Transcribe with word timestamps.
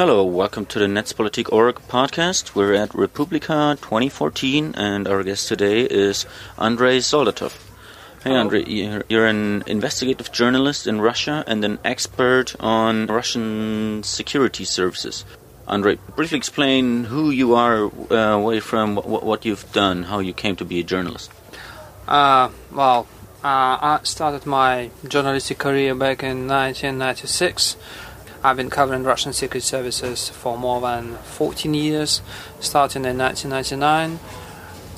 Hello, 0.00 0.24
welcome 0.24 0.64
to 0.64 0.78
the 0.78 0.86
Netzpolitik.org 0.86 1.74
podcast. 1.86 2.54
We're 2.54 2.72
at 2.72 2.94
re:publica 2.94 3.76
2014, 3.82 4.74
and 4.74 5.06
our 5.06 5.22
guest 5.22 5.46
today 5.46 5.82
is 5.82 6.24
Andrei 6.56 7.00
Soldatov. 7.00 7.52
Hey, 8.24 8.32
Andrei, 8.32 8.64
you're, 8.64 9.04
you're 9.10 9.26
an 9.26 9.62
investigative 9.66 10.32
journalist 10.32 10.86
in 10.86 11.02
Russia 11.02 11.44
and 11.46 11.62
an 11.66 11.78
expert 11.84 12.56
on 12.60 13.08
Russian 13.08 14.02
security 14.02 14.64
services. 14.64 15.26
Andrei, 15.68 15.98
briefly 16.16 16.38
explain 16.38 17.04
who 17.04 17.28
you 17.28 17.54
are, 17.54 17.84
uh, 17.84 18.40
where 18.40 18.54
you're 18.54 18.62
from, 18.62 18.96
what, 18.96 19.22
what 19.22 19.44
you've 19.44 19.70
done, 19.72 20.04
how 20.04 20.20
you 20.20 20.32
came 20.32 20.56
to 20.56 20.64
be 20.64 20.80
a 20.80 20.82
journalist. 20.82 21.30
Uh, 22.08 22.48
well, 22.72 23.06
uh, 23.44 23.98
I 23.98 24.00
started 24.04 24.46
my 24.46 24.90
journalistic 25.06 25.58
career 25.58 25.94
back 25.94 26.22
in 26.22 26.48
1996. 26.48 27.76
I've 28.42 28.56
been 28.56 28.70
covering 28.70 29.04
Russian 29.04 29.34
secret 29.34 29.62
services 29.62 30.30
for 30.30 30.56
more 30.56 30.80
than 30.80 31.16
14 31.16 31.74
years, 31.74 32.22
starting 32.58 33.04
in 33.04 33.18
1999. 33.18 34.18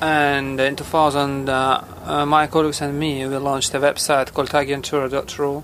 And 0.01 0.59
in 0.59 0.75
2000, 0.77 1.49
uh, 1.49 1.83
uh, 2.05 2.25
my 2.25 2.47
colleagues 2.47 2.81
and 2.81 2.97
me 2.97 3.25
we 3.27 3.35
launched 3.35 3.73
a 3.73 3.79
website 3.79 4.33
called 4.33 4.49
agentura.ru, 4.49 5.63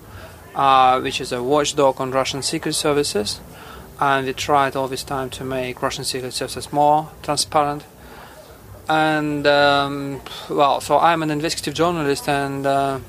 uh, 0.55 0.99
which 0.99 1.21
is 1.21 1.31
a 1.31 1.41
watchdog 1.41 2.02
on 2.02 2.11
Russian 2.11 2.41
secret 2.41 2.73
services. 2.73 3.39
And 3.97 4.27
we 4.27 4.33
tried 4.33 4.75
all 4.75 4.89
this 4.89 5.03
time 5.03 5.30
to 5.31 5.45
make 5.45 5.81
Russian 5.81 6.03
secret 6.03 6.33
services 6.33 6.73
more 6.73 7.09
transparent. 7.23 7.85
And 8.89 9.47
um, 9.47 10.21
well, 10.49 10.81
so 10.81 10.99
I'm 10.99 11.23
an 11.23 11.31
investigative 11.31 11.75
journalist, 11.75 12.27
and 12.27 12.66
uh, 12.66 12.99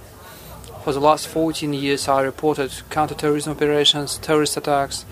for 0.82 0.92
the 0.92 1.00
last 1.00 1.28
14 1.28 1.72
years 1.74 2.08
I 2.08 2.22
reported 2.22 2.72
counterterrorism 2.88 3.52
operations, 3.52 4.18
terrorist 4.18 4.56
attacks, 4.56 5.04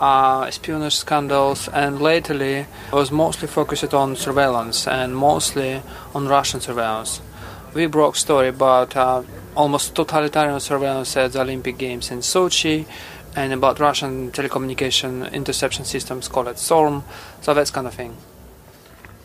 uh, 0.00 0.44
espionage 0.48 0.96
scandals, 0.96 1.68
and 1.68 2.00
lately 2.00 2.66
I 2.92 2.94
was 2.94 3.10
mostly 3.10 3.46
focused 3.46 3.92
on 3.92 4.16
surveillance 4.16 4.86
and 4.86 5.14
mostly 5.14 5.82
on 6.14 6.26
Russian 6.26 6.60
surveillance. 6.60 7.20
We 7.74 7.86
broke 7.86 8.16
story 8.16 8.48
about 8.48 8.96
uh, 8.96 9.22
almost 9.54 9.94
totalitarian 9.94 10.58
surveillance 10.60 11.16
at 11.16 11.32
the 11.32 11.42
Olympic 11.42 11.76
Games 11.76 12.10
in 12.10 12.20
Sochi 12.20 12.86
and 13.36 13.52
about 13.52 13.78
Russian 13.78 14.32
telecommunication 14.32 15.30
interception 15.32 15.84
systems 15.84 16.28
called 16.28 16.58
SORM, 16.58 17.04
so 17.42 17.54
that's 17.54 17.70
kind 17.70 17.86
of 17.86 17.94
thing. 17.94 18.16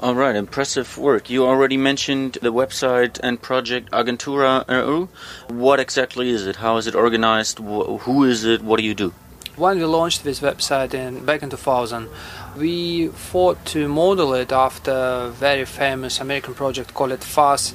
All 0.02 0.14
right, 0.14 0.36
impressive 0.36 0.98
work. 0.98 1.30
You 1.30 1.46
already 1.46 1.78
mentioned 1.78 2.34
the 2.42 2.52
website 2.52 3.18
and 3.24 3.42
project 3.42 3.90
Agentura.ru. 3.92 5.08
What 5.48 5.80
exactly 5.80 6.30
is 6.30 6.46
it? 6.46 6.58
How 6.58 6.76
is 6.76 6.86
it 6.86 6.96
organized? 6.96 7.60
Who 7.60 8.26
is 8.26 8.44
it? 8.44 8.62
What 8.62 8.78
do 8.78 8.84
you 8.84 8.94
do? 8.94 9.14
When 9.56 9.78
we 9.78 9.86
launched 9.86 10.26
this 10.26 10.42
website 10.42 10.94
in 10.94 11.24
back 11.24 11.44
in 11.44 11.50
2000, 11.50 12.10
we 12.58 13.08
thought 13.08 13.64
to 13.68 13.88
model 13.88 14.34
it 14.34 14.52
after 14.52 14.92
a 14.92 15.30
very 15.30 15.64
famous 15.64 16.20
American 16.20 16.54
project 16.54 16.94
called 16.94 17.18
FAS, 17.24 17.74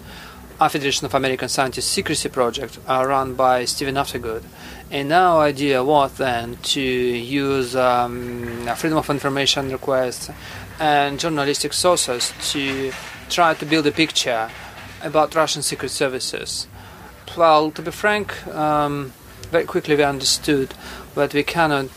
a 0.60 0.68
Federation 0.68 1.06
of 1.06 1.14
American 1.14 1.48
Scientists 1.48 1.86
Secrecy 1.86 2.28
Project, 2.28 2.78
uh, 2.86 3.02
run 3.06 3.34
by 3.34 3.64
Stephen 3.64 3.94
Aftergood. 3.94 4.42
And 4.90 5.10
our 5.10 5.40
idea 5.40 5.82
was 5.82 6.12
then 6.18 6.58
to 6.74 6.82
use 6.82 7.74
um, 7.74 8.68
freedom 8.76 8.98
of 8.98 9.08
information 9.08 9.70
requests 9.72 10.28
and 10.80 11.20
journalistic 11.20 11.72
sources 11.72 12.32
to 12.50 12.90
try 13.28 13.54
to 13.54 13.66
build 13.66 13.86
a 13.86 13.92
picture 13.92 14.50
about 15.02 15.34
Russian 15.34 15.62
secret 15.62 15.90
services. 15.90 16.66
Well, 17.36 17.70
to 17.72 17.82
be 17.82 17.90
frank, 17.90 18.46
um, 18.48 19.12
very 19.50 19.64
quickly 19.64 19.94
we 19.94 20.02
understood 20.02 20.74
that 21.14 21.34
we 21.34 21.44
cannot 21.44 21.88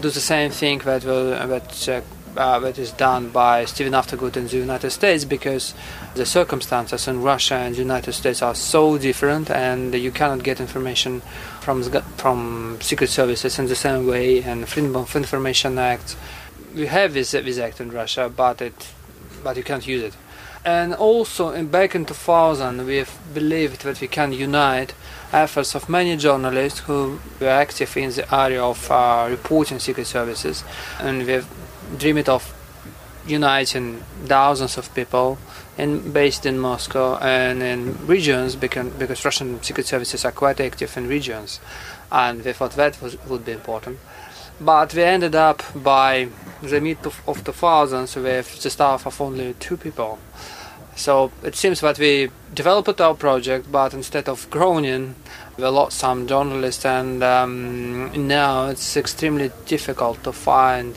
do 0.00 0.10
the 0.10 0.20
same 0.20 0.50
thing 0.50 0.78
that 0.80 1.02
that 1.02 1.88
uh, 1.88 2.00
uh, 2.36 2.58
that 2.60 2.78
is 2.78 2.92
done 2.92 3.28
by 3.28 3.64
Stephen 3.66 3.92
Aftergood 3.92 4.36
in 4.36 4.46
the 4.46 4.56
United 4.56 4.90
States 4.90 5.24
because 5.24 5.74
the 6.14 6.24
circumstances 6.24 7.06
in 7.06 7.22
Russia 7.22 7.56
and 7.56 7.74
the 7.74 7.80
United 7.80 8.12
States 8.12 8.40
are 8.42 8.54
so 8.54 8.96
different, 8.98 9.50
and 9.50 9.94
you 9.94 10.10
cannot 10.10 10.42
get 10.42 10.60
information 10.60 11.20
from 11.60 11.82
from 12.16 12.78
secret 12.80 13.10
services 13.10 13.58
in 13.58 13.66
the 13.66 13.76
same 13.76 14.06
way. 14.06 14.42
And 14.42 14.66
Freedom 14.68 14.96
of 14.96 15.14
Information 15.14 15.78
Act, 15.78 16.16
we 16.74 16.86
have 16.86 17.14
this 17.14 17.34
act 17.34 17.80
in 17.80 17.90
Russia, 17.90 18.32
but 18.34 18.60
it 18.60 18.92
but 19.42 19.56
you 19.56 19.62
can't 19.62 19.86
use 19.86 20.02
it. 20.02 20.14
And 20.64 20.94
also, 20.94 21.50
in, 21.50 21.66
back 21.66 21.96
in 21.96 22.04
2000, 22.04 22.86
we 22.86 23.04
believed 23.34 23.82
that 23.82 24.00
we 24.00 24.06
can 24.06 24.32
unite 24.32 24.94
efforts 25.32 25.74
of 25.74 25.88
many 25.88 26.16
journalists 26.16 26.80
who 26.80 27.18
were 27.40 27.48
active 27.48 27.96
in 27.96 28.10
the 28.10 28.32
area 28.32 28.62
of 28.62 28.88
uh, 28.90 29.26
reporting 29.28 29.80
secret 29.80 30.06
services, 30.06 30.62
and 31.00 31.26
we've 31.26 31.46
dreamed 31.98 32.28
of 32.28 32.54
uniting 33.26 34.02
thousands 34.26 34.76
of 34.78 34.92
people 34.94 35.38
in, 35.78 36.12
based 36.12 36.44
in 36.46 36.58
Moscow 36.58 37.16
and 37.18 37.62
in 37.62 38.06
regions 38.06 38.56
because, 38.56 38.88
because 38.92 39.24
Russian 39.24 39.62
secret 39.62 39.86
services 39.86 40.24
are 40.24 40.32
quite 40.32 40.60
active 40.60 40.96
in 40.96 41.08
regions, 41.08 41.60
and 42.10 42.44
we 42.44 42.52
thought 42.52 42.72
that 42.72 43.00
was, 43.02 43.16
would 43.26 43.44
be 43.44 43.52
important. 43.52 43.98
But 44.64 44.94
we 44.94 45.02
ended 45.02 45.34
up 45.34 45.62
by 45.74 46.28
the 46.62 46.80
mid 46.80 47.04
of, 47.04 47.20
of 47.26 47.42
2000s 47.42 48.22
with 48.22 48.62
the 48.62 48.70
staff 48.70 49.06
of 49.06 49.20
only 49.20 49.54
two 49.54 49.76
people. 49.76 50.18
So 50.94 51.32
it 51.42 51.56
seems 51.56 51.80
that 51.80 51.98
we 51.98 52.30
developed 52.54 53.00
our 53.00 53.14
project, 53.14 53.72
but 53.72 53.94
instead 53.94 54.28
of 54.28 54.48
growing, 54.50 55.16
we 55.56 55.64
lost 55.64 55.98
some 55.98 56.26
journalists, 56.26 56.84
and 56.84 57.22
um, 57.22 58.28
now 58.28 58.68
it's 58.68 58.96
extremely 58.96 59.50
difficult 59.66 60.22
to 60.24 60.32
find 60.32 60.96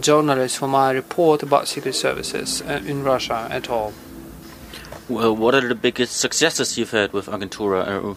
journalists 0.00 0.58
who 0.58 0.66
might 0.66 0.92
report 0.92 1.42
about 1.42 1.68
secret 1.68 1.94
services 1.94 2.62
uh, 2.62 2.80
in 2.86 3.04
Russia 3.04 3.46
at 3.50 3.70
all. 3.70 3.92
Well, 5.08 5.36
what 5.36 5.54
are 5.54 5.68
the 5.68 5.74
biggest 5.74 6.16
successes 6.16 6.78
you've 6.78 6.90
had 6.90 7.12
with 7.12 7.26
Agentura.ru? 7.26 8.16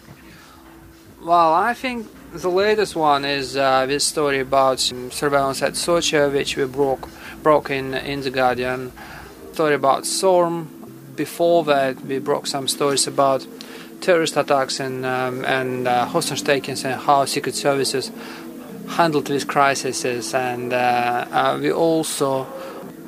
Well, 1.21 1.53
I 1.53 1.73
think 1.73 2.07
the 2.33 2.49
latest 2.49 2.95
one 2.95 3.25
is 3.25 3.55
uh, 3.55 3.85
this 3.85 4.03
story 4.03 4.39
about 4.39 4.79
surveillance 4.79 5.61
at 5.61 5.73
Sochi, 5.73 6.31
which 6.31 6.57
we 6.57 6.65
broke 6.65 7.09
broke 7.41 7.69
in 7.69 7.93
in 7.93 8.21
the 8.21 8.29
Guardian. 8.29 8.91
Story 9.53 9.75
about 9.75 10.05
SORM, 10.05 11.13
before 11.15 11.63
that, 11.63 11.99
we 12.05 12.19
broke 12.19 12.45
some 12.45 12.67
stories 12.67 13.07
about 13.07 13.47
terrorist 14.01 14.37
attacks 14.37 14.79
and 14.79 15.05
um, 15.05 15.45
and 15.45 15.87
uh, 15.87 16.05
hostage 16.05 16.43
takings 16.43 16.85
and 16.85 17.01
how 17.01 17.25
secret 17.25 17.55
services 17.55 18.11
handled 18.89 19.27
these 19.27 19.45
crises. 19.45 20.33
And 20.33 20.73
uh, 20.73 21.25
uh, 21.31 21.59
we 21.61 21.71
also 21.71 22.45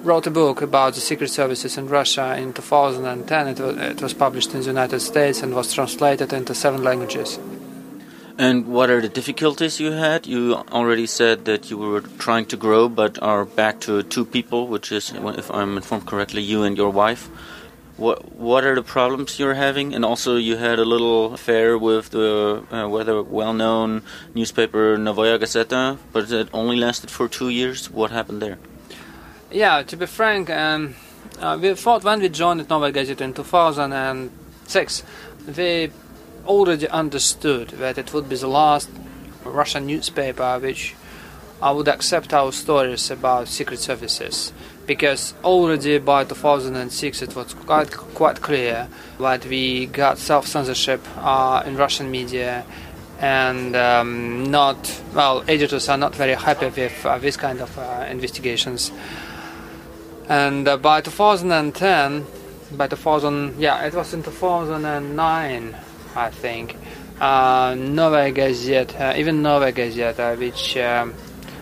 wrote 0.03 0.27
a 0.27 0.31
book 0.31 0.61
about 0.61 0.93
the 0.93 1.01
secret 1.01 1.29
services 1.29 1.77
in 1.77 1.87
Russia 1.87 2.35
in 2.37 2.53
2010. 2.53 3.47
It 3.47 3.59
it 3.59 4.01
was 4.01 4.13
published 4.13 4.53
in 4.53 4.61
the 4.61 4.67
United 4.67 5.01
States 5.01 5.43
and 5.43 5.53
was 5.53 5.73
translated 5.73 6.33
into 6.33 6.55
seven 6.55 6.83
languages. 6.83 7.37
And 8.39 8.67
what 8.67 8.89
are 8.89 9.01
the 9.01 9.09
difficulties 9.09 9.81
you 9.81 9.91
had? 9.91 10.25
You 10.25 10.55
already 10.71 11.07
said 11.07 11.43
that 11.43 11.69
you 11.69 11.77
were 11.77 11.99
trying 11.99 12.45
to 12.45 12.55
grow, 12.55 12.87
but 12.87 13.21
are 13.21 13.43
back 13.43 13.81
to 13.81 14.01
two 14.01 14.23
people, 14.23 14.67
which 14.67 14.93
is, 14.93 15.11
if 15.13 15.51
I'm 15.51 15.75
informed 15.75 16.05
correctly, 16.05 16.41
you 16.41 16.63
and 16.63 16.77
your 16.77 16.89
wife. 16.89 17.27
What 17.97 18.31
what 18.31 18.63
are 18.63 18.75
the 18.75 18.81
problems 18.81 19.39
you're 19.39 19.55
having? 19.55 19.93
And 19.93 20.05
also, 20.05 20.37
you 20.37 20.55
had 20.55 20.79
a 20.79 20.85
little 20.85 21.33
affair 21.33 21.77
with 21.77 22.11
the 22.11 22.63
uh, 22.71 22.87
well-known 22.87 24.03
newspaper 24.33 24.97
Novaya 24.97 25.37
Gazeta, 25.37 25.97
but 26.13 26.31
it 26.31 26.47
only 26.53 26.77
lasted 26.77 27.11
for 27.11 27.27
two 27.27 27.49
years. 27.49 27.91
What 27.91 28.11
happened 28.11 28.41
there? 28.41 28.57
Yeah, 29.51 29.83
to 29.83 29.97
be 29.97 30.05
frank, 30.05 30.49
um, 30.49 30.95
uh, 31.41 31.59
we 31.61 31.73
thought 31.75 32.05
when 32.05 32.21
we 32.21 32.29
joined 32.29 32.69
Novaya 32.69 32.93
Gazeta 32.93 33.19
in 33.19 33.33
2006, 33.33 35.03
we 35.57 35.91
already 36.49 36.87
understood 36.89 37.69
that 37.69 37.97
it 37.97 38.11
would 38.13 38.27
be 38.27 38.35
the 38.35 38.47
last 38.47 38.89
Russian 39.45 39.85
newspaper 39.85 40.59
which 40.59 40.95
I 41.61 41.71
would 41.71 41.87
accept 41.87 42.33
our 42.33 42.51
stories 42.51 43.11
about 43.11 43.47
secret 43.47 43.79
services. 43.79 44.51
Because 44.87 45.35
already 45.43 45.99
by 45.99 46.23
2006 46.23 47.21
it 47.21 47.35
was 47.35 47.53
quite 47.53 47.91
quite 47.91 48.41
clear 48.41 48.87
that 49.19 49.45
we 49.45 49.85
got 49.85 50.17
self 50.17 50.47
censorship 50.47 51.01
uh, 51.17 51.61
in 51.65 51.77
Russian 51.77 52.09
media 52.09 52.65
and 53.19 53.75
um, 53.75 54.49
not 54.49 55.01
well 55.13 55.43
editors 55.47 55.87
are 55.89 55.97
not 55.97 56.15
very 56.15 56.33
happy 56.33 56.69
with 56.69 57.05
uh, 57.05 57.19
this 57.19 57.37
kind 57.37 57.61
of 57.61 57.77
uh, 57.77 58.07
investigations. 58.09 58.91
And 60.27 60.67
uh, 60.67 60.77
by 60.77 61.01
2010 61.01 62.25
by 62.71 62.87
2000 62.87 63.59
yeah 63.59 63.83
it 63.85 63.93
was 63.93 64.13
in 64.13 64.23
2009 64.23 65.75
I 66.19 66.29
think 66.29 66.75
uh, 67.19 67.75
Novaya 67.77 68.31
Gazeta 68.31 69.17
even 69.17 69.41
Novaya 69.41 69.73
Gazeta 69.73 70.37
which 70.37 70.77
um, 70.77 71.13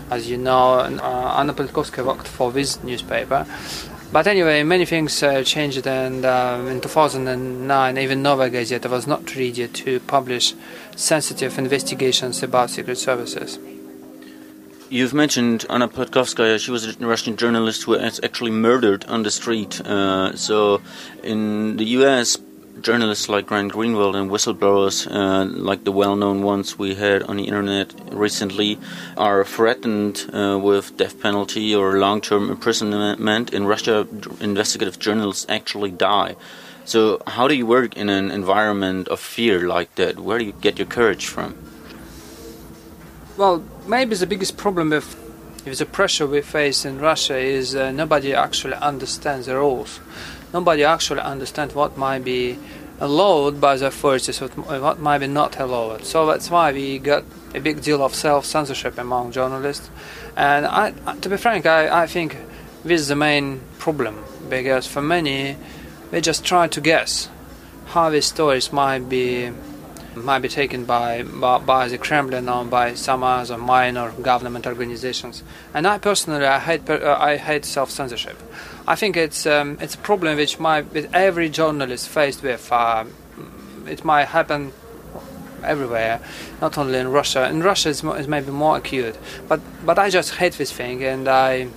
as 0.09 0.29
you 0.29 0.37
know, 0.37 0.75
uh, 0.79 1.35
Anna 1.37 1.53
Politkovskaya 1.53 2.05
worked 2.05 2.27
for 2.27 2.51
this 2.51 2.81
newspaper. 2.83 3.45
But 4.11 4.25
anyway, 4.25 4.63
many 4.63 4.85
things 4.85 5.21
uh, 5.21 5.43
changed, 5.43 5.85
and 5.85 6.23
uh, 6.23 6.63
in 6.67 6.79
2009, 6.79 7.97
even 7.97 8.23
Novaya 8.23 8.49
Gazeta 8.49 8.89
was 8.89 9.05
not 9.05 9.35
ready 9.35 9.67
to 9.67 9.99
publish 10.01 10.53
sensitive 10.95 11.57
investigations 11.57 12.41
about 12.41 12.69
secret 12.69 12.97
services. 12.97 13.59
You've 14.89 15.13
mentioned 15.13 15.65
Anna 15.69 15.89
Politkovskaya. 15.89 16.57
She 16.63 16.71
was 16.71 16.85
a 16.85 17.05
Russian 17.05 17.35
journalist 17.35 17.83
who 17.83 17.91
was 17.91 18.21
actually 18.23 18.51
murdered 18.51 19.03
on 19.05 19.23
the 19.23 19.31
street. 19.31 19.81
Uh, 19.81 20.33
so, 20.37 20.81
in 21.23 21.75
the 21.75 21.83
U.S., 21.99 22.37
journalists 22.81 23.29
like 23.29 23.47
Glenn 23.47 23.69
Greenwald 23.69 24.15
and 24.15 24.29
whistleblowers, 24.29 25.07
uh, 25.09 25.45
like 25.45 25.83
the 25.83 25.91
well-known 25.91 26.43
ones 26.43 26.77
we 26.77 26.95
had 26.95 27.23
on 27.23 27.37
the 27.37 27.43
internet 27.43 27.93
recently, 28.11 28.79
are 29.15 29.43
threatened 29.43 30.29
uh, 30.33 30.59
with 30.61 30.97
death 30.97 31.19
penalty 31.21 31.73
or 31.75 31.97
long-term 31.97 32.49
imprisonment. 32.49 33.53
In 33.53 33.65
Russia, 33.65 34.07
investigative 34.39 34.99
journalists 34.99 35.45
actually 35.49 35.91
die. 35.91 36.35
So, 36.85 37.21
how 37.27 37.47
do 37.49 37.55
you 37.55 37.65
work 37.65 37.97
in 37.97 38.09
an 38.09 38.31
environment 38.31 39.09
of 39.09 39.19
fear 39.19 39.67
like 39.67 39.95
that? 39.95 40.19
Where 40.19 40.39
do 40.39 40.45
you 40.45 40.53
get 40.53 40.77
your 40.79 40.87
courage 40.87 41.27
from? 41.27 41.57
Well, 43.35 43.63
maybe 43.85 44.15
the 44.15 44.25
biggest 44.25 44.57
problem 44.57 44.89
with, 44.91 45.15
with 45.67 45.79
the 45.79 45.85
pressure 45.85 46.25
we 46.25 46.41
face 46.41 46.85
in 46.85 46.99
Russia 46.99 47.37
is 47.37 47.75
uh, 47.75 47.91
nobody 47.91 48.33
actually 48.33 48.75
understands 48.75 49.47
the 49.47 49.55
rules. 49.55 49.99
Nobody 50.53 50.83
actually 50.83 51.21
understands 51.21 51.75
what 51.75 51.97
might 51.97 52.23
be 52.23 52.57
allowed 52.99 53.61
by 53.61 53.77
the 53.77 53.87
authorities, 53.87 54.39
what 54.39 54.99
might 54.99 55.19
be 55.19 55.27
not 55.27 55.59
allowed. 55.59 56.05
So 56.05 56.25
that's 56.25 56.49
why 56.49 56.71
we 56.71 56.99
got 56.99 57.23
a 57.53 57.59
big 57.59 57.81
deal 57.81 58.03
of 58.03 58.15
self-censorship 58.15 58.97
among 58.97 59.31
journalists. 59.31 59.89
And 60.35 60.65
I, 60.65 60.91
to 61.21 61.29
be 61.29 61.37
frank, 61.37 61.65
I, 61.65 62.03
I 62.03 62.07
think 62.07 62.37
this 62.83 63.01
is 63.01 63.07
the 63.09 63.15
main 63.15 63.61
problem 63.77 64.23
because 64.49 64.87
for 64.87 65.01
many, 65.01 65.57
they 66.11 66.21
just 66.21 66.45
try 66.45 66.67
to 66.67 66.81
guess 66.81 67.29
how 67.87 68.09
these 68.09 68.25
stories 68.25 68.71
might 68.71 69.09
be 69.09 69.51
might 70.23 70.39
be 70.39 70.49
taken 70.49 70.85
by, 70.85 71.23
by, 71.23 71.59
by 71.59 71.87
the 71.87 71.97
Kremlin 71.97 72.49
or 72.49 72.65
by 72.65 72.93
some 72.93 73.23
other 73.23 73.57
minor 73.57 74.11
government 74.11 74.67
organizations. 74.67 75.43
And 75.73 75.87
I 75.87 75.97
personally, 75.97 76.45
I 76.45 76.59
hate 76.59 76.89
uh, 76.89 77.17
I 77.19 77.37
hate 77.37 77.65
self 77.65 77.89
censorship. 77.89 78.37
I 78.87 78.95
think 78.95 79.17
it's 79.17 79.45
um, 79.45 79.77
it's 79.81 79.95
a 79.95 79.99
problem 79.99 80.37
which 80.37 80.59
might 80.59 80.91
with 80.93 81.09
every 81.13 81.49
journalist 81.49 82.07
faced 82.09 82.43
with. 82.43 82.71
Uh, 82.71 83.05
it 83.87 84.03
might 84.03 84.25
happen 84.25 84.73
everywhere, 85.63 86.19
not 86.61 86.77
only 86.77 86.99
in 86.99 87.07
Russia. 87.09 87.49
In 87.49 87.63
Russia, 87.63 87.89
it's, 87.89 88.03
it's 88.03 88.27
maybe 88.27 88.51
more 88.51 88.77
acute. 88.77 89.17
But 89.47 89.61
but 89.85 89.97
I 89.99 90.09
just 90.09 90.35
hate 90.35 90.53
this 90.53 90.71
thing, 90.71 91.03
and 91.03 91.27
I 91.27 91.67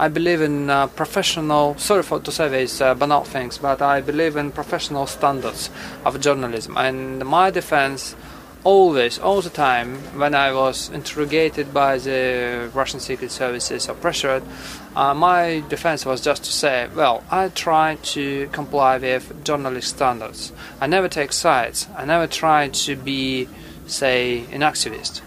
I 0.00 0.06
believe 0.06 0.40
in 0.42 0.70
uh, 0.70 0.86
professional, 0.86 1.76
sorry 1.76 2.04
for 2.04 2.20
to 2.20 2.30
say 2.30 2.48
these 2.48 2.80
uh, 2.80 2.94
banal 2.94 3.24
things, 3.24 3.58
but 3.58 3.82
I 3.82 4.00
believe 4.00 4.36
in 4.36 4.52
professional 4.52 5.08
standards 5.08 5.70
of 6.04 6.20
journalism. 6.20 6.76
And 6.76 7.26
my 7.26 7.50
defense, 7.50 8.14
always, 8.62 9.18
all 9.18 9.42
the 9.42 9.50
time, 9.50 9.96
when 10.16 10.36
I 10.36 10.52
was 10.52 10.88
interrogated 10.90 11.74
by 11.74 11.98
the 11.98 12.70
Russian 12.72 13.00
secret 13.00 13.32
services 13.32 13.88
or 13.88 13.94
pressured, 13.94 14.44
uh, 14.94 15.14
my 15.14 15.64
defense 15.68 16.06
was 16.06 16.20
just 16.20 16.44
to 16.44 16.52
say, 16.52 16.88
well, 16.94 17.24
I 17.28 17.48
try 17.48 17.96
to 18.14 18.46
comply 18.52 18.98
with 18.98 19.44
journalistic 19.44 19.96
standards. 19.96 20.52
I 20.80 20.86
never 20.86 21.08
take 21.08 21.32
sides. 21.32 21.88
I 21.96 22.04
never 22.04 22.28
try 22.28 22.68
to 22.68 22.94
be, 22.94 23.48
say, 23.88 24.44
an 24.52 24.60
activist. 24.60 25.22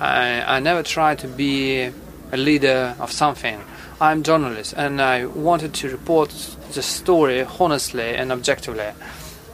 I, 0.00 0.56
I 0.56 0.60
never 0.60 0.82
try 0.82 1.16
to 1.16 1.28
be 1.28 1.90
a 2.32 2.36
leader 2.36 2.96
of 2.98 3.12
something. 3.12 3.60
I'm 3.98 4.22
journalist 4.22 4.74
and 4.76 5.00
I 5.00 5.24
wanted 5.24 5.72
to 5.74 5.88
report 5.88 6.28
the 6.72 6.82
story 6.82 7.46
honestly 7.58 8.14
and 8.14 8.30
objectively. 8.30 8.92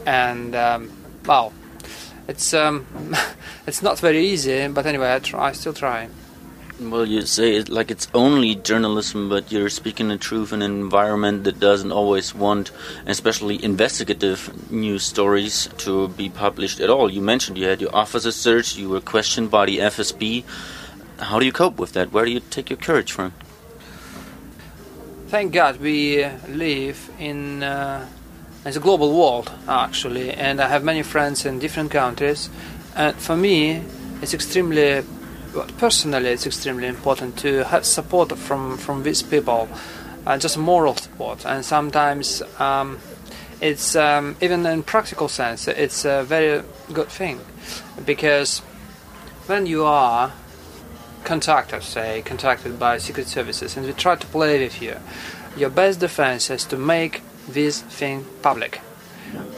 And 0.05 0.57
um, 0.57 0.91
wow, 1.25 1.53
it's 2.27 2.53
um, 2.53 2.87
it's 3.67 3.83
not 3.83 4.01
very 4.01 4.19
easy, 4.19 4.67
but 4.67 4.85
anyway, 4.85 5.15
I, 5.15 5.19
try, 5.21 5.49
I 5.49 5.53
still 5.53 5.73
try. 5.73 6.09
Well, 6.81 7.07
you 7.07 7.23
say 7.23 7.55
it 7.55 7.69
like 7.69 7.93
it's 7.93 8.09
only 8.13 8.57
journalism, 8.57 9.29
but 9.29 9.53
you're 9.53 9.69
speaking 9.69 10.09
the 10.09 10.19
truth 10.19 10.53
in 10.53 10.63
an 10.63 10.73
environment 10.73 11.45
that 11.45 11.61
doesn't 11.61 11.93
always 11.93 12.35
want, 12.35 12.73
especially 13.07 13.63
investigative 13.63 14.73
news 14.73 15.05
stories, 15.05 15.69
to 15.79 16.09
be 16.09 16.29
published 16.29 16.81
at 16.81 16.91
all. 16.91 17.09
You 17.09 17.21
mentioned 17.21 17.59
you 17.59 17.67
had 17.67 17.81
your 17.81 17.95
officer 17.95 18.33
searched, 18.33 18.77
you 18.77 18.89
were 18.89 19.01
questioned 19.01 19.53
by 19.53 19.67
the 19.67 19.79
FSB. 19.79 20.43
How 21.21 21.39
do 21.39 21.47
you 21.47 21.53
cope 21.53 21.79
with 21.79 21.93
that? 21.93 22.11
Where 22.11 22.25
do 22.25 22.33
you 22.33 22.41
take 22.41 22.71
your 22.71 22.79
courage 22.79 23.13
from? 23.13 23.33
Thank 25.33 25.51
God 25.51 25.81
we 25.81 26.27
live 26.47 27.11
in 27.19 27.63
uh, 27.63 28.07
a 28.67 28.73
global 28.79 29.19
world 29.19 29.51
actually, 29.67 30.31
and 30.31 30.61
I 30.61 30.69
have 30.69 30.85
many 30.85 31.03
friends 31.03 31.47
in 31.47 31.59
different 31.59 31.91
countries. 31.91 32.51
And 32.95 33.17
for 33.17 33.35
me, 33.35 33.83
it's 34.21 34.35
extremely, 34.35 35.03
personally, 35.79 36.29
it's 36.29 36.47
extremely 36.47 36.87
important 36.87 37.39
to 37.39 37.65
have 37.65 37.87
support 37.87 38.37
from 38.37 38.77
from 38.77 39.05
these 39.05 39.23
people, 39.23 39.71
uh, 40.27 40.37
just 40.37 40.59
moral 40.59 40.97
support. 40.97 41.47
And 41.47 41.65
sometimes 41.65 42.43
um, 42.59 42.99
it's 43.59 43.97
um, 43.97 44.37
even 44.43 44.67
in 44.67 44.83
practical 44.83 45.29
sense, 45.29 45.67
it's 45.67 46.05
a 46.05 46.25
very 46.25 46.63
good 46.93 47.09
thing 47.09 47.41
because 48.05 48.61
when 49.47 49.65
you 49.65 49.87
are 49.87 50.31
contacted, 51.25 51.83
say, 51.83 52.23
contacted 52.23 52.79
by 52.79 52.99
secret 52.99 53.29
services, 53.29 53.77
and 53.77 53.87
we 53.87 53.93
try 53.93 54.17
to 54.17 54.27
play 54.27 54.59
with 54.63 54.83
you. 54.83 54.97
Your 55.57 55.71
best 55.71 56.01
defense 56.01 56.51
is 56.51 56.65
to 56.67 56.77
make 56.77 57.23
this 57.49 57.83
thing 57.83 58.25
public. 58.43 58.81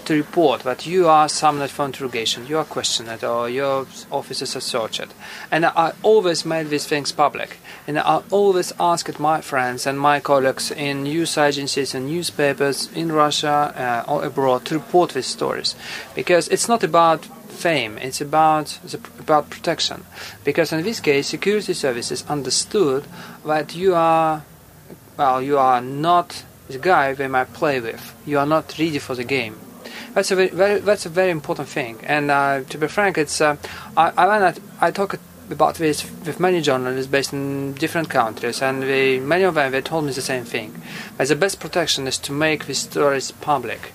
To 0.04 0.14
report 0.14 0.62
that 0.62 0.86
you 0.86 1.08
are 1.08 1.28
summoned 1.28 1.70
for 1.70 1.84
interrogation, 1.86 2.46
you 2.46 2.58
are 2.58 2.64
questioned, 2.64 3.24
or 3.24 3.48
your 3.48 3.86
officers 4.10 4.54
are 4.54 4.60
searched. 4.60 5.06
And 5.50 5.64
I 5.64 5.92
always 6.02 6.44
made 6.44 6.68
these 6.68 6.86
things 6.86 7.10
public. 7.10 7.56
And 7.86 7.98
I 7.98 8.22
always 8.30 8.72
asked 8.78 9.18
my 9.18 9.40
friends 9.40 9.86
and 9.86 9.98
my 9.98 10.20
colleagues 10.20 10.70
in 10.70 11.04
news 11.04 11.36
agencies 11.38 11.94
and 11.94 12.06
newspapers 12.06 12.92
in 12.92 13.10
Russia 13.10 14.04
uh, 14.06 14.10
or 14.10 14.24
abroad 14.24 14.64
to 14.66 14.74
report 14.74 15.12
these 15.12 15.26
stories. 15.26 15.74
Because 16.14 16.46
it's 16.48 16.68
not 16.68 16.84
about 16.84 17.26
fame. 17.54 17.98
It's 17.98 18.20
about 18.20 18.78
about 19.18 19.50
protection, 19.50 20.04
because 20.44 20.72
in 20.72 20.82
this 20.82 21.00
case, 21.00 21.28
security 21.28 21.74
services 21.74 22.24
understood 22.28 23.04
that 23.44 23.74
you 23.74 23.94
are, 23.94 24.42
well, 25.16 25.40
you 25.42 25.58
are 25.58 25.80
not 25.80 26.44
the 26.68 26.78
guy 26.78 27.14
they 27.14 27.28
might 27.28 27.52
play 27.52 27.80
with. 27.80 28.14
You 28.26 28.38
are 28.38 28.46
not 28.46 28.78
ready 28.78 28.98
for 28.98 29.14
the 29.14 29.24
game. 29.24 29.56
That's 30.14 30.30
a 30.30 30.36
very, 30.36 30.50
very 30.50 30.80
that's 30.80 31.06
a 31.06 31.10
very 31.10 31.30
important 31.30 31.68
thing. 31.68 31.98
And 32.04 32.30
uh, 32.30 32.62
to 32.68 32.78
be 32.78 32.88
frank, 32.88 33.18
it's 33.18 33.40
uh, 33.40 33.56
I 33.96 34.12
I, 34.16 34.54
I 34.80 34.90
talk 34.90 35.18
about 35.50 35.74
this 35.74 36.04
with 36.24 36.40
many 36.40 36.60
journalists 36.60 37.10
based 37.10 37.32
in 37.32 37.74
different 37.74 38.08
countries, 38.08 38.62
and 38.62 38.82
they, 38.82 39.20
many 39.20 39.44
of 39.44 39.54
them 39.54 39.72
they 39.72 39.82
told 39.82 40.04
me 40.04 40.12
the 40.12 40.22
same 40.22 40.44
thing. 40.44 40.80
That 41.18 41.28
the 41.28 41.36
best 41.36 41.60
protection 41.60 42.06
is 42.06 42.18
to 42.18 42.32
make 42.32 42.66
these 42.66 42.78
stories 42.78 43.30
public 43.30 43.92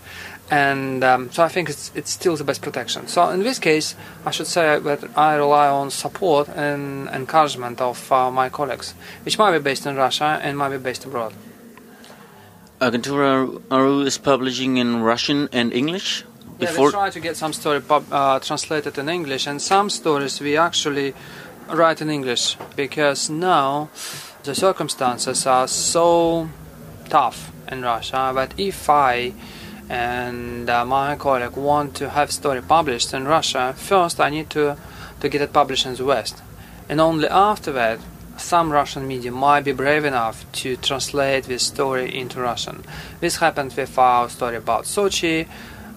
and 0.51 1.03
um, 1.03 1.31
so 1.31 1.43
I 1.43 1.47
think 1.47 1.69
it's 1.69 1.91
it's 1.95 2.11
still 2.11 2.35
the 2.35 2.43
best 2.43 2.61
protection. 2.61 3.07
So 3.07 3.29
in 3.29 3.43
this 3.43 3.59
case, 3.59 3.95
I 4.25 4.31
should 4.31 4.47
say 4.47 4.79
that 4.79 5.03
I 5.15 5.35
rely 5.35 5.67
on 5.67 5.91
support 5.91 6.49
and 6.49 7.07
encouragement 7.09 7.81
of 7.81 8.11
uh, 8.11 8.31
my 8.31 8.49
colleagues, 8.49 8.93
which 9.23 9.37
might 9.37 9.51
be 9.51 9.59
based 9.59 9.85
in 9.85 9.95
Russia 9.95 10.39
and 10.43 10.57
might 10.57 10.69
be 10.69 10.77
based 10.77 11.05
abroad. 11.05 11.33
Agentura.ru 12.81 14.01
is 14.01 14.17
publishing 14.17 14.77
in 14.77 15.03
Russian 15.03 15.49
and 15.51 15.73
English. 15.73 16.23
Before 16.57 16.85
yeah, 16.85 16.85
we 16.85 16.91
try 16.91 17.09
to 17.09 17.19
get 17.19 17.37
some 17.37 17.53
story 17.53 17.81
pub, 17.81 18.05
uh, 18.11 18.39
translated 18.39 18.97
in 18.97 19.09
English, 19.09 19.47
and 19.47 19.61
some 19.61 19.89
stories 19.89 20.41
we 20.41 20.57
actually 20.57 21.13
write 21.69 22.01
in 22.01 22.09
English 22.09 22.57
because 22.75 23.29
now 23.29 23.89
the 24.43 24.55
circumstances 24.55 25.45
are 25.45 25.67
so 25.67 26.49
tough 27.09 27.51
in 27.71 27.81
Russia 27.81 28.31
that 28.35 28.53
if 28.57 28.89
I 28.89 29.33
and 29.89 30.69
uh, 30.69 30.85
my 30.85 31.15
colleague 31.15 31.57
want 31.57 31.95
to 31.95 32.09
have 32.09 32.31
story 32.31 32.61
published 32.61 33.13
in 33.13 33.27
Russia, 33.27 33.73
first 33.75 34.19
I 34.19 34.29
need 34.29 34.49
to, 34.51 34.77
to 35.19 35.29
get 35.29 35.41
it 35.41 35.51
published 35.51 35.87
in 35.87 35.95
the 35.95 36.05
West. 36.05 36.41
And 36.87 37.01
only 37.01 37.27
after 37.27 37.71
that, 37.71 37.99
some 38.37 38.71
Russian 38.71 39.07
media 39.07 39.31
might 39.31 39.65
be 39.65 39.71
brave 39.71 40.05
enough 40.05 40.49
to 40.53 40.77
translate 40.77 41.45
this 41.45 41.63
story 41.63 42.15
into 42.15 42.39
Russian. 42.39 42.83
This 43.19 43.37
happened 43.37 43.73
with 43.75 43.97
our 43.97 44.29
story 44.29 44.55
about 44.55 44.85
Sochi. 44.85 45.47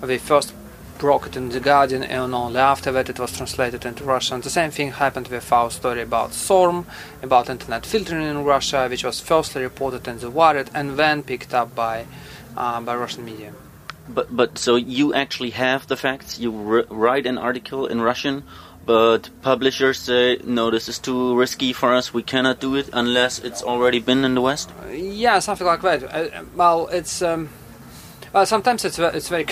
We 0.00 0.18
first 0.18 0.52
broke 0.98 1.26
it 1.26 1.36
in 1.36 1.50
The 1.50 1.60
Guardian, 1.60 2.02
and 2.02 2.34
only 2.34 2.58
after 2.58 2.92
that 2.92 3.08
it 3.08 3.18
was 3.18 3.36
translated 3.36 3.84
into 3.84 4.04
Russian. 4.04 4.40
The 4.40 4.50
same 4.50 4.70
thing 4.70 4.92
happened 4.92 5.28
with 5.28 5.52
our 5.52 5.70
story 5.70 6.02
about 6.02 6.32
SORM, 6.32 6.86
about 7.22 7.50
internet 7.50 7.84
filtering 7.84 8.26
in 8.26 8.44
Russia, 8.44 8.86
which 8.88 9.04
was 9.04 9.20
firstly 9.20 9.62
reported 9.62 10.08
in 10.08 10.18
The 10.18 10.30
Wired 10.30 10.70
and 10.74 10.98
then 10.98 11.22
picked 11.22 11.54
up 11.54 11.74
by, 11.74 12.06
uh, 12.56 12.80
by 12.80 12.96
Russian 12.96 13.24
media. 13.24 13.52
But 14.08 14.34
but 14.34 14.58
so 14.58 14.76
you 14.76 15.14
actually 15.14 15.50
have 15.50 15.86
the 15.86 15.96
facts. 15.96 16.38
You 16.38 16.50
write 16.90 17.26
an 17.26 17.38
article 17.38 17.86
in 17.86 18.00
Russian, 18.00 18.44
but 18.84 19.30
publishers 19.42 19.98
say 19.98 20.38
no, 20.44 20.70
this 20.70 20.88
is 20.88 20.98
too 20.98 21.36
risky 21.36 21.72
for 21.72 21.94
us. 21.94 22.12
We 22.12 22.22
cannot 22.22 22.60
do 22.60 22.74
it 22.76 22.90
unless 22.92 23.38
it's 23.38 23.62
already 23.62 24.00
been 24.00 24.24
in 24.24 24.34
the 24.34 24.40
West. 24.40 24.70
Yeah, 24.90 25.38
something 25.38 25.66
like 25.66 25.82
that. 25.82 26.02
Uh, 26.02 26.44
well, 26.56 26.88
it's 26.88 27.22
um, 27.22 27.48
well 28.32 28.44
sometimes 28.44 28.84
it's 28.84 28.98
it's 28.98 29.28
very 29.28 29.46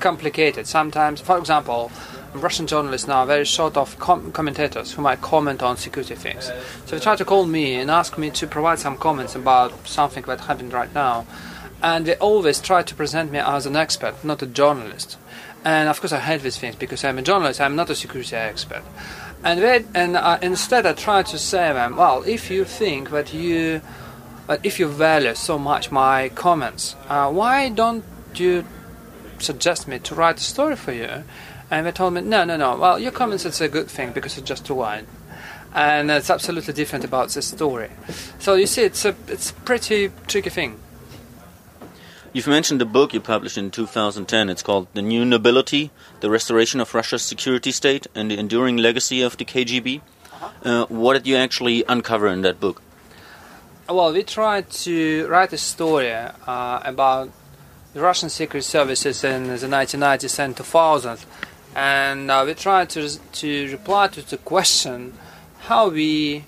complicated. 0.00 0.66
Sometimes, 0.66 1.20
for 1.20 1.38
example, 1.38 1.92
Russian 2.34 2.66
journalists 2.66 3.06
now 3.06 3.18
are 3.18 3.26
very 3.26 3.44
short 3.44 3.76
of 3.76 3.98
com- 3.98 4.32
commentators 4.32 4.92
who 4.92 5.02
might 5.02 5.20
comment 5.20 5.62
on 5.62 5.76
security 5.76 6.14
things. 6.14 6.50
So 6.86 6.96
they 6.96 7.00
try 7.00 7.16
to 7.16 7.24
call 7.24 7.44
me 7.44 7.74
and 7.74 7.90
ask 7.90 8.16
me 8.16 8.30
to 8.30 8.46
provide 8.46 8.78
some 8.78 8.96
comments 8.96 9.34
about 9.34 9.86
something 9.86 10.24
that 10.24 10.40
happened 10.40 10.72
right 10.72 10.92
now. 10.94 11.26
And 11.82 12.06
they 12.06 12.16
always 12.16 12.60
try 12.60 12.82
to 12.82 12.94
present 12.94 13.32
me 13.32 13.38
as 13.38 13.66
an 13.66 13.76
expert, 13.76 14.22
not 14.24 14.42
a 14.42 14.46
journalist. 14.46 15.16
And 15.64 15.88
of 15.88 16.00
course, 16.00 16.12
I 16.12 16.20
hate 16.20 16.42
these 16.42 16.58
things 16.58 16.76
because 16.76 17.04
I'm 17.04 17.18
a 17.18 17.22
journalist, 17.22 17.60
I'm 17.60 17.76
not 17.76 17.90
a 17.90 17.94
security 17.94 18.36
expert. 18.36 18.82
And, 19.42 19.60
they, 19.60 19.84
and 19.94 20.16
uh, 20.16 20.38
instead, 20.42 20.86
I 20.86 20.92
try 20.92 21.22
to 21.22 21.38
say 21.38 21.72
them, 21.72 21.96
well, 21.96 22.22
if 22.22 22.50
you 22.50 22.64
think 22.64 23.10
that 23.10 23.32
you, 23.32 23.80
that 24.46 24.64
if 24.64 24.78
you 24.78 24.88
value 24.88 25.34
so 25.34 25.58
much 25.58 25.90
my 25.90 26.28
comments, 26.30 26.96
uh, 27.08 27.30
why 27.30 27.70
don't 27.70 28.04
you 28.34 28.64
suggest 29.38 29.88
me 29.88 29.98
to 30.00 30.14
write 30.14 30.38
a 30.38 30.44
story 30.44 30.76
for 30.76 30.92
you? 30.92 31.24
And 31.70 31.86
they 31.86 31.92
told 31.92 32.14
me, 32.14 32.20
no, 32.20 32.44
no, 32.44 32.56
no. 32.56 32.76
Well, 32.76 32.98
your 32.98 33.12
comments 33.12 33.44
it's 33.44 33.60
a 33.60 33.68
good 33.68 33.88
thing 33.88 34.12
because 34.12 34.36
it's 34.36 34.46
just 34.46 34.66
too 34.66 34.74
wide, 34.74 35.06
and 35.72 36.10
it's 36.10 36.28
absolutely 36.28 36.74
different 36.74 37.04
about 37.04 37.30
the 37.30 37.42
story. 37.42 37.90
So 38.40 38.54
you 38.54 38.66
see, 38.66 38.82
it's 38.82 39.04
a 39.04 39.14
it's 39.28 39.50
a 39.50 39.54
pretty 39.54 40.10
tricky 40.26 40.50
thing. 40.50 40.80
You've 42.32 42.46
mentioned 42.46 42.80
a 42.80 42.84
book 42.84 43.12
you 43.12 43.20
published 43.20 43.58
in 43.58 43.72
2010. 43.72 44.50
It's 44.50 44.62
called 44.62 44.86
The 44.94 45.02
New 45.02 45.24
Nobility 45.24 45.90
The 46.20 46.30
Restoration 46.30 46.78
of 46.78 46.94
Russia's 46.94 47.22
Security 47.22 47.72
State 47.72 48.06
and 48.14 48.30
the 48.30 48.38
Enduring 48.38 48.76
Legacy 48.76 49.20
of 49.20 49.36
the 49.36 49.44
KGB. 49.44 50.00
Uh, 50.62 50.86
what 50.86 51.14
did 51.14 51.26
you 51.26 51.34
actually 51.34 51.82
uncover 51.88 52.28
in 52.28 52.42
that 52.42 52.60
book? 52.60 52.82
Well, 53.88 54.12
we 54.12 54.22
tried 54.22 54.70
to 54.70 55.26
write 55.26 55.52
a 55.52 55.58
story 55.58 56.12
uh, 56.12 56.30
about 56.84 57.30
the 57.94 58.00
Russian 58.00 58.28
secret 58.28 58.62
services 58.62 59.24
in 59.24 59.48
the 59.48 59.56
1990s 59.56 60.38
and 60.38 60.54
2000s, 60.54 61.24
and 61.74 62.30
uh, 62.30 62.44
we 62.46 62.54
tried 62.54 62.90
to, 62.90 63.18
to 63.18 63.72
reply 63.72 64.06
to 64.06 64.22
the 64.22 64.36
question 64.36 65.14
how 65.62 65.88
we 65.88 66.44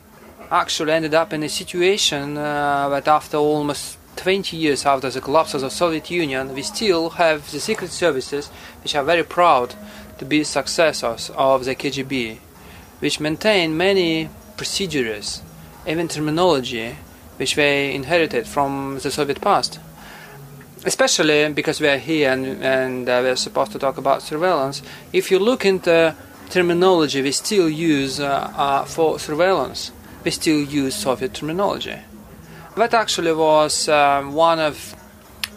actually 0.48 0.92
ended 0.92 1.14
up 1.14 1.32
in 1.32 1.42
a 1.42 1.48
situation 1.48 2.38
uh, 2.38 2.88
that 2.88 3.08
after 3.08 3.38
almost 3.38 3.98
20 4.16 4.57
years 4.57 4.85
after 4.87 5.11
the 5.11 5.21
collapse 5.21 5.54
of 5.54 5.61
the 5.62 5.71
Soviet 5.71 6.11
Union, 6.11 6.54
we 6.54 6.62
still 6.62 7.11
have 7.11 7.50
the 7.50 7.61
secret 7.61 7.90
services 7.90 8.49
which 8.83 8.95
are 8.95 9.04
very 9.04 9.23
proud 9.23 9.75
to 10.19 10.25
be 10.25 10.45
successors 10.45 11.31
of 11.35 11.64
the 11.64 11.75
KGB, 11.75 12.38
which 13.00 13.21
maintain 13.21 13.76
many 13.76 14.28
procedures, 14.57 15.42
even 15.87 16.09
terminology, 16.09 16.97
which 17.37 17.57
they 17.57 17.95
inherited 17.95 18.47
from 18.47 18.99
the 19.02 19.11
Soviet 19.11 19.40
past. 19.40 19.81
Especially 20.85 21.52
because 21.52 21.81
we 21.81 21.88
are 21.88 21.99
here 21.99 22.31
and, 22.31 22.45
and 22.62 23.09
uh, 23.09 23.21
we 23.23 23.31
are 23.31 23.37
supposed 23.37 23.73
to 23.73 23.78
talk 23.78 23.99
about 23.99 24.23
surveillance. 24.23 24.83
If 25.12 25.31
you 25.31 25.38
look 25.38 25.64
into 25.64 26.14
terminology 26.50 27.23
we 27.23 27.33
still 27.33 27.69
use 27.69 28.21
uh, 28.21 28.52
uh, 28.54 28.85
for 28.85 29.19
surveillance, 29.19 29.90
we 30.23 30.31
still 30.31 30.61
use 30.61 30.95
Soviet 30.95 31.33
terminology. 31.35 31.97
That 32.75 32.95
actually 32.95 33.35
was 33.35 33.87
um, 33.91 34.33
one 34.33 34.59
of 34.59 34.97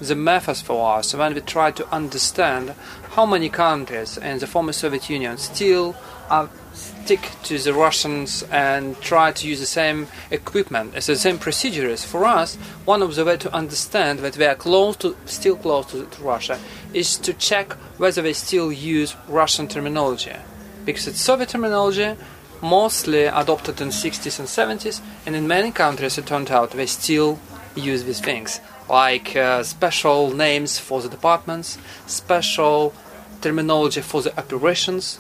the 0.02 0.16
methods 0.16 0.62
for 0.62 0.98
us 0.98 1.16
when 1.16 1.34
we 1.34 1.40
tried 1.40 1.78
to 1.78 1.88
understand 1.90 2.74
how 3.12 3.26
many 3.26 3.48
countries 3.48 4.18
in 4.18 4.40
the 4.40 4.48
former 4.48 4.74
Soviet 4.74 5.10
Union 5.10 5.38
still 5.38 5.96
uh, 6.30 6.48
stick 6.74 7.32
to 7.44 7.58
the 7.58 7.74
Russians 7.74 8.44
and 8.52 9.00
try 9.00 9.32
to 9.32 9.48
use 9.48 9.62
the 9.62 9.66
same 9.66 10.08
equipment 10.30 10.94
as 10.94 11.06
the 11.06 11.16
same 11.16 11.38
procedures. 11.38 12.04
For 12.04 12.26
us, 12.26 12.58
one 12.84 13.02
of 13.02 13.16
the 13.16 13.24
way 13.24 13.38
to 13.38 13.54
understand 13.54 14.20
that 14.20 14.38
we 14.38 14.44
are 14.44 14.56
close 14.56 14.98
to, 14.98 15.16
still 15.26 15.56
close 15.56 15.86
to, 15.92 16.06
to 16.06 16.22
Russia, 16.22 16.60
is 16.94 17.16
to 17.20 17.32
check 17.34 17.74
whether 17.98 18.22
they 18.22 18.34
still 18.34 18.74
use 18.74 19.16
Russian 19.30 19.70
terminology, 19.70 20.36
because 20.84 21.08
it's 21.08 21.22
Soviet 21.22 21.48
terminology 21.48 22.18
mostly 22.62 23.26
adopted 23.26 23.82
in 23.82 23.90
60s 23.90 24.40
and 24.40 24.48
70s, 24.48 25.02
and 25.26 25.36
in 25.36 25.48
many 25.48 25.72
countries 25.72 26.18
it 26.18 26.26
turned 26.26 26.52
out 26.52 26.72
they 26.72 26.86
still 26.86 27.40
use 27.76 28.04
these 28.04 28.22
things, 28.22 28.60
like 28.90 29.36
uh, 29.36 29.64
special 29.64 30.32
names 30.32 30.80
for 30.80 31.02
the 31.02 31.10
departments, 31.10 31.78
special 32.08 32.94
terminology 33.42 34.02
for 34.02 34.22
the 34.22 34.38
operations, 34.38 35.20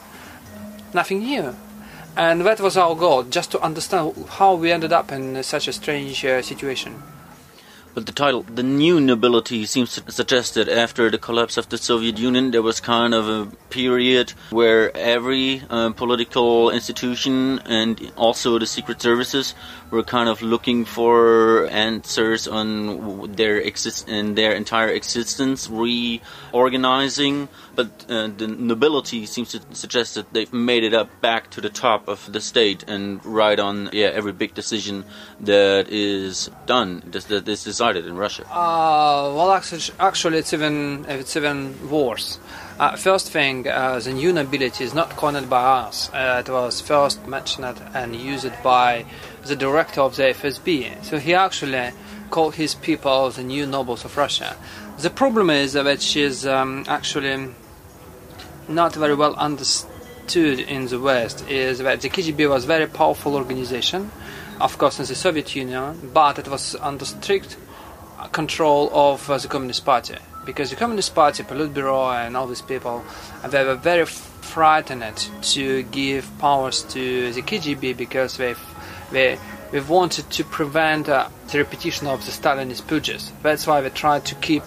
nothing 0.94 1.20
new. 1.20 1.56
And 2.18 2.42
that 2.42 2.62
was 2.62 2.77
our 2.77 2.96
goal, 2.96 3.24
just 3.24 3.51
to 3.51 3.60
understand 3.62 4.15
how 4.30 4.56
we 4.56 4.72
ended 4.72 4.94
up 4.94 5.12
in 5.12 5.44
such 5.44 5.68
a 5.68 5.74
strange 5.74 6.24
uh, 6.24 6.42
situation. 6.42 7.04
But 7.96 8.08
the 8.08 8.12
title, 8.12 8.44
The 8.44 8.62
New 8.62 9.00
Nobility, 9.00 9.66
seems 9.66 9.96
to 9.96 10.12
suggest 10.12 10.56
that 10.56 10.68
after 10.68 11.10
the 11.10 11.18
collapse 11.18 11.56
of 11.56 11.70
the 11.70 11.78
Soviet 11.78 12.18
Union, 12.18 12.52
there 12.52 12.62
was 12.62 12.82
kind 12.82 13.14
of 13.14 13.30
a 13.30 13.46
period 13.70 14.32
where 14.50 14.96
every 14.98 15.64
uh, 15.70 15.92
political 15.92 16.72
institution 16.72 17.60
and 17.60 18.12
also 18.18 18.60
the 18.60 18.66
secret 18.66 19.02
services 19.02 19.56
were 19.92 20.04
kind 20.04 20.30
of 20.30 20.42
looking 20.42 20.86
for 20.86 21.68
answers 21.68 22.48
on 22.48 23.34
their 23.34 23.58
exist 23.58 24.10
in 24.10 24.36
their 24.36 24.54
entire 24.54 24.89
existence, 24.89 25.70
reorganizing. 25.70 27.48
But 27.75 28.06
uh, 28.10 28.30
the 28.36 28.48
nobility 28.48 29.25
seems 29.25 29.51
to 29.51 29.62
suggest 29.74 30.15
that 30.15 30.32
they've 30.34 30.51
made 30.51 30.84
it 30.84 30.94
up 30.94 31.10
back 31.22 31.51
to 31.51 31.62
the 31.62 31.70
top 31.70 32.08
of 32.08 32.32
the 32.32 32.42
state 32.42 32.84
and 32.88 33.24
right 33.25 33.60
on 33.60 33.89
yeah 33.92 34.08
every 34.08 34.32
big 34.32 34.54
decision 34.54 35.04
that 35.42 35.88
is 35.89 36.50
done 36.65 37.04
that 37.12 37.48
is 37.48 37.63
decided 37.63 38.06
in 38.06 38.15
Russia. 38.15 38.44
Uh, 38.50 39.34
well, 39.36 39.51
actually, 39.51 40.38
it's 40.38 40.54
even 40.54 41.06
it's 41.08 41.36
even 41.36 41.89
worse. 41.89 42.39
Uh, 42.77 42.94
first 42.98 43.32
thing, 43.32 43.65
uh, 43.68 44.00
the 44.00 44.12
new 44.12 44.34
nobility 44.34 44.84
is 44.84 44.94
not 44.94 45.10
coined 45.12 45.50
by 45.50 45.63
us. 45.63 46.10
Uh, 46.13 46.44
it 46.46 46.51
was 46.51 46.82
first 46.82 47.25
mentioned 47.25 47.80
and 47.94 48.13
used 48.13 48.51
by 48.63 49.06
the 49.46 49.56
director 49.56 50.02
of 50.02 50.16
the 50.16 50.24
FSB. 50.24 51.04
So 51.04 51.18
he 51.18 51.34
actually 51.34 51.92
called 52.30 52.56
his 52.56 52.75
people 52.75 53.30
the 53.30 53.44
new 53.44 53.66
nobles 53.66 54.06
of 54.06 54.18
Russia. 54.18 54.56
The 55.00 55.10
problem 55.10 55.50
is 55.50 55.74
that 55.74 56.02
she's 56.02 56.46
um, 56.46 56.86
actually 56.88 57.50
not 58.68 58.96
very 58.96 59.16
well 59.16 59.36
understood 59.36 60.60
in 60.60 60.88
the 60.88 61.00
West. 61.00 61.48
Is 61.50 61.80
that 61.80 62.02
the 62.02 62.10
KGB 62.10 62.50
was 62.50 62.64
a 62.64 62.68
very 62.68 62.88
powerful 62.88 63.36
organization, 63.36 64.12
of 64.60 64.78
course, 64.78 65.00
in 65.00 65.06
the 65.06 65.16
Soviet 65.16 65.56
Union, 65.56 66.12
but 66.14 66.40
it 66.40 66.48
was 66.48 66.75
under 66.75 67.06
strict 67.06 67.58
control 68.32 68.90
of 68.94 69.30
uh, 69.30 69.38
the 69.38 69.48
Communist 69.48 69.86
Party 69.86 70.16
because 70.46 70.70
the 70.70 70.75
Communist 70.75 71.14
Party, 71.14 71.44
Politburo, 71.44 72.14
and 72.25 72.38
all 72.38 72.48
these 72.48 72.62
people, 72.62 73.04
they 73.50 73.64
were 73.66 73.75
very 73.75 74.06
frightened 74.06 75.30
to 75.42 75.84
give 75.84 76.30
powers 76.38 76.84
to 76.84 77.34
the 77.34 77.42
KGB 77.42 77.98
because 77.98 78.38
they 78.38 78.54
they 79.15 79.39
they 79.72 79.79
wanted 79.79 80.29
to 80.29 80.43
prevent 80.43 81.10
uh, 81.10 81.29
the 81.51 81.57
repetition 81.57 82.07
of 82.07 82.25
the 82.25 82.31
Stalinist 82.31 82.86
purges. 82.88 83.31
That's 83.41 83.65
why 83.65 83.81
we 83.81 83.89
tried 83.89 84.25
to 84.25 84.36
keep 84.36 84.63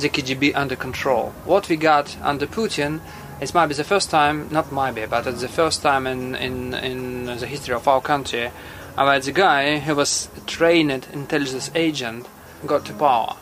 the 0.00 0.08
KGB 0.08 0.56
under 0.56 0.76
control. 0.76 1.32
What 1.44 1.68
we 1.68 1.76
got 1.76 2.16
under 2.22 2.46
Putin 2.46 3.00
it 3.42 3.52
might 3.54 3.66
be 3.66 3.74
the 3.74 3.82
first 3.82 4.08
time, 4.08 4.48
not 4.52 4.70
might 4.70 4.94
be, 4.94 5.04
but 5.04 5.26
it's 5.26 5.40
the 5.40 5.48
first 5.48 5.82
time 5.82 6.06
in, 6.06 6.36
in, 6.36 6.74
in 6.74 7.24
the 7.26 7.46
history 7.48 7.74
of 7.74 7.88
our 7.88 8.00
country 8.00 8.52
about 8.96 9.22
the 9.22 9.32
guy 9.32 9.80
who 9.80 9.96
was 9.96 10.28
a 10.36 10.40
trained 10.42 11.08
intelligence 11.12 11.68
agent 11.74 12.28
got 12.64 12.86
to 12.86 12.92
power. 12.92 13.34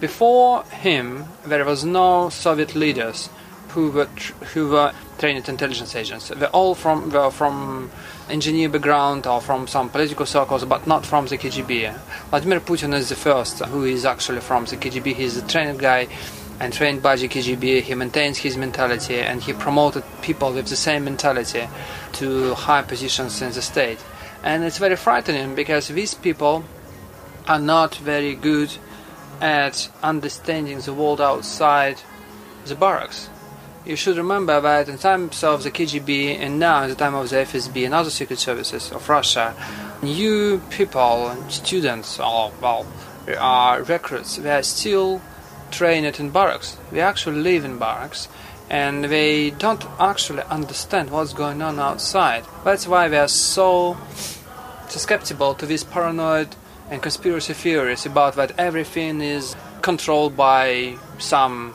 Before 0.00 0.64
him, 0.64 1.26
there 1.44 1.66
was 1.66 1.84
no 1.84 2.30
Soviet 2.30 2.74
leaders 2.74 3.28
who 3.68 3.90
were 3.90 4.06
who 4.54 4.70
were 4.70 4.92
trained 5.18 5.46
intelligence 5.46 5.94
agents. 5.94 6.28
They're 6.28 6.48
all 6.48 6.74
from 6.74 7.10
were 7.10 7.30
from 7.30 7.90
engineer 8.30 8.68
background 8.68 9.26
or 9.26 9.40
from 9.40 9.66
some 9.66 9.88
political 9.88 10.26
circles, 10.26 10.64
but 10.64 10.86
not 10.86 11.04
from 11.04 11.26
the 11.26 11.38
KGB. 11.38 11.94
Vladimir 12.30 12.60
Putin 12.60 12.94
is 12.94 13.08
the 13.08 13.16
first 13.16 13.58
who 13.66 13.84
is 13.84 14.04
actually 14.04 14.40
from 14.40 14.64
the 14.66 14.76
KGB. 14.76 15.14
He's 15.14 15.36
a 15.36 15.46
trained 15.46 15.78
guy 15.78 16.08
and 16.60 16.72
trained 16.72 17.02
by 17.02 17.16
the 17.16 17.26
KGB. 17.26 17.82
He 17.82 17.94
maintains 17.94 18.38
his 18.38 18.56
mentality 18.56 19.18
and 19.18 19.42
he 19.42 19.54
promoted 19.54 20.04
people 20.20 20.52
with 20.52 20.68
the 20.68 20.76
same 20.76 21.04
mentality 21.04 21.66
to 22.12 22.54
high 22.54 22.82
positions 22.82 23.40
in 23.40 23.52
the 23.52 23.62
state. 23.62 23.98
And 24.44 24.64
it's 24.64 24.78
very 24.78 24.96
frightening 24.96 25.54
because 25.54 25.88
these 25.88 26.12
people 26.14 26.64
are 27.48 27.58
not 27.58 27.94
very 27.96 28.34
good 28.34 28.76
at 29.40 29.88
understanding 30.02 30.80
the 30.80 30.92
world 30.92 31.20
outside 31.20 31.96
the 32.66 32.74
barracks. 32.74 33.29
You 33.86 33.96
should 33.96 34.18
remember 34.18 34.60
that 34.60 34.90
in 34.90 34.98
times 34.98 35.42
of 35.42 35.62
the 35.62 35.70
KGB 35.70 36.38
and 36.38 36.58
now 36.58 36.82
in 36.82 36.90
the 36.90 36.94
time 36.94 37.14
of 37.14 37.30
the 37.30 37.36
FSB 37.36 37.86
and 37.86 37.94
other 37.94 38.10
secret 38.10 38.38
services 38.38 38.92
of 38.92 39.08
Russia, 39.08 39.54
new 40.02 40.60
people, 40.68 41.34
students, 41.48 42.20
or 42.20 42.52
well, 42.60 42.86
are 43.38 43.82
recruits, 43.82 44.36
they 44.36 44.50
are 44.50 44.62
still 44.62 45.22
trained 45.70 46.20
in 46.20 46.28
barracks. 46.28 46.76
They 46.92 47.00
actually 47.00 47.40
live 47.40 47.64
in 47.64 47.78
barracks 47.78 48.28
and 48.68 49.04
they 49.04 49.50
don't 49.50 49.84
actually 49.98 50.42
understand 50.42 51.10
what's 51.10 51.32
going 51.32 51.62
on 51.62 51.78
outside. 51.78 52.44
That's 52.64 52.86
why 52.86 53.08
they 53.08 53.18
are 53.18 53.28
so 53.28 53.96
susceptible 54.90 55.54
to 55.54 55.64
these 55.64 55.84
paranoid 55.84 56.54
and 56.90 57.00
conspiracy 57.00 57.54
theories 57.54 58.04
about 58.04 58.34
that 58.36 58.52
everything 58.58 59.22
is 59.22 59.56
controlled 59.80 60.36
by 60.36 60.98
some 61.18 61.74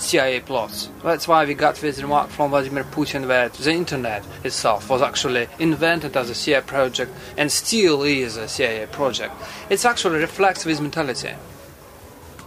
CIA 0.00 0.40
plots. 0.40 0.88
That's 1.02 1.28
why 1.28 1.44
we 1.44 1.54
got 1.54 1.76
this 1.76 2.00
remark 2.00 2.30
from 2.30 2.50
Vladimir 2.50 2.84
Putin 2.84 3.26
that 3.28 3.52
the 3.54 3.72
internet 3.72 4.24
itself 4.42 4.88
was 4.88 5.02
actually 5.02 5.48
invented 5.58 6.16
as 6.16 6.30
a 6.30 6.34
CIA 6.34 6.62
project 6.62 7.12
and 7.36 7.52
still 7.52 8.02
is 8.02 8.36
a 8.36 8.48
CIA 8.48 8.86
project. 8.86 9.34
It 9.68 9.84
actually 9.84 10.18
reflects 10.18 10.64
this 10.64 10.80
mentality. 10.80 11.34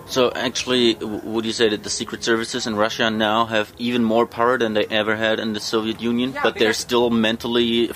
So, 0.06 0.32
actually, 0.36 0.96
would 0.96 1.46
you 1.46 1.54
say 1.54 1.70
that 1.70 1.84
the 1.84 1.90
secret 1.90 2.24
services 2.24 2.68
in 2.68 2.76
Russia 2.76 3.10
now 3.10 3.46
have 3.46 3.72
even 3.78 4.04
more 4.04 4.26
power 4.26 4.58
than 4.58 4.74
they 4.74 4.86
ever 4.86 5.16
had 5.16 5.40
in 5.40 5.54
the 5.54 5.62
Soviet 5.62 6.02
Union, 6.02 6.34
Yeah, 6.34 6.44
but 6.44 6.56
they're 6.56 6.74
still 6.74 7.10
mentally 7.10 7.90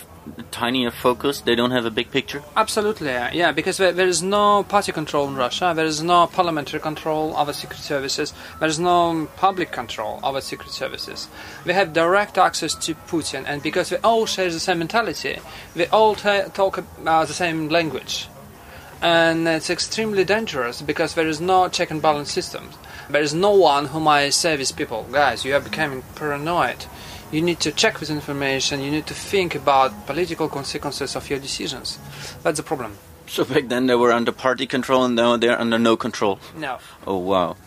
tinier 0.51 0.91
focus. 0.91 1.41
They 1.41 1.55
don't 1.55 1.71
have 1.71 1.85
a 1.85 1.91
big 1.91 2.11
picture? 2.11 2.43
Absolutely, 2.55 3.11
yeah, 3.11 3.51
because 3.51 3.77
there, 3.77 4.07
is 4.07 4.23
no 4.23 4.63
party 4.63 4.91
control 4.91 5.27
in 5.27 5.35
Russia, 5.35 5.73
there 5.75 5.85
is 5.85 6.01
no 6.01 6.27
parliamentary 6.27 6.79
control 6.79 7.33
the 7.45 7.53
secret 7.53 7.79
services, 7.79 8.33
there 8.59 8.67
is 8.67 8.79
no 8.79 9.27
public 9.37 9.71
control 9.71 10.19
the 10.21 10.41
secret 10.41 10.71
services. 10.71 11.27
We 11.65 11.73
have 11.73 11.93
direct 11.93 12.37
access 12.37 12.75
to 12.75 12.95
Putin, 12.95 13.45
and 13.47 13.61
because 13.63 13.91
we 13.91 13.97
all 13.97 14.25
share 14.25 14.49
the 14.49 14.59
same 14.59 14.79
mentality, 14.79 15.39
we 15.75 15.85
all 15.87 16.15
ta- 16.15 16.49
talk 16.53 16.83
uh, 17.05 17.25
the 17.25 17.33
same 17.33 17.69
language. 17.69 18.27
And 19.01 19.47
it's 19.47 19.69
extremely 19.69 20.23
dangerous 20.23 20.81
because 20.81 21.13
there 21.13 21.27
is 21.27 21.39
no 21.39 21.69
check 21.69 21.91
and 21.91 22.01
balance 22.01 22.31
system. 22.31 22.69
There 23.09 23.21
is 23.21 23.33
no 23.33 23.51
one 23.51 23.85
who 23.85 23.99
might 23.99 24.31
say 24.31 24.55
these 24.55 24.71
people, 24.71 25.05
guys, 25.11 25.45
you 25.45 25.55
are 25.55 25.61
becoming 25.61 26.03
paranoid. 26.15 26.85
You 27.31 27.41
need 27.41 27.59
to 27.61 27.71
check 27.71 27.99
this 27.99 28.09
information, 28.09 28.79
you 28.81 28.89
need 28.89 29.07
to 29.07 29.13
think 29.13 29.53
about 29.55 30.07
political 30.07 30.47
consequences 30.47 31.15
of 31.15 31.29
your 31.29 31.39
decisions. 31.39 31.99
That's 32.41 32.57
the 32.57 32.63
problem. 32.63 32.97
So, 33.27 33.43
back 33.43 33.67
then 33.67 33.87
they 33.87 33.95
were 33.95 34.13
under 34.13 34.31
party 34.31 34.65
control, 34.65 35.03
and 35.03 35.15
now 35.15 35.35
they're 35.35 35.59
under 35.59 35.77
no 35.77 35.97
control. 35.97 36.39
No. 36.55 36.79
Oh, 37.05 37.17
wow. 37.17 37.57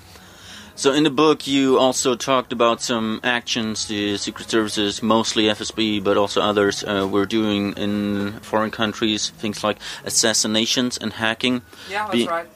So, 0.74 0.94
in 0.94 1.04
the 1.04 1.10
book, 1.10 1.46
you 1.46 1.78
also 1.78 2.16
talked 2.16 2.54
about 2.54 2.80
some 2.80 3.20
actions 3.22 3.86
the 3.86 4.16
secret 4.16 4.48
services, 4.48 5.02
mostly 5.02 5.44
FSB, 5.44 6.02
but 6.02 6.16
also 6.16 6.40
others, 6.40 6.82
uh, 6.82 7.06
were 7.06 7.26
doing 7.26 7.74
in 7.74 8.40
foreign 8.40 8.70
countries, 8.70 9.28
things 9.28 9.62
like 9.62 9.76
assassinations 10.06 10.96
and 10.96 11.12
hacking. 11.12 11.60
Yeah, 11.90 12.06
that's 12.06 12.16
Be- 12.16 12.26
right. 12.26 12.46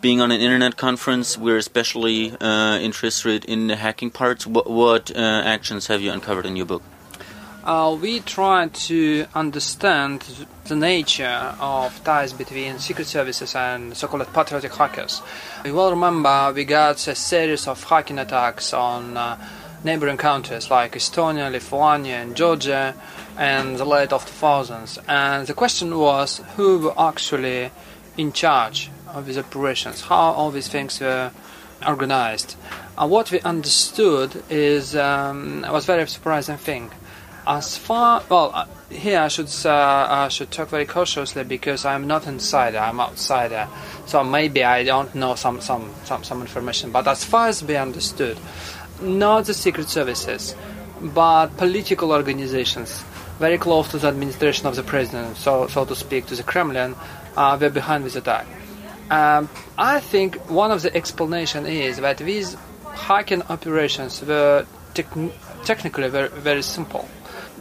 Being 0.00 0.22
on 0.22 0.32
an 0.32 0.40
internet 0.40 0.78
conference, 0.78 1.36
we're 1.36 1.58
especially 1.58 2.32
uh, 2.40 2.78
interested 2.78 3.44
in 3.44 3.66
the 3.66 3.76
hacking 3.76 4.10
parts. 4.10 4.46
What, 4.46 4.70
what 4.70 5.14
uh, 5.14 5.18
actions 5.18 5.88
have 5.88 6.00
you 6.00 6.10
uncovered 6.10 6.46
in 6.46 6.56
your 6.56 6.64
book? 6.64 6.82
Uh, 7.62 7.94
we 8.00 8.20
try 8.20 8.68
to 8.68 9.26
understand 9.34 10.24
the 10.64 10.74
nature 10.74 11.54
of 11.60 12.02
ties 12.02 12.32
between 12.32 12.78
secret 12.78 13.08
services 13.08 13.54
and 13.54 13.94
so-called 13.94 14.26
patriotic 14.32 14.74
hackers. 14.74 15.20
You 15.66 15.74
will 15.74 15.90
remember 15.90 16.50
we 16.54 16.64
got 16.64 17.06
a 17.06 17.14
series 17.14 17.68
of 17.68 17.84
hacking 17.84 18.18
attacks 18.18 18.72
on 18.72 19.18
uh, 19.18 19.36
neighboring 19.84 20.16
countries 20.16 20.70
like 20.70 20.92
Estonia, 20.92 21.52
Lithuania, 21.52 22.22
and 22.22 22.34
Georgia, 22.34 22.94
and 23.36 23.76
the 23.76 23.84
late 23.84 24.14
of 24.14 24.24
2000s. 24.24 24.98
And 25.06 25.46
the 25.46 25.52
question 25.52 25.98
was 25.98 26.40
who 26.56 26.78
were 26.78 26.98
actually 26.98 27.70
in 28.16 28.32
charge 28.32 28.90
of 29.14 29.26
these 29.26 29.38
operations, 29.38 30.02
how 30.02 30.32
all 30.32 30.50
these 30.50 30.68
things 30.68 31.00
were 31.00 31.30
organized. 31.86 32.56
And 32.96 33.10
what 33.10 33.30
we 33.30 33.40
understood 33.40 34.42
is 34.50 34.94
um, 34.96 35.64
was 35.70 35.86
very 35.86 36.06
surprising 36.06 36.56
thing. 36.56 36.90
As 37.46 37.76
far 37.76 38.22
well 38.28 38.50
uh, 38.54 38.66
here 38.90 39.20
I 39.20 39.28
should 39.28 39.50
uh, 39.64 40.06
I 40.10 40.28
should 40.28 40.50
talk 40.50 40.68
very 40.68 40.84
cautiously 40.84 41.42
because 41.44 41.84
I'm 41.84 42.06
not 42.06 42.26
insider 42.26 42.78
I'm 42.78 43.00
outsider. 43.00 43.66
So 44.06 44.22
maybe 44.22 44.62
I 44.62 44.84
don't 44.84 45.14
know 45.14 45.34
some 45.36 45.60
some 45.60 45.90
some, 46.04 46.22
some 46.22 46.42
information. 46.42 46.92
But 46.92 47.08
as 47.08 47.24
far 47.24 47.48
as 47.48 47.64
we 47.64 47.76
understood 47.76 48.38
not 49.00 49.46
the 49.46 49.54
secret 49.54 49.88
services 49.88 50.54
but 51.00 51.56
political 51.56 52.12
organizations 52.12 53.02
very 53.38 53.56
close 53.56 53.88
to 53.90 53.98
the 53.98 54.08
administration 54.08 54.66
of 54.66 54.76
the 54.76 54.82
president 54.82 55.34
so 55.36 55.66
so 55.66 55.84
to 55.86 55.96
speak 55.96 56.26
to 56.26 56.34
the 56.34 56.42
Kremlin 56.42 56.94
uh, 57.36 57.56
were 57.58 57.70
behind 57.70 58.04
this 58.04 58.16
attack 58.16 58.46
um, 59.10 59.48
I 59.76 60.00
think 60.00 60.36
one 60.50 60.70
of 60.70 60.82
the 60.82 60.94
explanation 60.94 61.66
is 61.66 61.98
that 61.98 62.18
these 62.18 62.56
hacking 62.94 63.42
operations 63.42 64.22
were 64.22 64.66
techn 64.94 65.32
technically 65.64 66.08
very, 66.08 66.28
very 66.28 66.62
simple 66.62 67.08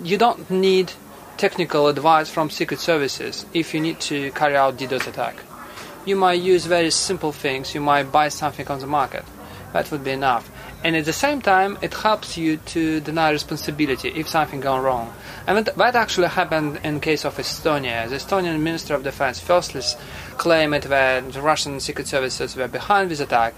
you 0.03 0.17
don't 0.17 0.49
need 0.49 0.93
technical 1.37 1.87
advice 1.87 2.29
from 2.29 2.49
secret 2.49 2.79
services 2.79 3.45
if 3.53 3.73
you 3.73 3.81
need 3.81 3.99
to 3.99 4.31
carry 4.31 4.55
out 4.55 4.77
DDoS 4.77 5.07
attack. 5.07 5.35
You 6.05 6.15
might 6.15 6.41
use 6.41 6.65
very 6.65 6.91
simple 6.91 7.31
things. 7.31 7.75
You 7.75 7.81
might 7.81 8.11
buy 8.11 8.29
something 8.29 8.67
on 8.67 8.79
the 8.79 8.87
market. 8.87 9.25
That 9.73 9.91
would 9.91 10.03
be 10.03 10.11
enough. 10.11 10.49
And 10.83 10.95
at 10.95 11.05
the 11.05 11.13
same 11.13 11.41
time, 11.41 11.77
it 11.81 11.93
helps 11.93 12.37
you 12.37 12.57
to 12.57 13.01
deny 13.01 13.31
responsibility 13.31 14.09
if 14.09 14.29
something 14.29 14.61
gone 14.61 14.81
wrong. 14.81 15.13
And 15.45 15.65
that, 15.65 15.95
actually 15.95 16.29
happened 16.29 16.79
in 16.83 17.01
case 17.01 17.25
of 17.25 17.35
Estonia. 17.37 18.07
The 18.07 18.15
Estonian 18.15 18.59
Minister 18.61 18.95
of 18.95 19.03
Defense 19.03 19.39
firstly 19.39 19.81
claimed 20.37 20.83
that 20.83 21.33
the 21.33 21.41
Russian 21.41 21.79
secret 21.79 22.07
services 22.07 22.55
were 22.55 22.69
behind 22.69 23.11
this 23.11 23.19
attack, 23.19 23.55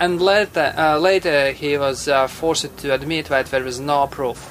and 0.00 0.20
later, 0.20 0.74
uh, 0.76 0.98
later 0.98 1.52
he 1.52 1.78
was 1.78 2.08
uh, 2.08 2.26
forced 2.26 2.76
to 2.78 2.92
admit 2.92 3.26
that 3.26 3.46
there 3.46 3.62
was 3.62 3.78
no 3.78 4.08
proof 4.08 4.50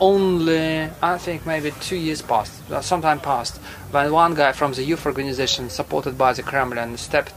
only 0.00 0.88
I 1.02 1.18
think 1.18 1.46
maybe 1.46 1.72
two 1.80 1.96
years 1.96 2.22
passed, 2.22 2.70
uh, 2.70 2.80
sometime 2.80 3.20
passed, 3.20 3.58
when 3.90 4.10
one 4.10 4.34
guy 4.34 4.52
from 4.52 4.72
the 4.72 4.82
youth 4.82 5.04
organization 5.04 5.68
supported 5.68 6.16
by 6.16 6.32
the 6.32 6.42
Kremlin 6.42 6.96
stepped 6.96 7.34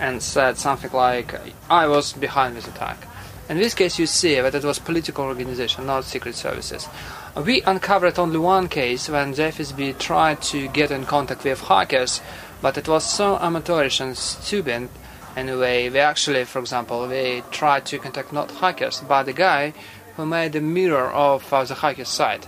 and 0.00 0.22
said 0.22 0.56
something 0.56 0.92
like, 0.92 1.34
"I 1.68 1.86
was 1.86 2.12
behind 2.14 2.56
this 2.56 2.66
attack." 2.66 3.07
In 3.48 3.56
this 3.56 3.72
case, 3.72 3.98
you 3.98 4.06
see 4.06 4.38
that 4.38 4.54
it 4.54 4.62
was 4.62 4.78
political 4.78 5.24
organization, 5.24 5.86
not 5.86 6.04
secret 6.04 6.34
services. 6.34 6.86
We 7.34 7.62
uncovered 7.62 8.18
only 8.18 8.38
one 8.38 8.68
case 8.68 9.08
when 9.08 9.32
the 9.32 9.44
FSB 9.44 9.98
tried 9.98 10.42
to 10.52 10.68
get 10.68 10.90
in 10.90 11.06
contact 11.06 11.44
with 11.44 11.62
hackers, 11.62 12.20
but 12.60 12.76
it 12.76 12.88
was 12.88 13.04
so 13.04 13.38
amateurish 13.38 14.00
and 14.00 14.18
stupid. 14.18 14.90
Anyway, 15.34 15.88
we 15.88 15.98
actually, 15.98 16.44
for 16.44 16.58
example, 16.58 17.08
we 17.08 17.42
tried 17.50 17.86
to 17.86 17.98
contact 17.98 18.34
not 18.34 18.50
hackers, 18.50 19.02
but 19.08 19.22
the 19.22 19.32
guy 19.32 19.72
who 20.16 20.26
made 20.26 20.52
the 20.52 20.60
mirror 20.60 21.10
of 21.10 21.50
uh, 21.50 21.64
the 21.64 21.76
hacker's 21.76 22.08
site. 22.08 22.46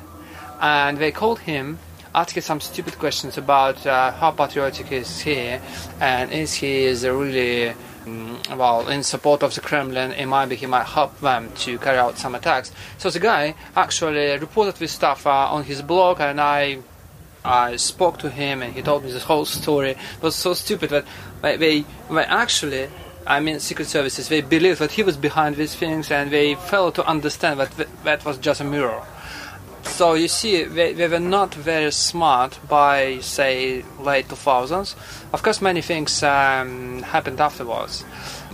And 0.60 0.98
they 0.98 1.12
called 1.12 1.38
him, 1.38 1.78
asking 2.14 2.42
some 2.42 2.60
stupid 2.60 2.98
questions 2.98 3.38
about 3.38 3.86
uh, 3.86 4.12
how 4.12 4.32
patriotic 4.32 4.92
is 4.92 5.20
he, 5.20 5.58
and 5.98 6.30
is 6.30 6.52
he 6.52 6.84
is 6.84 7.06
really 7.06 7.72
well 8.06 8.88
in 8.88 9.02
support 9.02 9.42
of 9.42 9.54
the 9.54 9.60
Kremlin, 9.60 10.12
and 10.12 10.30
maybe 10.30 10.56
he 10.56 10.66
might 10.66 10.86
help 10.86 11.18
them 11.20 11.52
to 11.56 11.78
carry 11.78 11.98
out 11.98 12.18
some 12.18 12.34
attacks. 12.34 12.72
So 12.98 13.10
the 13.10 13.20
guy 13.20 13.54
actually 13.76 14.36
reported 14.38 14.76
this 14.76 14.92
stuff 14.92 15.26
uh, 15.26 15.30
on 15.30 15.64
his 15.64 15.82
blog, 15.82 16.20
and 16.20 16.40
I 16.40 16.78
I 17.44 17.76
spoke 17.76 18.18
to 18.18 18.30
him 18.30 18.62
and 18.62 18.74
he 18.74 18.82
told 18.82 19.04
me 19.04 19.12
this 19.12 19.24
whole 19.24 19.44
story. 19.44 19.90
It 19.90 20.22
was 20.22 20.34
so 20.36 20.54
stupid 20.54 20.90
that 20.90 21.04
they, 21.42 21.56
they, 21.56 21.84
they 22.10 22.24
actually, 22.24 22.88
I 23.26 23.40
mean, 23.40 23.60
secret 23.60 23.88
services, 23.88 24.28
they 24.28 24.42
believed 24.42 24.78
that 24.80 24.92
he 24.92 25.02
was 25.02 25.16
behind 25.16 25.56
these 25.56 25.74
things 25.74 26.10
and 26.10 26.30
they 26.30 26.54
failed 26.54 26.96
to 26.96 27.06
understand 27.06 27.60
that 27.60 27.74
th- 27.76 27.88
that 28.04 28.24
was 28.24 28.38
just 28.38 28.60
a 28.60 28.64
mirror. 28.64 29.02
So 29.82 30.14
you 30.14 30.28
see, 30.28 30.64
they, 30.64 30.92
they 30.92 31.08
were 31.08 31.20
not 31.20 31.54
very 31.54 31.90
smart 31.92 32.58
by, 32.68 33.18
say, 33.20 33.84
late 33.98 34.28
2000s. 34.28 34.94
Of 35.32 35.42
course, 35.42 35.60
many 35.60 35.82
things 35.82 36.22
um, 36.22 37.02
happened 37.02 37.40
afterwards. 37.40 38.04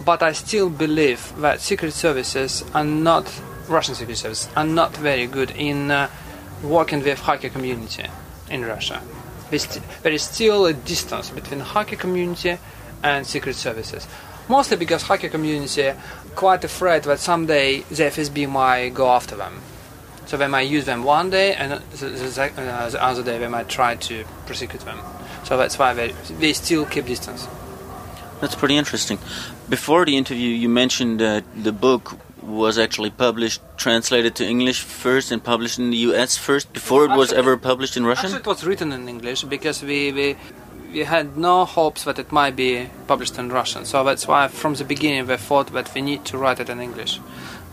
But 0.04 0.22
I 0.22 0.32
still 0.32 0.70
believe 0.70 1.32
that 1.38 1.60
secret 1.60 1.92
services 1.92 2.64
are 2.74 2.84
not, 2.84 3.40
Russian 3.68 3.94
secret 3.94 4.16
services, 4.16 4.48
are 4.56 4.64
not 4.64 4.96
very 4.96 5.26
good 5.26 5.50
in 5.52 5.90
uh, 5.90 6.08
working 6.62 7.02
with 7.02 7.20
hacker 7.20 7.48
community 7.48 8.06
in 8.50 8.64
Russia. 8.64 9.02
There 9.50 10.12
is 10.12 10.22
still 10.22 10.66
a 10.66 10.72
distance 10.72 11.30
between 11.30 11.60
hacker 11.60 11.96
community 11.96 12.58
and 13.02 13.26
secret 13.26 13.54
services. 13.54 14.06
Mostly 14.48 14.76
because 14.76 15.02
hacker 15.02 15.28
community 15.28 15.92
quite 16.34 16.64
afraid 16.64 17.04
that 17.04 17.18
someday 17.18 17.80
the 17.80 18.04
FSB 18.04 18.48
might 18.48 18.90
go 18.90 19.08
after 19.08 19.36
them. 19.36 19.60
So 20.26 20.36
they 20.36 20.48
might 20.48 20.68
use 20.68 20.84
them 20.84 21.04
one 21.04 21.30
day, 21.30 21.54
and 21.54 21.72
the, 21.72 22.06
the, 22.06 22.42
uh, 22.42 22.90
the 22.90 23.02
other 23.02 23.22
day 23.22 23.38
they 23.38 23.48
might 23.48 23.68
try 23.68 23.94
to 23.94 24.24
prosecute 24.46 24.82
them. 24.82 24.98
So 25.44 25.56
that's 25.56 25.78
why 25.78 25.94
they, 25.94 26.12
they 26.40 26.52
still 26.52 26.84
keep 26.84 27.06
distance. 27.06 27.46
That's 28.40 28.54
pretty 28.54 28.76
interesting. 28.76 29.18
Before 29.68 30.04
the 30.04 30.16
interview, 30.16 30.50
you 30.50 30.68
mentioned 30.68 31.20
that 31.20 31.44
the 31.54 31.72
book 31.72 32.18
was 32.42 32.78
actually 32.78 33.10
published, 33.10 33.60
translated 33.76 34.34
to 34.36 34.44
English 34.44 34.80
first, 34.80 35.32
and 35.32 35.42
published 35.42 35.78
in 35.78 35.90
the 35.90 35.96
U.S. 36.08 36.36
first, 36.36 36.72
before 36.72 37.04
it 37.04 37.16
was 37.16 37.32
ever 37.32 37.56
published 37.56 37.96
in 37.96 38.04
Russian. 38.04 38.26
Actually, 38.26 38.40
it 38.40 38.46
was 38.46 38.64
written 38.64 38.92
in 38.92 39.08
English 39.08 39.42
because 39.44 39.82
we, 39.82 40.12
we 40.12 40.36
we 40.92 41.04
had 41.04 41.36
no 41.36 41.64
hopes 41.64 42.04
that 42.04 42.18
it 42.18 42.32
might 42.32 42.56
be 42.56 42.88
published 43.06 43.38
in 43.38 43.50
Russian. 43.50 43.84
So 43.84 44.02
that's 44.04 44.26
why 44.26 44.48
from 44.48 44.74
the 44.74 44.84
beginning 44.84 45.26
we 45.26 45.36
thought 45.36 45.72
that 45.72 45.92
we 45.94 46.00
need 46.00 46.24
to 46.26 46.38
write 46.38 46.60
it 46.60 46.68
in 46.70 46.80
English. 46.80 47.20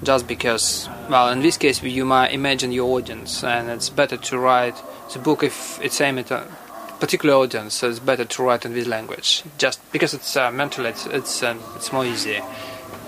Just 0.03 0.27
because, 0.27 0.89
well, 1.09 1.29
in 1.29 1.41
this 1.41 1.57
case, 1.57 1.81
you 1.81 2.05
might 2.05 2.31
imagine 2.33 2.71
your 2.71 2.97
audience, 2.97 3.43
and 3.43 3.69
it's 3.69 3.89
better 3.89 4.17
to 4.17 4.37
write 4.37 4.75
the 5.13 5.19
book 5.19 5.43
if 5.43 5.79
it's 5.81 6.01
aimed 6.01 6.19
at 6.19 6.31
a 6.31 6.47
particular 6.99 7.35
audience. 7.35 7.75
So 7.75 7.89
it's 7.89 7.99
better 7.99 8.25
to 8.25 8.43
write 8.43 8.65
in 8.65 8.73
this 8.73 8.87
language, 8.87 9.43
just 9.57 9.79
because 9.91 10.13
it's 10.13 10.35
uh, 10.35 10.51
mentally 10.51 10.89
it's 10.89 11.05
it's, 11.05 11.43
um, 11.43 11.59
it's 11.75 11.91
more 11.93 12.05
easy. 12.05 12.41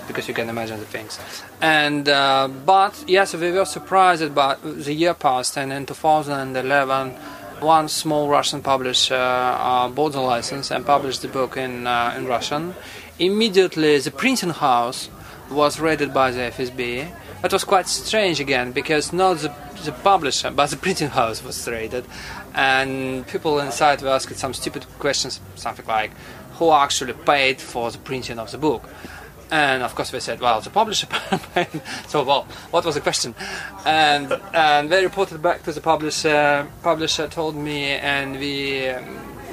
because 0.06 0.28
you 0.28 0.34
can 0.34 0.48
imagine 0.48 0.78
the 0.78 0.86
things. 0.86 1.18
And 1.60 2.08
uh, 2.08 2.48
but 2.64 3.04
yes, 3.06 3.34
we 3.34 3.50
were 3.52 3.64
surprised. 3.64 4.34
But 4.34 4.62
the 4.62 4.92
year 4.92 5.14
passed, 5.14 5.56
and 5.58 5.72
in 5.72 5.86
2011, 5.86 7.10
one 7.60 7.88
small 7.88 8.28
Russian 8.28 8.62
publisher 8.62 9.14
uh, 9.16 9.88
bought 9.88 10.12
the 10.12 10.20
license 10.20 10.70
and 10.70 10.84
published 10.84 11.22
the 11.22 11.28
book 11.28 11.56
in 11.56 11.86
uh, 11.86 12.14
in 12.16 12.26
Russian. 12.26 12.74
Immediately, 13.18 13.98
the 13.98 14.10
printing 14.10 14.50
house 14.50 15.08
was 15.50 15.80
raided 15.80 16.12
by 16.12 16.30
the 16.30 16.40
FSB. 16.40 17.10
That 17.42 17.52
was 17.52 17.64
quite 17.64 17.86
strange 17.86 18.40
again 18.40 18.72
because 18.72 19.12
not 19.12 19.38
the, 19.38 19.54
the 19.84 19.92
publisher 19.92 20.50
but 20.50 20.70
the 20.70 20.76
printing 20.76 21.10
house 21.10 21.42
was 21.44 21.66
raided, 21.68 22.04
and 22.54 23.26
people 23.26 23.58
inside 23.60 24.02
were 24.02 24.08
asking 24.08 24.36
some 24.36 24.54
stupid 24.54 24.86
questions, 24.98 25.40
something 25.54 25.86
like, 25.86 26.12
"Who 26.54 26.72
actually 26.72 27.12
paid 27.12 27.60
for 27.60 27.90
the 27.90 27.98
printing 27.98 28.38
of 28.38 28.50
the 28.50 28.58
book?" 28.58 28.88
And 29.50 29.82
of 29.82 29.94
course, 29.94 30.12
we 30.12 30.18
said, 30.18 30.40
well, 30.40 30.60
the 30.60 30.70
publisher 30.70 31.06
so, 32.08 32.24
well, 32.24 32.48
what 32.72 32.84
was 32.84 32.96
the 32.96 33.00
question? 33.00 33.34
And 33.84 34.32
and 34.52 34.90
they 34.90 35.04
reported 35.04 35.40
back 35.40 35.62
to 35.64 35.72
the 35.72 35.80
publisher. 35.80 36.66
Publisher 36.82 37.28
told 37.28 37.54
me, 37.54 37.84
and 37.84 38.40
we 38.40 38.88
um, 38.88 39.04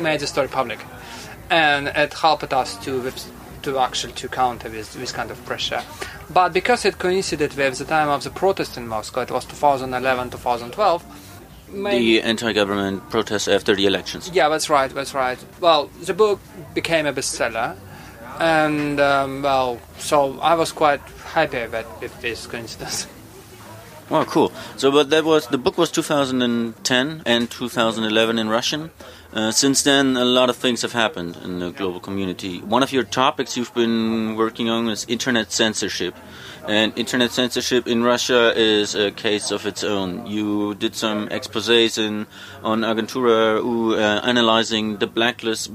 made 0.02 0.20
the 0.20 0.28
story 0.28 0.48
public, 0.48 0.80
and 1.52 1.90
it 1.90 2.14
helped 2.14 2.52
us 2.54 2.76
to 2.86 3.12
to 3.64 3.80
actually 3.80 4.14
to 4.14 4.28
counter 4.28 4.70
this 4.70 4.94
this 4.94 5.12
kind 5.12 5.32
of 5.32 5.44
pressure. 5.46 5.82
But 6.30 6.54
because 6.54 6.86
it 6.86 6.98
coincided 7.00 7.54
with 7.56 7.78
the 7.78 7.86
time 7.86 8.10
of 8.10 8.24
the 8.24 8.30
protest 8.30 8.78
in 8.78 8.88
Moscow, 8.88 9.22
it 9.22 9.32
was 9.32 9.46
2011, 9.46 10.30
2012. 10.30 11.04
The 11.74 12.22
anti-government 12.22 13.10
protests 13.10 13.48
after 13.48 13.76
the 13.76 13.88
elections. 13.88 14.30
Yeah, 14.32 14.48
that's 14.48 14.70
right. 14.70 14.94
That's 14.94 15.16
right. 15.16 15.44
Well, 15.60 15.90
the 16.04 16.14
book 16.14 16.40
became 16.76 17.08
a 17.08 17.14
bestseller 17.14 17.76
and 18.40 19.00
um, 19.00 19.42
well, 19.42 19.80
so 19.98 20.40
I 20.40 20.56
was 20.56 20.72
quite 20.72 21.02
happy 21.34 21.66
with, 21.68 21.88
with 22.02 22.22
this 22.22 22.48
coincidence. 22.48 23.08
Well, 24.10 24.26
cool. 24.26 24.52
So, 24.76 24.92
but 24.92 25.10
that 25.12 25.24
was 25.24 25.48
the 25.48 25.58
book 25.58 25.78
was 25.78 25.90
2010 25.90 27.24
and 27.26 27.50
2011 27.50 28.38
in 28.38 28.50
Russian. 28.50 28.92
Uh, 29.34 29.52
since 29.52 29.82
then, 29.82 30.16
a 30.16 30.24
lot 30.24 30.48
of 30.52 30.56
things 30.56 30.84
have 30.84 30.94
happened 30.94 31.36
in 31.44 31.58
the 31.58 31.72
global 31.72 32.00
community. 32.00 32.60
One 32.60 32.84
of 32.84 32.92
your 32.92 33.04
topics 33.04 33.58
you've 33.58 33.74
been 33.74 34.36
working 34.36 34.70
on 34.70 34.88
is 34.90 35.06
internet 35.10 35.52
censorship. 35.52 36.16
And 36.68 36.96
internet 36.96 37.32
censorship 37.32 37.88
in 37.88 38.04
Russia 38.04 38.54
is 38.56 38.94
a 38.94 39.10
case 39.10 39.50
of 39.50 39.66
its 39.66 39.84
own. 39.84 40.28
You 40.28 40.76
did 40.76 40.94
some 40.96 41.30
exposés 41.30 41.98
in, 41.98 42.28
on 42.62 42.82
Agentura 42.82 43.60
uh, 43.60 44.22
analyzing 44.24 44.98
the 44.98 45.08
blacklist. 45.08 45.72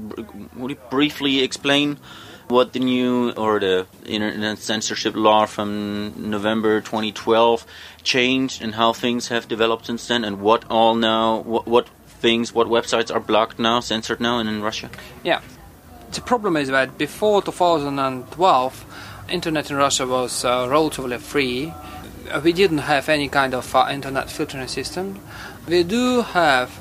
Would 0.55 0.71
you 0.71 0.77
briefly 0.89 1.41
explain 1.41 1.99
what 2.47 2.73
the 2.73 2.79
new 2.79 3.31
or 3.31 3.59
the 3.59 3.85
internet 4.05 4.57
censorship 4.57 5.15
law 5.15 5.45
from 5.45 6.13
November 6.17 6.81
2012 6.81 7.65
changed 8.03 8.63
and 8.63 8.73
how 8.73 8.93
things 8.93 9.27
have 9.27 9.47
developed 9.47 9.85
since 9.85 10.07
then, 10.07 10.23
and 10.23 10.39
what 10.39 10.65
all 10.71 10.95
now, 10.95 11.41
what, 11.41 11.67
what 11.67 11.87
things, 12.19 12.53
what 12.53 12.67
websites 12.67 13.13
are 13.13 13.19
blocked 13.19 13.59
now, 13.59 13.79
censored 13.79 14.19
now, 14.19 14.39
and 14.39 14.49
in 14.49 14.61
Russia? 14.61 14.89
Yeah, 15.23 15.41
the 16.11 16.21
problem 16.21 16.57
is 16.57 16.69
that 16.69 16.97
before 16.97 17.41
2012, 17.41 18.85
internet 19.29 19.69
in 19.69 19.77
Russia 19.77 20.07
was 20.07 20.43
uh, 20.43 20.67
relatively 20.69 21.17
free. 21.17 21.73
We 22.43 22.53
didn't 22.53 22.79
have 22.79 23.09
any 23.09 23.27
kind 23.29 23.53
of 23.53 23.75
uh, 23.75 23.87
internet 23.91 24.29
filtering 24.29 24.67
system. 24.67 25.19
We 25.67 25.83
do 25.83 26.21
have 26.21 26.79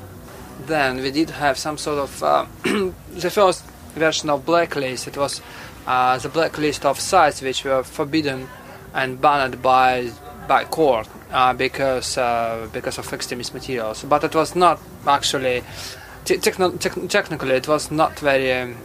then 0.67 0.97
we 0.97 1.11
did 1.11 1.31
have 1.31 1.57
some 1.57 1.79
sort 1.79 1.99
of 1.99 2.23
uh, 2.23 2.47
the 2.65 3.31
first 3.31 3.65
version 3.95 4.31
of 4.31 4.45
blacklist. 4.45 5.07
It 5.07 5.17
was 5.17 5.41
uh, 5.87 6.19
the 6.19 6.29
blacklist 6.29 6.85
of 6.85 6.99
sites 6.99 7.41
which 7.43 7.65
were 7.65 7.83
forbidden 7.83 8.49
and 8.93 9.21
banned 9.21 9.63
by 9.63 10.11
by 10.49 10.65
court 10.65 11.07
uh, 11.31 11.53
because 11.53 12.19
uh, 12.19 12.69
because 12.73 12.99
of 12.99 13.13
extremist 13.13 13.55
materials. 13.55 14.03
But 14.03 14.25
it 14.25 14.35
was 14.35 14.57
not 14.57 14.81
actually 15.07 15.63
techn- 16.25 16.79
te- 16.81 17.07
technically 17.09 17.55
it 17.55 17.69
was 17.69 17.91
not 17.91 18.19
very. 18.19 18.53
Um, 18.53 18.77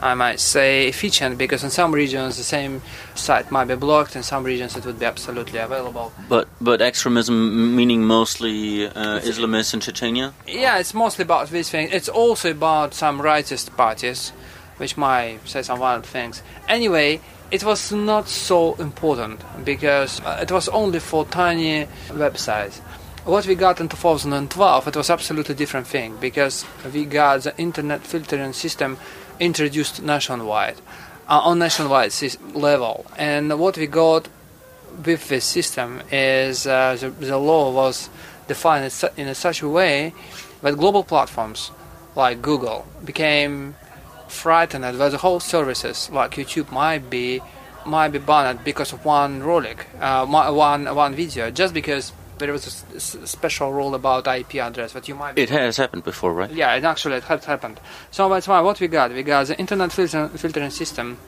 I 0.00 0.14
might 0.14 0.38
say 0.38 0.86
efficient 0.86 1.38
because 1.38 1.64
in 1.64 1.70
some 1.70 1.92
regions 1.92 2.36
the 2.36 2.44
same 2.44 2.82
site 3.16 3.50
might 3.50 3.64
be 3.64 3.74
blocked, 3.74 4.14
in 4.14 4.22
some 4.22 4.44
regions 4.44 4.76
it 4.76 4.86
would 4.86 5.00
be 5.00 5.04
absolutely 5.04 5.58
available. 5.58 6.12
But 6.28 6.46
but 6.60 6.80
extremism 6.80 7.74
meaning 7.74 8.04
mostly 8.04 8.86
uh, 8.86 9.18
Islamists 9.20 9.74
in 9.74 9.80
Chechnya. 9.80 10.34
Yeah, 10.46 10.78
it's 10.78 10.94
mostly 10.94 11.24
about 11.24 11.50
these 11.50 11.68
things. 11.68 11.92
It's 11.92 12.08
also 12.08 12.52
about 12.52 12.94
some 12.94 13.20
rightist 13.20 13.76
parties 13.76 14.32
which 14.78 14.96
might 14.96 15.38
say 15.44 15.62
some 15.62 15.78
wild 15.78 16.06
things. 16.06 16.42
Anyway, 16.68 17.20
it 17.50 17.64
was 17.64 17.92
not 17.92 18.28
so 18.28 18.74
important 18.74 19.40
because 19.64 20.20
uh, 20.20 20.38
it 20.42 20.50
was 20.50 20.68
only 20.68 21.00
for 21.00 21.24
tiny 21.26 21.86
websites. 22.08 22.78
What 23.24 23.46
we 23.46 23.54
got 23.54 23.80
in 23.80 23.88
2012, 23.88 24.88
it 24.88 24.96
was 24.96 25.10
absolutely 25.10 25.54
different 25.54 25.86
thing 25.86 26.16
because 26.20 26.64
we 26.92 27.04
got 27.04 27.42
the 27.42 27.58
internet 27.58 28.02
filtering 28.02 28.52
system 28.52 28.96
introduced 29.38 30.02
nationwide, 30.02 30.76
uh, 31.28 31.40
on 31.40 31.58
nationwide 31.58 32.12
level. 32.54 33.06
And 33.18 33.58
what 33.58 33.76
we 33.76 33.86
got 33.86 34.28
with 35.04 35.28
this 35.28 35.44
system 35.44 36.02
is 36.10 36.66
uh, 36.66 36.96
the, 36.98 37.10
the 37.10 37.38
law 37.38 37.70
was 37.72 38.08
defined 38.46 38.92
in 39.16 39.34
such 39.34 39.62
a 39.62 39.68
way 39.68 40.14
that 40.62 40.76
global 40.76 41.04
platforms 41.04 41.70
like 42.16 42.42
Google 42.42 42.86
became 43.04 43.76
frightened 44.28 44.84
that 44.84 45.10
the 45.10 45.18
whole 45.18 45.40
services 45.40 46.10
like 46.10 46.32
YouTube 46.32 46.70
might 46.70 47.10
be 47.10 47.40
might 47.86 48.08
be 48.08 48.18
banned 48.18 48.62
because 48.64 48.92
of 48.92 49.04
one 49.04 49.40
rolik, 49.40 49.80
uh, 50.00 50.26
one 50.26 50.94
one 50.94 51.14
video, 51.14 51.50
just 51.50 51.72
because 51.74 52.12
there 52.38 52.52
was 52.52 52.84
a 52.94 53.26
special 53.26 53.72
rule 53.72 53.94
about 53.94 54.26
IP 54.26 54.56
address 54.56 54.92
that 54.92 55.08
you 55.08 55.14
might. 55.14 55.34
Be 55.34 55.42
It 55.42 55.50
has 55.50 55.76
happened 55.76 56.04
before, 56.04 56.32
right? 56.32 56.50
Yeah, 56.50 56.74
it 56.74 56.84
actually 56.84 57.16
it 57.16 57.24
has 57.24 57.44
happened. 57.44 57.80
So 58.10 58.28
that's 58.28 58.48
why 58.48 58.60
what 58.60 58.80
we 58.80 58.88
got, 58.88 59.12
we 59.12 59.22
got 59.22 59.46
the 59.46 59.58
internet 59.58 59.92
filter, 59.92 60.28
filtering 60.28 60.70
system 60.70 61.18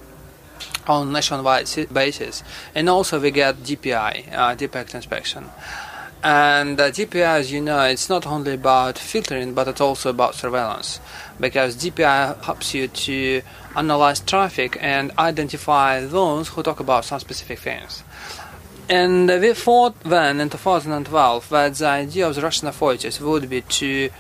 on 0.87 1.13
nationwide 1.13 1.69
basis, 1.93 2.43
and 2.75 2.89
also 2.89 3.21
we 3.21 3.31
get 3.31 3.57
DPI, 3.57 4.33
uh, 4.33 4.55
deep 4.55 4.73
packet 4.73 4.95
inspection. 4.95 5.51
And 6.22 6.78
uh, 6.78 6.90
DPI, 6.90 7.40
as 7.40 7.52
you 7.52 7.62
know, 7.62 7.80
it's 7.85 8.11
not 8.11 8.26
only 8.26 8.54
about 8.54 8.98
filtering, 8.98 9.54
but 9.54 9.68
it's 9.68 9.80
also 9.80 10.11
about 10.11 10.35
surveillance 10.35 11.00
because 11.38 11.76
DPI 11.76 12.44
helps 12.44 12.74
you 12.74 12.88
to 12.88 13.40
analyze 13.74 14.20
traffic 14.20 14.76
and 14.80 15.12
identify 15.18 16.04
those 16.04 16.48
who 16.48 16.62
talk 16.62 16.80
about 16.80 17.06
some 17.06 17.20
specific 17.20 17.59
things. 17.61 18.02
And 18.90 19.28
we 19.28 19.54
thought 19.54 19.98
then 20.00 20.40
in 20.40 20.50
2012 20.50 21.48
that 21.48 21.74
the 21.74 21.87
idea 21.87 22.28
of 22.28 22.35
the 22.35 22.42
Russian 22.42 22.68
authorities 22.68 23.20
would 23.20 23.48
be 23.48 23.62
to 23.62 24.11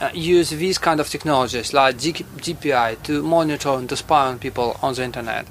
uh, 0.00 0.10
use 0.12 0.50
these 0.50 0.76
kind 0.76 1.00
of 1.00 1.08
technologies 1.08 1.72
like 1.72 1.96
DPI 1.96 3.02
to 3.04 3.22
monitor 3.22 3.70
and 3.70 3.88
to 3.88 3.96
spy 3.96 4.26
on 4.26 4.38
people 4.38 4.76
on 4.82 4.94
the 4.94 5.04
internet. 5.04 5.46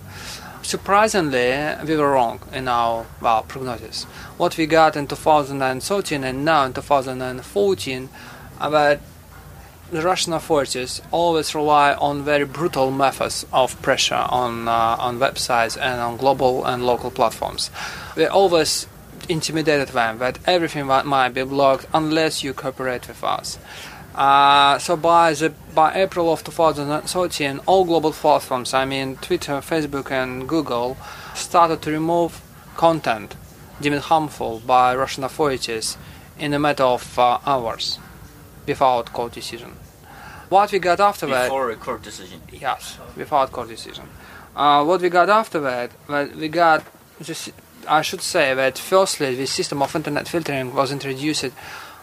Surprisingly, 0.66 1.54
we 1.86 1.96
were 1.96 2.14
wrong 2.14 2.40
in 2.52 2.68
our 2.68 3.06
well, 3.22 3.44
prognosis. 3.44 4.06
What 4.38 4.58
we 4.58 4.66
got 4.66 4.96
in 4.96 5.06
2013 5.06 6.24
and 6.24 6.44
now 6.44 6.66
in 6.66 6.74
2014 6.74 8.10
about 8.60 9.00
the 9.92 10.02
Russian 10.02 10.34
authorities 10.34 11.04
always 11.12 11.54
rely 11.54 11.94
on 11.94 12.24
very 12.24 12.46
brutal 12.46 12.90
methods 12.90 13.46
of 13.54 13.80
pressure 13.84 14.26
on 14.28 14.68
uh, 14.68 14.98
on 15.00 15.20
websites 15.20 15.78
and 15.80 16.02
on 16.02 16.18
global 16.18 16.66
and 16.66 16.84
local 16.84 17.12
platforms. 17.12 17.70
They 18.16 18.26
always 18.26 18.88
intimidated 19.30 19.90
them 19.90 20.18
that 20.18 20.40
everything 20.48 20.88
might 20.88 21.30
be 21.30 21.44
blocked 21.44 21.86
unless 21.94 22.44
you 22.44 22.56
cooperate 22.56 23.08
with 23.08 23.24
us. 23.24 23.60
Uh, 24.16 24.80
so 24.80 24.96
by 24.96 25.34
the 25.34 25.54
by 25.74 25.94
April 25.94 26.32
of 26.32 26.42
2013, 26.44 27.60
all 27.66 27.84
global 27.84 28.14
platforms, 28.14 28.74
I 28.74 28.86
mean 28.86 29.18
Twitter, 29.18 29.56
Facebook, 29.56 30.10
and 30.10 30.48
Google, 30.48 30.96
started 31.34 31.82
to 31.82 31.92
remove 31.92 32.42
content 32.78 33.36
deemed 33.82 34.00
harmful 34.00 34.62
by 34.66 34.96
Russian 34.96 35.26
authorities 35.26 35.98
in 36.40 36.54
a 36.54 36.60
matter 36.60 36.84
of 36.84 37.20
uh, 37.20 37.40
hours 37.46 38.00
without 38.66 39.12
court 39.12 39.34
decision. 39.34 39.74
What 40.50 40.72
we 40.72 40.80
got 40.80 41.00
after 41.00 41.26
before 41.26 41.40
that? 41.40 41.46
Before 41.48 41.72
a 41.72 41.76
court 41.76 42.04
decision. 42.04 42.42
Yes, 42.52 42.98
without 43.18 43.52
court 43.52 43.68
decision. 43.68 44.08
Uh, 44.56 44.86
what 44.86 45.02
we 45.02 45.10
got 45.10 45.30
after 45.30 45.60
that? 45.60 45.92
Well, 46.08 46.30
we 46.38 46.48
got. 46.48 46.86
Just, 47.22 47.52
I 47.88 48.02
should 48.02 48.22
say 48.22 48.54
that 48.54 48.78
firstly, 48.78 49.36
the 49.36 49.46
system 49.46 49.82
of 49.82 49.96
internet 49.96 50.28
filtering 50.28 50.74
was 50.74 50.92
introduced 50.92 51.52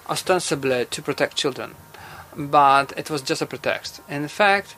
ostensibly 0.08 0.84
to 0.86 1.02
protect 1.02 1.36
children, 1.36 1.74
but 2.36 2.92
it 2.96 3.10
was 3.10 3.22
just 3.22 3.42
a 3.42 3.46
pretext. 3.46 4.00
In 4.08 4.28
fact, 4.28 4.76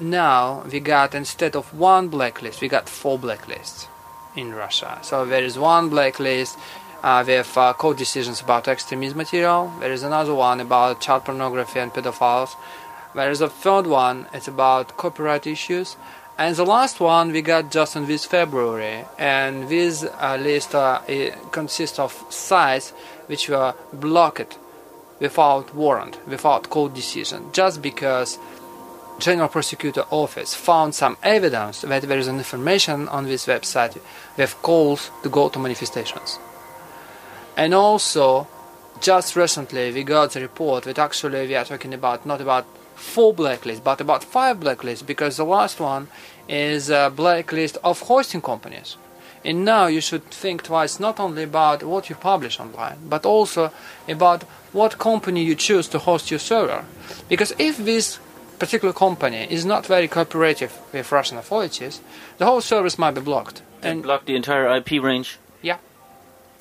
now 0.00 0.64
we 0.70 0.80
got 0.80 1.14
instead 1.14 1.54
of 1.56 1.72
one 1.72 2.08
blacklist, 2.08 2.60
we 2.60 2.68
got 2.68 2.88
four 2.88 3.18
blacklists 3.18 3.86
in 4.36 4.54
Russia. 4.54 4.98
So 5.02 5.24
there 5.24 5.44
is 5.44 5.58
one 5.58 5.88
blacklist 5.88 6.58
uh, 7.02 7.22
with 7.26 7.56
uh, 7.56 7.72
court 7.74 7.98
decisions 7.98 8.40
about 8.40 8.66
extremist 8.66 9.14
material. 9.14 9.72
There 9.80 9.92
is 9.92 10.02
another 10.02 10.34
one 10.34 10.60
about 10.60 11.00
child 11.00 11.24
pornography 11.24 11.78
and 11.78 11.92
pedophiles. 11.92 12.56
There 13.14 13.30
is 13.30 13.40
a 13.40 13.48
third 13.48 13.86
one. 13.86 14.26
It's 14.32 14.48
about 14.48 14.96
copyright 14.96 15.46
issues, 15.46 15.96
And 16.36 16.56
the 16.56 16.66
last 16.66 16.98
one 16.98 17.30
we 17.30 17.42
got 17.42 17.70
just 17.70 17.94
in 17.94 18.06
this 18.06 18.24
February, 18.24 19.04
and 19.18 19.68
this 19.68 20.02
uh, 20.02 20.36
list 20.36 20.74
uh, 20.74 21.00
consists 21.52 22.00
of 22.00 22.24
sites 22.28 22.90
which 23.28 23.48
were 23.48 23.74
blocked 23.92 24.58
without 25.20 25.74
warrant, 25.74 26.18
without 26.26 26.70
court 26.70 26.94
decision, 26.94 27.50
just 27.52 27.80
because 27.80 28.38
General 29.18 29.48
Prosecutor 29.48 30.04
Office 30.10 30.54
found 30.54 30.94
some 30.94 31.16
evidence 31.22 31.82
that 31.82 32.02
there 32.02 32.18
is 32.18 32.28
an 32.28 32.38
information 32.38 33.08
on 33.08 33.24
this 33.24 33.46
website 33.46 34.00
with 34.36 34.60
calls 34.60 35.10
to 35.22 35.28
go 35.28 35.48
to 35.48 35.58
manifestations. 35.58 36.38
And 37.56 37.74
also, 37.74 38.48
just 39.00 39.36
recently 39.36 39.92
we 39.92 40.02
got 40.02 40.34
a 40.34 40.40
report 40.40 40.84
that 40.84 40.98
actually 40.98 41.46
we 41.46 41.54
are 41.54 41.64
talking 41.64 41.94
about 41.94 42.26
not 42.26 42.40
about 42.40 42.66
four 42.96 43.32
blacklists, 43.32 43.82
but 43.82 44.00
about 44.00 44.24
five 44.24 44.58
blacklists, 44.58 45.06
because 45.06 45.36
the 45.36 45.44
last 45.44 45.78
one 45.78 46.08
is 46.48 46.90
a 46.90 47.12
blacklist 47.14 47.76
of 47.84 48.00
hosting 48.00 48.40
companies. 48.40 48.96
And 49.44 49.64
now 49.64 49.86
you 49.86 50.00
should 50.00 50.24
think 50.30 50.62
twice 50.62 50.98
not 50.98 51.20
only 51.20 51.42
about 51.42 51.82
what 51.82 52.08
you 52.08 52.16
publish 52.16 52.58
online, 52.58 52.98
but 53.08 53.26
also 53.26 53.70
about 54.08 54.44
what 54.72 54.98
company 54.98 55.44
you 55.44 55.54
choose 55.54 55.86
to 55.88 55.98
host 55.98 56.30
your 56.30 56.40
server. 56.40 56.84
Because 57.28 57.52
if 57.58 57.76
this 57.76 58.18
particular 58.58 58.94
company 58.94 59.46
is 59.50 59.64
not 59.66 59.86
very 59.86 60.08
cooperative 60.08 60.80
with 60.92 61.12
Russian 61.12 61.36
authorities, 61.36 62.00
the 62.38 62.46
whole 62.46 62.60
service 62.60 62.98
might 62.98 63.14
be 63.14 63.20
blocked. 63.20 63.62
And 63.82 64.02
block 64.02 64.24
the 64.24 64.36
entire 64.36 64.66
IP 64.76 65.02
range? 65.02 65.38
Yeah. 65.60 65.78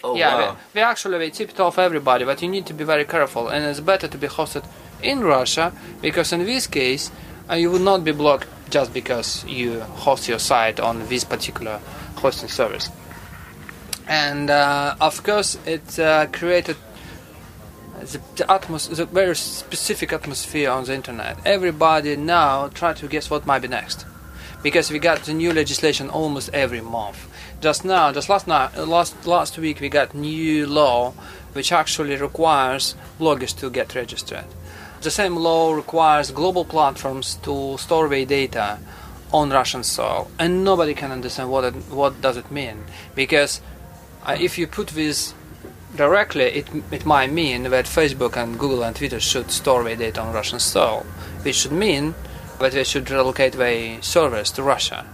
Oh, 0.04 0.16
yeah, 0.18 0.36
wow. 0.36 0.58
we, 0.74 0.80
we 0.80 0.82
actually 0.82 1.18
we 1.18 1.32
tipped 1.32 1.62
off 1.62 1.80
everybody, 1.80 2.26
but 2.26 2.42
you 2.42 2.50
need 2.50 2.66
to 2.66 2.74
be 2.74 2.84
very 2.84 3.06
careful, 3.06 3.48
and 3.48 3.64
it's 3.64 3.80
better 3.80 4.10
to 4.10 4.18
be 4.18 4.28
hosted 4.28 4.66
in 5.02 5.22
Russia 5.22 5.72
because 6.02 6.34
in 6.34 6.46
this 6.46 6.68
case 6.68 7.12
uh, 7.50 7.56
you 7.56 7.70
will 7.70 7.80
not 7.80 8.04
be 8.04 8.12
blocked 8.12 8.48
just 8.70 8.94
because 8.94 9.46
you 9.46 9.82
host 9.82 10.28
your 10.28 10.40
site 10.40 10.80
on 10.80 11.08
this 11.08 11.24
particular 11.24 11.80
hosting 12.24 12.50
service. 12.50 12.90
And 14.08 14.50
uh, 14.50 14.96
of 15.00 15.24
course, 15.24 15.60
it 15.66 16.00
uh, 16.00 16.26
created 16.40 16.78
the, 18.00 18.20
the, 18.36 18.46
the 18.96 19.06
very 19.06 19.36
specific 19.36 20.12
atmosphere 20.12 20.70
on 20.72 20.86
the 20.86 20.94
internet. 20.94 21.38
Everybody 21.46 22.16
now 22.16 22.70
try 22.70 22.94
to 22.94 23.08
guess 23.08 23.30
what 23.30 23.46
might 23.46 23.62
be 23.62 23.68
next, 23.68 24.06
because 24.64 24.92
we 24.92 25.00
got 25.00 25.20
the 25.24 25.34
new 25.34 25.54
legislation 25.54 26.10
almost 26.10 26.50
every 26.54 26.82
month. 26.82 27.30
Just 27.62 27.86
now, 27.86 28.12
just 28.12 28.30
last 28.30 28.48
night, 28.48 28.76
last 28.78 29.14
last 29.26 29.58
week, 29.58 29.80
we 29.80 29.90
got 29.90 30.14
new 30.14 30.68
law 30.68 31.14
which 31.54 31.72
actually 31.72 32.16
requires 32.16 32.96
bloggers 33.20 33.54
to 33.60 33.70
get 33.70 33.96
registered. 33.96 34.46
The 35.02 35.12
same 35.12 35.36
law 35.36 35.74
requires 35.74 36.32
global 36.32 36.66
platforms 36.66 37.36
to 37.44 37.78
store 37.78 38.10
their 38.10 38.26
data 38.26 38.80
on 39.34 39.50
Russian 39.50 39.84
soil, 39.84 40.30
and 40.38 40.64
nobody 40.64 40.94
can 40.94 41.12
understand 41.12 41.50
what 41.50 41.64
it, 41.64 41.74
what 41.90 42.22
does 42.22 42.38
it 42.38 42.52
mean 42.52 42.84
because 43.16 43.62
uh, 44.26 44.38
if 44.40 44.58
you 44.58 44.68
put 44.68 44.90
this 44.90 45.34
directly, 45.96 46.46
it 46.46 46.68
it 46.92 47.06
might 47.06 47.32
mean 47.32 47.64
that 47.64 47.86
Facebook 47.86 48.38
and 48.38 48.58
Google 48.58 48.84
and 48.84 48.96
Twitter 48.96 49.20
should 49.20 49.52
store 49.52 49.84
their 49.84 49.96
data 49.96 50.22
on 50.22 50.34
Russian 50.34 50.60
soil, 50.60 51.06
which 51.42 51.56
should 51.56 51.72
mean 51.72 52.16
that 52.60 52.72
they 52.72 52.84
should 52.84 53.10
relocate 53.12 53.54
their 53.54 54.02
servers 54.02 54.52
to 54.52 54.64
Russia. 54.64 55.06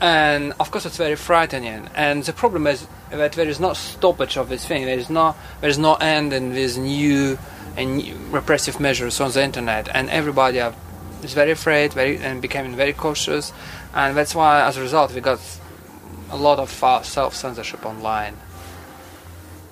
And 0.00 0.52
of 0.60 0.70
course, 0.70 0.86
it's 0.86 0.96
very 0.96 1.16
frightening. 1.16 1.88
And 1.94 2.22
the 2.22 2.32
problem 2.32 2.66
is 2.66 2.86
that 3.10 3.32
there 3.32 3.48
is 3.48 3.58
no 3.58 3.72
stoppage 3.72 4.36
of 4.36 4.48
this 4.48 4.64
thing. 4.64 4.84
There 4.84 4.98
is 4.98 5.10
no 5.10 5.34
there 5.60 5.70
is 5.70 5.78
no 5.78 5.94
end 5.94 6.32
in 6.32 6.52
these 6.52 6.76
new 6.76 7.38
and 7.76 8.02
repressive 8.32 8.80
measures 8.80 9.20
on 9.20 9.30
the 9.30 9.42
internet, 9.42 9.88
and 9.94 10.10
everybody 10.10 10.60
is 11.22 11.34
very 11.34 11.50
afraid, 11.50 11.92
very 11.92 12.18
and 12.18 12.40
becoming 12.40 12.76
very 12.76 12.92
cautious, 12.92 13.52
and 13.94 14.16
that's 14.16 14.34
why, 14.34 14.62
as 14.62 14.76
a 14.76 14.80
result, 14.80 15.14
we 15.14 15.20
got 15.20 15.40
a 16.30 16.36
lot 16.36 16.58
of 16.58 16.84
uh, 16.84 17.02
self 17.02 17.34
censorship 17.34 17.84
online. 17.84 18.36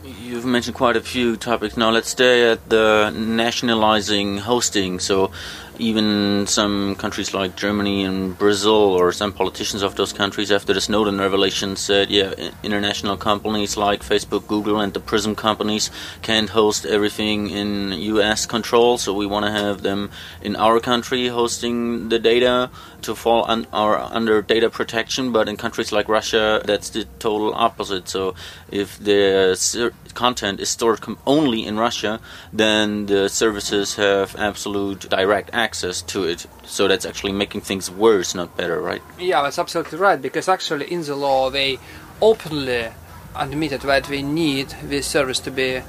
You've 0.05 0.45
mentioned 0.45 0.77
quite 0.77 0.97
a 0.97 1.01
few 1.01 1.37
topics. 1.37 1.77
Now 1.77 1.91
let's 1.91 2.11
stay 2.11 2.49
at 2.49 2.69
the 2.69 3.11
nationalizing 3.11 4.39
hosting. 4.39 5.01
So, 5.01 5.33
even 5.79 6.47
some 6.47 6.95
countries 6.97 7.35
like 7.35 7.57
Germany 7.57 8.05
and 8.05 8.37
Brazil, 8.39 8.73
or 8.73 9.13
some 9.13 9.33
politicians 9.33 9.83
of 9.83 9.95
those 9.97 10.13
countries, 10.13 10.51
after 10.51 10.73
the 10.73 10.81
Snowden 10.81 11.19
revelation, 11.19 11.77
said, 11.77 12.11
yeah, 12.11 12.33
international 12.63 13.17
companies 13.17 13.77
like 13.77 14.03
Facebook, 14.03 14.47
Google, 14.47 14.81
and 14.81 14.93
the 14.93 15.01
Prism 15.01 15.35
companies 15.35 15.91
can't 16.23 16.51
host 16.51 16.87
everything 16.87 17.51
in 17.51 17.93
U.S. 17.93 18.47
control. 18.47 18.99
So 18.99 19.13
we 19.15 19.27
want 19.27 19.47
to 19.47 19.53
have 19.53 19.83
them 19.83 20.11
in 20.43 20.57
our 20.57 20.81
country 20.81 21.29
hosting 21.29 22.09
the 22.09 22.19
data 22.19 22.71
to 23.07 23.15
fall 23.15 23.45
un- 23.49 23.67
our, 23.73 23.99
under 23.99 24.43
data 24.43 24.69
protection. 24.71 25.33
But 25.33 25.49
in 25.49 25.57
countries 25.57 25.91
like 25.93 26.09
Russia, 26.09 26.63
that's 26.65 26.91
the 26.91 27.05
total 27.19 27.55
opposite. 27.55 28.09
So 28.09 28.35
if 28.71 28.99
the 28.99 29.55
ser- 29.57 29.95
content 30.15 30.61
is 30.61 30.69
stored 30.69 31.01
com- 31.01 31.19
only 31.27 31.65
in 31.65 31.79
Russia, 31.79 32.21
then 32.53 33.07
the 33.07 33.29
services 33.29 33.97
have 33.97 34.37
absolute 34.37 35.09
direct 35.09 35.51
access 35.53 36.03
to 36.03 36.25
it. 36.25 36.47
So 36.65 36.89
that's 36.89 37.07
actually 37.07 37.33
making 37.33 37.63
things 37.63 37.91
worse, 37.91 38.35
not 38.35 38.57
better, 38.57 38.81
right? 38.81 39.03
Yeah, 39.19 39.43
that's 39.43 39.59
absolutely 39.59 39.99
right. 39.99 40.21
Because 40.21 40.49
actually, 40.49 40.87
in 40.93 41.03
the 41.03 41.17
law, 41.17 41.51
they 41.51 41.79
openly 42.21 42.89
admitted 43.35 43.83
that 43.83 44.09
we 44.09 44.23
need 44.23 44.69
this 44.83 45.07
service 45.07 45.41
to 45.41 45.51
be, 45.51 45.83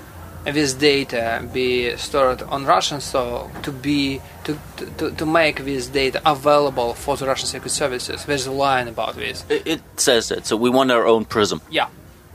this 0.53 0.73
data 0.73 1.47
be 1.53 1.95
stored 1.97 2.41
on 2.43 2.65
Russian 2.65 3.01
soil 3.01 3.51
to 3.63 3.71
be 3.71 4.21
to, 4.45 4.57
to, 4.97 5.11
to 5.11 5.25
make 5.25 5.65
this 5.65 5.87
data 5.87 6.21
available 6.25 6.93
for 6.93 7.17
the 7.17 7.25
Russian 7.25 7.47
secret 7.47 7.71
services. 7.71 8.25
There's 8.25 8.47
a 8.47 8.51
line 8.51 8.87
about 8.87 9.15
this. 9.15 9.45
It, 9.49 9.67
it 9.67 9.81
says 9.97 10.29
that. 10.29 10.45
So 10.45 10.55
we 10.55 10.69
want 10.69 10.91
our 10.91 11.05
own 11.05 11.25
prism. 11.25 11.61
Yeah, 11.69 11.89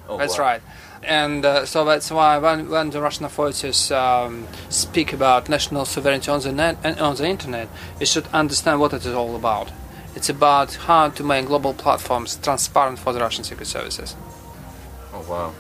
oh, 0.09 0.19
that's 0.19 0.39
wow. 0.39 0.45
right 0.45 0.63
and 1.05 1.45
uh, 1.45 1.67
so 1.67 1.85
that's 1.85 2.11
why 2.11 2.39
when, 2.39 2.69
when 2.69 2.91
the 2.91 3.01
Russian 3.01 3.25
authorities 3.25 3.91
um, 3.91 4.47
speak 4.69 5.13
about 5.13 5.49
national 5.49 5.85
sovereignty 5.85 6.31
on 6.31 6.41
the 6.41 6.53
net 6.53 6.79
and 6.85 6.99
on 7.01 7.17
the 7.17 7.27
internet, 7.27 7.69
you 7.99 8.07
should 8.07 8.27
understand 8.29 8.81
what 8.81 8.93
it 8.93 9.05
is 9.05 9.15
all 9.15 9.35
about. 9.35 9.71
It's 10.15 10.29
about 10.29 10.75
how 10.75 11.09
to 11.09 11.25
make 11.25 11.47
global 11.47 11.75
platforms 11.75 12.37
transparent 12.37 12.99
for 12.99 13.13
the 13.13 13.21
Russian 13.21 13.45
secret 13.45 13.67
services. 13.67 14.15
Oh 15.13 15.25
wow! 15.29 15.55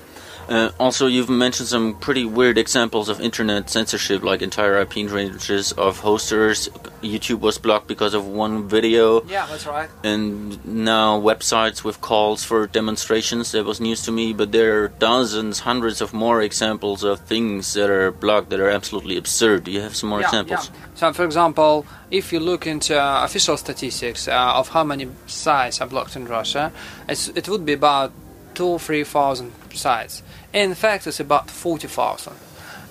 Uh, 0.52 0.70
also, 0.78 1.06
you've 1.06 1.30
mentioned 1.30 1.66
some 1.66 1.94
pretty 1.94 2.26
weird 2.26 2.58
examples 2.58 3.08
of 3.08 3.22
internet 3.22 3.70
censorship, 3.70 4.22
like 4.22 4.42
entire 4.42 4.76
IP 4.82 5.10
ranges 5.10 5.72
of 5.72 6.00
hosters. 6.00 6.68
YouTube 7.02 7.40
was 7.40 7.56
blocked 7.56 7.88
because 7.88 8.12
of 8.12 8.26
one 8.26 8.68
video. 8.68 9.24
Yeah, 9.24 9.46
that's 9.46 9.66
right. 9.66 9.88
And 10.04 10.62
now 10.66 11.18
websites 11.18 11.82
with 11.82 12.02
calls 12.02 12.44
for 12.44 12.66
demonstrations. 12.66 13.52
That 13.52 13.64
was 13.64 13.80
news 13.80 14.02
to 14.02 14.12
me, 14.12 14.34
but 14.34 14.52
there 14.52 14.84
are 14.84 14.88
dozens, 14.88 15.60
hundreds 15.60 16.02
of 16.02 16.12
more 16.12 16.42
examples 16.42 17.02
of 17.02 17.20
things 17.20 17.72
that 17.72 17.88
are 17.88 18.10
blocked 18.10 18.50
that 18.50 18.60
are 18.60 18.68
absolutely 18.68 19.16
absurd. 19.16 19.64
Do 19.64 19.70
you 19.70 19.80
have 19.80 19.96
some 19.96 20.10
more 20.10 20.20
yeah, 20.20 20.26
examples? 20.26 20.70
Yeah. 20.70 20.80
So, 20.96 21.12
for 21.14 21.24
example, 21.24 21.86
if 22.10 22.30
you 22.30 22.40
look 22.40 22.66
into 22.66 23.00
uh, 23.02 23.24
official 23.24 23.56
statistics 23.56 24.28
uh, 24.28 24.52
of 24.54 24.68
how 24.68 24.84
many 24.84 25.08
sites 25.26 25.80
are 25.80 25.86
blocked 25.86 26.14
in 26.14 26.26
Russia, 26.26 26.72
it 27.08 27.48
would 27.48 27.64
be 27.64 27.72
about 27.72 28.12
two 28.54 28.78
three 28.78 29.04
thousand 29.04 29.52
sites. 29.72 30.22
In 30.52 30.74
fact, 30.74 31.06
it's 31.06 31.20
about 31.20 31.50
forty 31.50 31.88
thousand. 31.88 32.34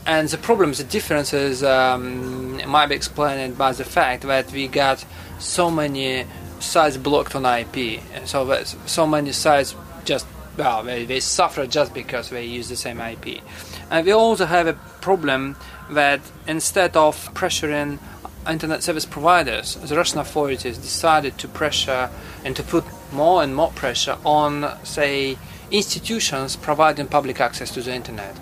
And 0.06 0.28
the 0.28 0.38
problem, 0.38 0.74
the 0.74 0.84
difference 0.84 1.32
is, 1.32 1.63
um, 1.63 2.58
might 2.67 2.88
be 2.88 2.95
explained 2.95 3.58
by 3.58 3.71
the 3.71 3.84
fact 3.84 4.24
that 4.24 4.52
we 4.52 4.67
got 4.67 5.06
so 5.38 5.69
many 5.69 6.26
sites 6.60 6.97
blocked 6.97 7.36
on 7.36 7.45
IP. 7.45 8.02
and 8.13 8.28
So 8.28 8.63
so 8.86 9.06
many 9.06 9.32
sites 9.32 9.76
just 10.06 10.26
well, 10.58 10.84
they, 10.84 11.06
they 11.06 11.19
suffer 11.19 11.65
just 11.65 11.93
because 11.93 12.30
they 12.30 12.45
use 12.45 12.69
the 12.69 12.76
same 12.76 13.00
IP. 13.00 13.41
And 13.89 14.06
we 14.06 14.12
also 14.12 14.45
have 14.45 14.67
a 14.67 14.74
problem 15.02 15.56
that 15.89 16.21
instead 16.47 16.97
of 16.97 17.34
pressuring 17.34 18.00
internet 18.47 18.84
service 18.84 19.06
providers, 19.06 19.76
the 19.76 19.95
Russian 19.95 20.19
authorities 20.19 20.78
decided 20.78 21.38
to 21.38 21.47
pressure 21.47 22.10
and 22.43 22.56
to 22.56 22.63
put 22.63 22.84
more 23.12 23.43
and 23.43 23.56
more 23.56 23.71
pressure 23.71 24.17
on, 24.26 24.78
say, 24.84 25.38
institutions 25.71 26.55
providing 26.55 27.07
public 27.07 27.39
access 27.39 27.71
to 27.71 27.81
the 27.81 27.93
internet. 27.93 28.36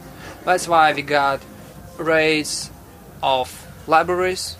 That's 0.45 0.67
why 0.67 0.93
we 0.93 1.01
got 1.01 1.41
raids 1.97 2.71
of 3.21 3.67
libraries, 3.87 4.55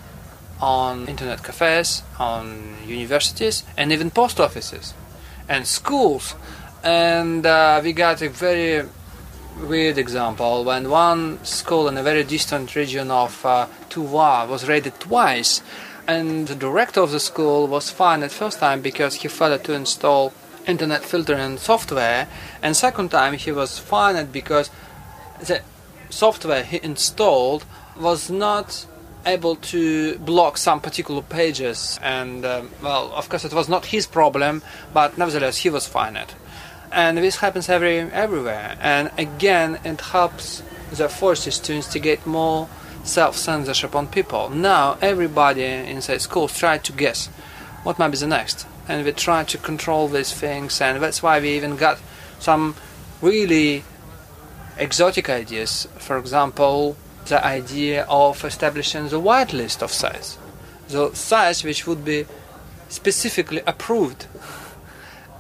on 0.60 1.08
internet 1.08 1.44
cafes, 1.44 2.04
on 2.20 2.76
universities, 2.86 3.64
and 3.78 3.92
even 3.92 4.12
post 4.12 4.40
offices 4.40 4.94
and 5.48 5.66
schools. 5.66 6.36
And 6.84 7.46
uh, 7.46 7.82
we 7.84 7.94
got 7.94 8.22
a 8.22 8.30
very 8.30 8.88
weird 9.62 9.98
example 9.98 10.64
when 10.64 10.90
one 10.90 11.44
school 11.44 11.88
in 11.88 11.98
a 11.98 12.04
very 12.04 12.24
distant 12.24 12.76
region 12.76 13.12
of 13.12 13.46
uh, 13.46 13.68
Tuva 13.90 14.48
was 14.48 14.68
raided 14.68 15.00
twice, 15.00 15.62
and 16.08 16.48
the 16.48 16.56
director 16.56 17.02
of 17.02 17.12
the 17.12 17.20
school 17.20 17.68
was 17.68 17.90
fined 17.90 18.24
at 18.24 18.32
first 18.32 18.60
time 18.60 18.82
because 18.82 19.16
he 19.16 19.28
failed 19.28 19.64
to 19.64 19.74
install 19.74 20.34
internet 20.70 21.04
filtering 21.04 21.58
software, 21.58 22.28
and 22.62 22.76
second 22.76 23.10
time 23.10 23.34
he 23.34 23.52
was 23.52 23.80
fined 23.80 24.32
because 24.32 24.70
the 25.40 25.62
software 26.10 26.64
he 26.64 26.80
installed 26.84 27.66
was 28.00 28.30
not 28.30 28.86
able 29.26 29.56
to 29.58 30.18
block 30.20 30.58
some 30.58 30.80
particular 30.80 31.22
pages, 31.22 32.00
and 32.02 32.46
um, 32.46 32.70
well, 32.82 33.12
of 33.14 33.28
course, 33.30 33.46
it 33.46 33.54
was 33.54 33.68
not 33.68 33.86
his 33.88 34.08
problem, 34.08 34.62
but 34.94 35.18
nevertheless, 35.18 35.58
he 35.58 35.70
was 35.70 35.86
fined. 35.88 36.34
And 36.92 37.18
this 37.18 37.38
happens 37.38 37.70
every 37.70 38.00
everywhere. 38.00 38.78
And 38.82 39.12
again, 39.18 39.80
it 39.84 40.02
helps 40.02 40.64
the 40.92 41.10
forces 41.10 41.60
to 41.60 41.74
instigate 41.74 42.26
more 42.26 42.68
self-censorship 43.04 43.96
on 43.96 44.08
people. 44.08 44.50
Now, 44.50 44.98
everybody 45.02 45.64
inside 45.64 46.22
schools 46.22 46.58
try 46.58 46.78
to 46.80 46.92
guess 46.92 47.28
what 47.84 48.00
might 48.00 48.10
be 48.10 48.18
the 48.18 48.28
next, 48.28 48.66
and 48.90 49.06
we 49.06 49.12
try 49.12 49.44
to 49.44 49.58
control 49.60 50.08
these 50.08 50.34
things, 50.34 50.82
and 50.82 51.02
that's 51.02 51.22
why 51.22 51.40
we 51.40 51.52
even 51.52 51.76
got 51.76 52.00
some 52.40 52.76
really 53.22 53.84
exotic 54.78 55.30
ideas. 55.30 55.88
For 56.00 56.18
example, 56.18 56.98
the 57.28 57.46
idea 57.46 58.06
of 58.10 58.44
establishing 58.44 59.08
the 59.10 59.22
whitelist 59.22 59.84
of 59.84 59.92
sites, 59.92 60.40
the 60.88 61.14
sites 61.14 61.64
which 61.64 61.86
would 61.86 62.04
be 62.04 62.26
specifically 62.90 63.62
approved. 63.68 64.26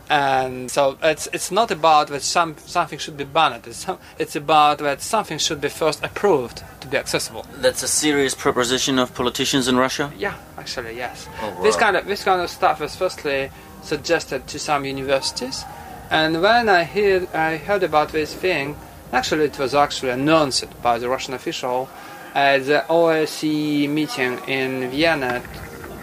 And 0.09 0.71
so 0.71 0.97
it's 1.03 1.27
it's 1.33 1.51
not 1.51 1.69
about 1.69 2.07
that 2.07 2.23
some 2.23 2.55
something 2.57 2.97
should 2.97 3.15
be 3.15 3.25
banned. 3.25 3.67
It's, 3.67 3.85
some, 3.85 3.99
it's 4.17 4.35
about 4.35 4.79
that 4.79 5.01
something 5.03 5.37
should 5.37 5.61
be 5.61 5.69
first 5.69 6.03
approved 6.03 6.63
to 6.81 6.87
be 6.87 6.97
accessible. 6.97 7.45
That's 7.57 7.83
a 7.83 7.87
serious 7.87 8.33
proposition 8.33 8.97
of 8.97 9.13
politicians 9.13 9.67
in 9.67 9.77
Russia. 9.77 10.11
Yeah, 10.17 10.33
actually, 10.57 10.95
yes. 10.95 11.27
Oh, 11.43 11.51
wow. 11.51 11.61
This 11.61 11.75
kind 11.75 11.95
of 11.95 12.07
this 12.07 12.23
kind 12.23 12.41
of 12.41 12.49
stuff 12.49 12.79
was 12.79 12.95
firstly 12.95 13.51
suggested 13.83 14.47
to 14.47 14.57
some 14.57 14.83
universities, 14.83 15.63
and 16.09 16.41
when 16.41 16.69
I 16.69 16.85
heard 16.85 17.31
I 17.35 17.57
heard 17.57 17.83
about 17.83 18.11
this 18.11 18.33
thing, 18.33 18.77
actually 19.13 19.45
it 19.45 19.59
was 19.59 19.75
actually 19.75 20.11
announced 20.11 20.81
by 20.81 20.97
the 20.97 21.07
Russian 21.07 21.35
official 21.35 21.87
at 22.33 22.65
the 22.65 22.83
OSCE 22.89 23.87
meeting 23.89 24.39
in 24.47 24.89
Vienna 24.89 25.43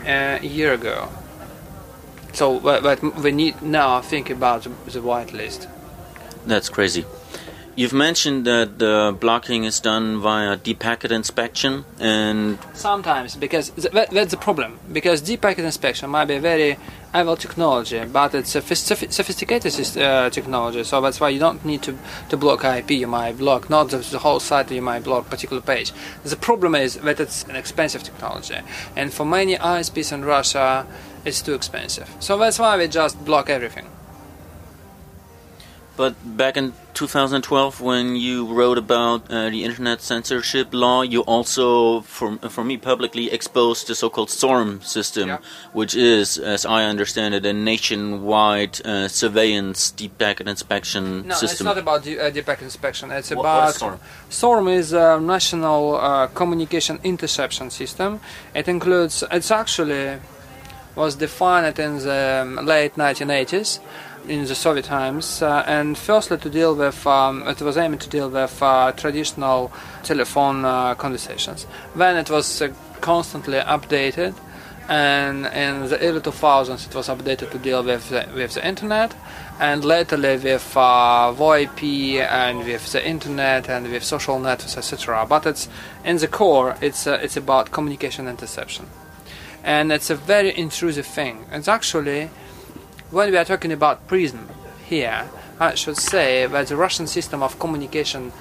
uh, 0.06 0.38
a 0.40 0.46
year 0.46 0.74
ago. 0.74 1.08
So, 2.36 2.60
but, 2.60 2.82
but 2.82 3.02
we 3.22 3.32
need 3.32 3.62
now 3.62 4.02
think 4.02 4.28
about 4.28 4.64
the, 4.64 4.68
the 4.90 5.00
whitelist. 5.00 5.70
That's 6.44 6.68
crazy. 6.68 7.06
You've 7.76 7.92
mentioned 7.92 8.46
that 8.46 8.78
the 8.78 9.14
blocking 9.20 9.64
is 9.64 9.80
done 9.80 10.18
via 10.22 10.56
deep 10.56 10.78
packet 10.78 11.12
inspection, 11.12 11.84
and 12.00 12.58
Sometimes, 12.72 13.36
because 13.36 13.68
th- 13.68 13.92
that's 13.92 14.30
the 14.30 14.38
problem. 14.38 14.78
Because 14.90 15.20
deep 15.20 15.42
packet 15.42 15.62
inspection 15.62 16.08
might 16.08 16.24
be 16.24 16.36
a 16.36 16.40
very 16.40 16.78
evil 17.14 17.36
technology, 17.36 18.02
but 18.06 18.34
it's 18.34 18.54
a 18.54 18.62
sophisticated 18.62 19.98
uh, 19.98 20.30
technology. 20.30 20.84
So 20.84 21.02
that's 21.02 21.20
why 21.20 21.28
you 21.28 21.38
don't 21.38 21.62
need 21.66 21.82
to, 21.82 21.98
to 22.30 22.36
block 22.38 22.64
IP. 22.64 22.92
You 22.92 23.08
might 23.08 23.36
block 23.36 23.68
not 23.68 23.90
the, 23.90 23.98
the 23.98 24.20
whole 24.20 24.40
site. 24.40 24.70
You 24.70 24.80
might 24.80 25.04
block 25.04 25.28
particular 25.28 25.60
page. 25.60 25.92
The 26.24 26.36
problem 26.36 26.74
is 26.74 26.94
that 26.94 27.20
it's 27.20 27.44
an 27.44 27.56
expensive 27.56 28.02
technology, 28.02 28.56
and 28.96 29.12
for 29.12 29.26
many 29.26 29.54
ISPs 29.56 30.12
in 30.12 30.24
Russia, 30.24 30.86
it's 31.26 31.42
too 31.42 31.52
expensive. 31.52 32.08
So 32.20 32.38
that's 32.38 32.58
why 32.58 32.78
we 32.78 32.88
just 32.88 33.22
block 33.22 33.50
everything. 33.50 33.86
But 35.96 36.14
back 36.36 36.56
in 36.56 36.72
2012, 36.94 37.80
when 37.80 38.16
you 38.16 38.46
wrote 38.46 38.78
about 38.78 39.30
uh, 39.30 39.50
the 39.50 39.64
internet 39.64 40.00
censorship 40.02 40.68
law, 40.72 41.02
you 41.02 41.20
also, 41.22 42.00
for 42.02 42.36
for 42.48 42.64
me, 42.64 42.76
publicly 42.76 43.30
exposed 43.32 43.86
the 43.88 43.94
so-called 43.94 44.30
SORM 44.30 44.80
system, 44.82 45.28
Yeah. 45.28 45.38
which 45.72 45.94
is, 45.94 46.38
as 46.38 46.64
I 46.66 46.84
understand 46.84 47.34
it, 47.34 47.44
a 47.46 47.52
nationwide 47.52 48.80
uh, 48.84 49.08
surveillance 49.08 49.90
deep 49.90 50.18
packet 50.18 50.48
inspection 50.48 51.26
No, 51.28 51.34
system. 51.34 51.64
No, 51.66 51.70
it's 51.72 51.76
not 51.76 51.78
about 51.78 52.02
the, 52.04 52.20
uh, 52.20 52.30
deep 52.30 52.46
packet 52.46 52.64
inspection. 52.64 53.10
It's 53.10 53.30
What- 53.30 53.40
about 53.40 53.60
what 53.62 53.70
is 53.70 53.76
SORM? 53.76 53.98
SORM 54.30 54.68
is 54.68 54.92
a 54.92 55.18
national 55.20 55.96
uh, 55.96 56.26
communication 56.34 56.98
interception 57.04 57.70
system. 57.70 58.20
It 58.54 58.68
includes. 58.68 59.24
It's 59.30 59.50
actually 59.50 60.18
was 60.94 61.14
defined 61.16 61.78
in 61.78 61.98
the 61.98 62.62
late 62.62 62.94
1980s 62.96 63.80
in 64.28 64.44
the 64.44 64.54
Soviet 64.54 64.84
times, 64.84 65.42
uh, 65.42 65.64
and 65.66 65.96
firstly 65.96 66.38
to 66.38 66.50
deal 66.50 66.74
with. 66.74 67.06
Um, 67.06 67.46
it 67.46 67.60
was 67.60 67.76
aiming 67.76 68.00
to 68.00 68.08
deal 68.08 68.28
with 68.28 68.62
uh, 68.62 68.92
traditional 68.92 69.72
telephone 70.02 70.64
uh, 70.64 70.94
conversations. 70.94 71.66
Then 71.94 72.16
it 72.16 72.30
was 72.30 72.62
constantly 73.00 73.58
updated. 73.58 74.34
And 74.88 75.46
in 75.46 75.88
the 75.88 75.98
early 76.00 76.20
2000s, 76.20 76.86
it 76.86 76.94
was 76.94 77.08
updated 77.08 77.50
to 77.50 77.58
deal 77.58 77.82
with 77.82 78.08
the, 78.08 78.28
with 78.32 78.54
the 78.54 78.66
internet, 78.66 79.16
and 79.58 79.84
latterly 79.84 80.36
with 80.36 80.76
uh, 80.76 81.34
VoIP 81.36 82.20
and 82.20 82.58
with 82.58 82.92
the 82.92 83.04
internet 83.04 83.68
and 83.68 83.90
with 83.90 84.04
social 84.04 84.38
networks, 84.38 84.76
etc. 84.76 85.26
But 85.28 85.46
it's 85.46 85.68
in 86.04 86.18
the 86.18 86.28
core, 86.28 86.76
it's 86.80 87.06
uh, 87.06 87.18
it's 87.20 87.36
about 87.36 87.72
communication 87.72 88.28
interception, 88.28 88.86
and 89.64 89.90
it's 89.90 90.08
a 90.08 90.14
very 90.14 90.56
intrusive 90.56 91.06
thing. 91.06 91.46
It's 91.50 91.68
actually 91.68 92.30
when 93.10 93.30
we 93.30 93.36
are 93.36 93.44
talking 93.44 93.72
about 93.72 94.06
PRISM 94.08 94.48
here, 94.84 95.28
I 95.60 95.74
should 95.74 95.96
say 95.96 96.46
that 96.46 96.66
the 96.66 96.76
Russian 96.76 97.06
system 97.06 97.42
of 97.42 97.58
communication 97.58 98.32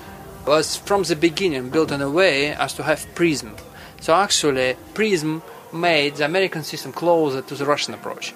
was 0.46 0.76
from 0.76 1.04
the 1.04 1.16
beginning 1.16 1.70
built 1.70 1.92
in 1.92 2.02
a 2.02 2.10
way 2.10 2.52
as 2.52 2.74
to 2.74 2.84
have 2.84 3.08
PRISM. 3.16 3.56
So 4.02 4.14
actually, 4.14 4.76
PRISM 4.94 5.42
made 5.74 6.16
the 6.16 6.26
American 6.26 6.64
system 6.64 6.92
closer 6.92 7.42
to 7.42 7.56
the 7.56 7.66
Russian 7.66 7.94
approach. 7.94 8.34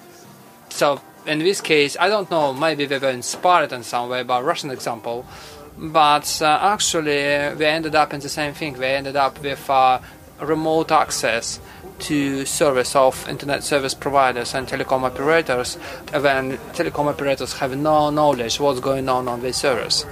So 0.68 1.00
in 1.26 1.40
this 1.40 1.60
case, 1.60 1.96
I 1.98 2.08
don't 2.08 2.30
know, 2.30 2.52
maybe 2.52 2.86
they 2.86 2.98
were 2.98 3.10
inspired 3.10 3.72
in 3.72 3.82
some 3.82 4.08
way 4.08 4.22
by 4.22 4.40
Russian 4.40 4.70
example, 4.70 5.26
but 5.76 6.40
uh, 6.42 6.58
actually 6.62 7.54
we 7.56 7.64
ended 7.64 7.94
up 7.94 8.14
in 8.14 8.20
the 8.20 8.28
same 8.28 8.54
thing. 8.54 8.78
We 8.78 8.86
ended 8.86 9.16
up 9.16 9.40
with 9.42 9.68
uh, 9.68 10.00
remote 10.40 10.90
access 10.90 11.60
to 12.00 12.44
service 12.44 12.96
of 12.96 13.28
internet 13.28 13.62
service 13.62 13.94
providers 13.94 14.54
and 14.54 14.66
telecom 14.66 15.02
operators 15.02 15.76
when 16.12 16.56
telecom 16.72 17.06
operators 17.06 17.52
have 17.54 17.76
no 17.76 18.10
knowledge 18.10 18.58
what's 18.60 18.80
going 18.80 19.08
on 19.08 19.28
on 19.28 19.40
their 19.40 19.52
servers. 19.52 20.06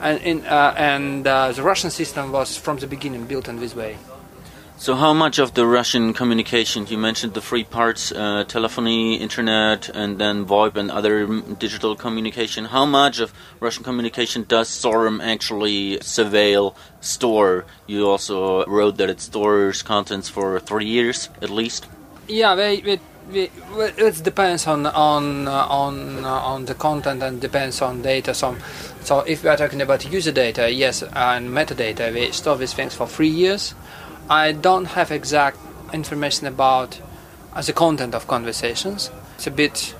And, 0.00 0.22
in, 0.22 0.46
uh, 0.46 0.74
and 0.76 1.26
uh, 1.26 1.52
the 1.52 1.62
Russian 1.62 1.90
system 1.90 2.30
was 2.30 2.56
from 2.56 2.78
the 2.78 2.86
beginning 2.86 3.24
built 3.26 3.48
in 3.48 3.58
this 3.58 3.74
way. 3.74 3.98
So, 4.80 4.94
how 4.94 5.12
much 5.12 5.40
of 5.40 5.54
the 5.54 5.66
Russian 5.66 6.14
communication, 6.14 6.86
you 6.86 6.98
mentioned 6.98 7.34
the 7.34 7.40
three 7.40 7.64
parts 7.64 8.12
uh, 8.12 8.44
telephony, 8.46 9.16
internet, 9.16 9.88
and 9.88 10.20
then 10.20 10.46
VoIP 10.46 10.76
and 10.76 10.88
other 10.88 11.26
digital 11.58 11.96
communication, 11.96 12.66
how 12.66 12.86
much 12.86 13.18
of 13.18 13.32
Russian 13.58 13.82
communication 13.82 14.44
does 14.46 14.68
SORM 14.68 15.20
actually 15.20 15.98
surveil, 15.98 16.76
store? 17.00 17.64
You 17.88 18.06
also 18.06 18.64
wrote 18.66 18.98
that 18.98 19.10
it 19.10 19.20
stores 19.20 19.82
contents 19.82 20.28
for 20.28 20.60
three 20.60 20.86
years 20.86 21.28
at 21.42 21.50
least. 21.50 21.88
Yeah, 22.28 22.54
we, 22.54 23.00
it 23.32 24.22
depends 24.22 24.68
on 24.68 24.86
on 24.86 25.48
uh, 25.48 25.66
on 25.68 26.24
uh, 26.24 26.28
on 26.28 26.66
the 26.66 26.74
content 26.74 27.20
and 27.24 27.40
depends 27.40 27.82
on 27.82 28.02
data. 28.02 28.32
So, 28.32 28.56
so 29.02 29.20
if 29.20 29.42
we 29.42 29.50
are 29.50 29.56
talking 29.56 29.82
about 29.82 30.08
user 30.08 30.30
data, 30.30 30.70
yes, 30.70 31.02
and 31.02 31.50
metadata, 31.50 32.14
we 32.14 32.30
store 32.30 32.56
these 32.56 32.74
things 32.74 32.94
for 32.94 33.08
three 33.08 33.28
years. 33.28 33.74
I 34.30 34.52
don't 34.52 34.84
have 34.86 35.10
exact 35.10 35.58
information 35.92 36.46
about 36.46 37.00
the 37.64 37.72
content 37.72 38.14
of 38.14 38.26
conversations. 38.26 39.10
It's 39.36 39.46
a 39.46 39.50
bit 39.50 39.94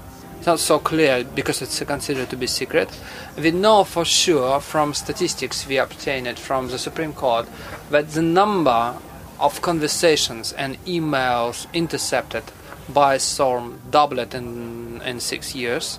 not 0.46 0.60
so 0.60 0.78
clear 0.78 1.24
because 1.24 1.62
it's 1.62 1.82
considered 1.82 2.28
to 2.30 2.36
be 2.36 2.46
secret. 2.46 2.90
We 3.36 3.50
know 3.50 3.84
for 3.84 4.04
sure 4.04 4.60
from 4.60 4.94
statistics 4.94 5.66
we 5.66 5.78
obtained 5.78 6.38
from 6.38 6.68
the 6.68 6.78
Supreme 6.78 7.12
Court 7.12 7.46
that 7.90 8.10
the 8.10 8.22
number 8.22 8.96
of 9.40 9.62
conversations 9.62 10.52
and 10.52 10.82
emails 10.84 11.66
intercepted 11.72 12.44
by 12.88 13.18
SORM 13.18 13.80
doubled 13.90 14.34
in, 14.34 15.00
in 15.02 15.20
six 15.20 15.54
years. 15.54 15.98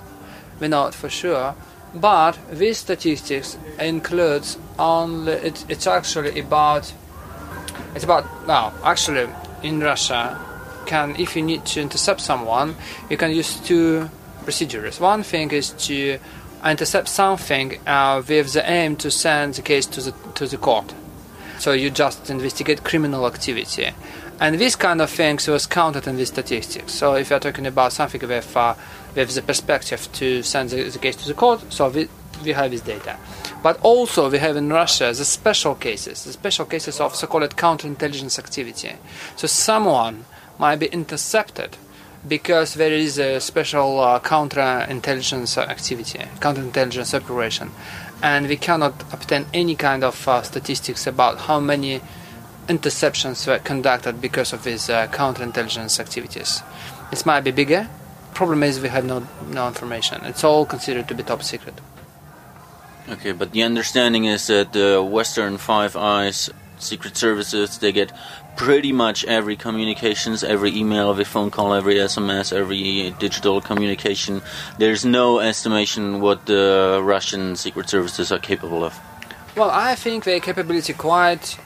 We 0.59 0.67
know 0.67 0.87
it 0.87 0.93
for 0.93 1.09
sure. 1.09 1.55
But 1.95 2.37
these 2.51 2.77
statistics 2.77 3.57
includes 3.79 4.57
only 4.77 5.33
it, 5.33 5.65
it's 5.67 5.87
actually 5.87 6.39
about 6.39 6.93
it's 7.95 8.03
about 8.03 8.25
now 8.47 8.73
actually 8.83 9.27
in 9.63 9.79
Russia 9.79 10.39
can 10.85 11.15
if 11.17 11.35
you 11.35 11.41
need 11.41 11.65
to 11.65 11.81
intercept 11.81 12.21
someone 12.21 12.75
you 13.09 13.17
can 13.17 13.31
use 13.31 13.59
two 13.59 14.09
procedures. 14.43 14.99
One 14.99 15.23
thing 15.23 15.51
is 15.51 15.69
to 15.87 16.17
intercept 16.65 17.07
something 17.07 17.77
uh, 17.85 18.21
with 18.27 18.53
the 18.53 18.69
aim 18.69 18.95
to 18.97 19.11
send 19.11 19.53
the 19.55 19.61
case 19.61 19.85
to 19.87 20.01
the 20.01 20.13
to 20.35 20.47
the 20.47 20.57
court. 20.57 20.93
So 21.59 21.73
you 21.73 21.89
just 21.89 22.29
investigate 22.29 22.83
criminal 22.83 23.27
activity. 23.27 23.91
And 24.39 24.57
this 24.57 24.75
kind 24.77 25.01
of 25.01 25.09
things 25.09 25.47
was 25.47 25.67
counted 25.67 26.07
in 26.07 26.15
the 26.15 26.25
statistics. 26.25 26.93
So 26.93 27.15
if 27.15 27.30
you're 27.30 27.39
talking 27.39 27.67
about 27.67 27.91
something 27.91 28.21
with, 28.21 28.55
uh, 28.55 28.75
with 29.13 29.36
the 29.36 29.41
perspective 29.41 30.07
to 30.13 30.41
send 30.43 30.69
the, 30.69 30.89
the 30.89 30.99
case 30.99 31.17
to 31.17 31.27
the 31.27 31.34
court, 31.34 31.59
so 31.73 31.89
we, 32.43 32.51
have 32.53 32.71
this 32.71 32.81
data. 32.81 33.17
But 33.61 33.79
also 33.81 34.29
we 34.29 34.37
have 34.39 34.55
in 34.55 34.69
Russia 34.69 35.05
the 35.05 35.25
special 35.25 35.75
cases, 35.75 36.23
the 36.23 36.33
special 36.33 36.65
cases 36.65 36.99
of 36.99 37.15
so-called 37.15 37.55
counterintelligence 37.55 38.39
activity. 38.39 38.93
So 39.35 39.47
someone 39.47 40.25
might 40.57 40.77
be 40.77 40.87
intercepted 40.87 41.77
because 42.27 42.73
there 42.73 42.91
is 42.91 43.17
a 43.17 43.39
special 43.39 43.99
uh, 43.99 44.19
counterintelligence 44.19 45.57
activity, 45.57 46.19
counterintelligence 46.39 47.13
operation, 47.13 47.71
and 48.21 48.47
we 48.47 48.57
cannot 48.57 49.01
obtain 49.13 49.45
any 49.53 49.75
kind 49.75 50.03
of 50.03 50.27
uh, 50.27 50.41
statistics 50.41 51.07
about 51.07 51.41
how 51.41 51.59
many 51.59 52.01
interceptions 52.67 53.47
were 53.47 53.59
conducted 53.59 54.21
because 54.21 54.53
of 54.53 54.63
these 54.63 54.89
uh, 54.89 55.07
counterintelligence 55.07 55.99
activities. 55.99 56.61
This 57.09 57.25
might 57.25 57.41
be 57.41 57.51
bigger. 57.51 57.89
Problem 58.33 58.63
is 58.63 58.79
we 58.79 58.89
have 58.89 59.05
no 59.05 59.27
no 59.47 59.67
information. 59.67 60.23
It's 60.25 60.43
all 60.43 60.65
considered 60.65 61.07
to 61.07 61.15
be 61.15 61.23
top 61.23 61.41
secret. 61.43 61.73
Okay, 63.12 63.32
but 63.32 63.51
the 63.51 63.64
understanding 63.64 64.26
is 64.26 64.47
that 64.47 64.74
the 64.74 65.01
Western 65.01 65.57
Five 65.57 65.95
Eyes 65.95 66.49
secret 66.78 67.18
services 67.18 67.78
they 67.80 67.91
get 67.91 68.12
pretty 68.55 68.91
much 68.91 69.26
every 69.26 69.55
communications, 69.55 70.43
every 70.43 70.76
email, 70.76 71.10
every 71.10 71.24
phone 71.24 71.49
call, 71.49 71.74
every 71.74 71.95
SMS, 71.95 72.51
every 72.51 73.12
digital 73.20 73.62
communication. 73.62 74.41
There's 74.78 75.05
no 75.05 75.39
estimation 75.39 76.20
what 76.22 76.45
the 76.45 76.99
Russian 77.03 77.55
secret 77.55 77.89
services 77.89 78.32
are 78.32 78.39
capable 78.39 78.84
of. 78.84 78.97
Well, 79.55 79.70
I 79.72 79.95
think 79.95 80.24
their 80.26 80.39
capability 80.39 80.93
quite, 80.93 81.57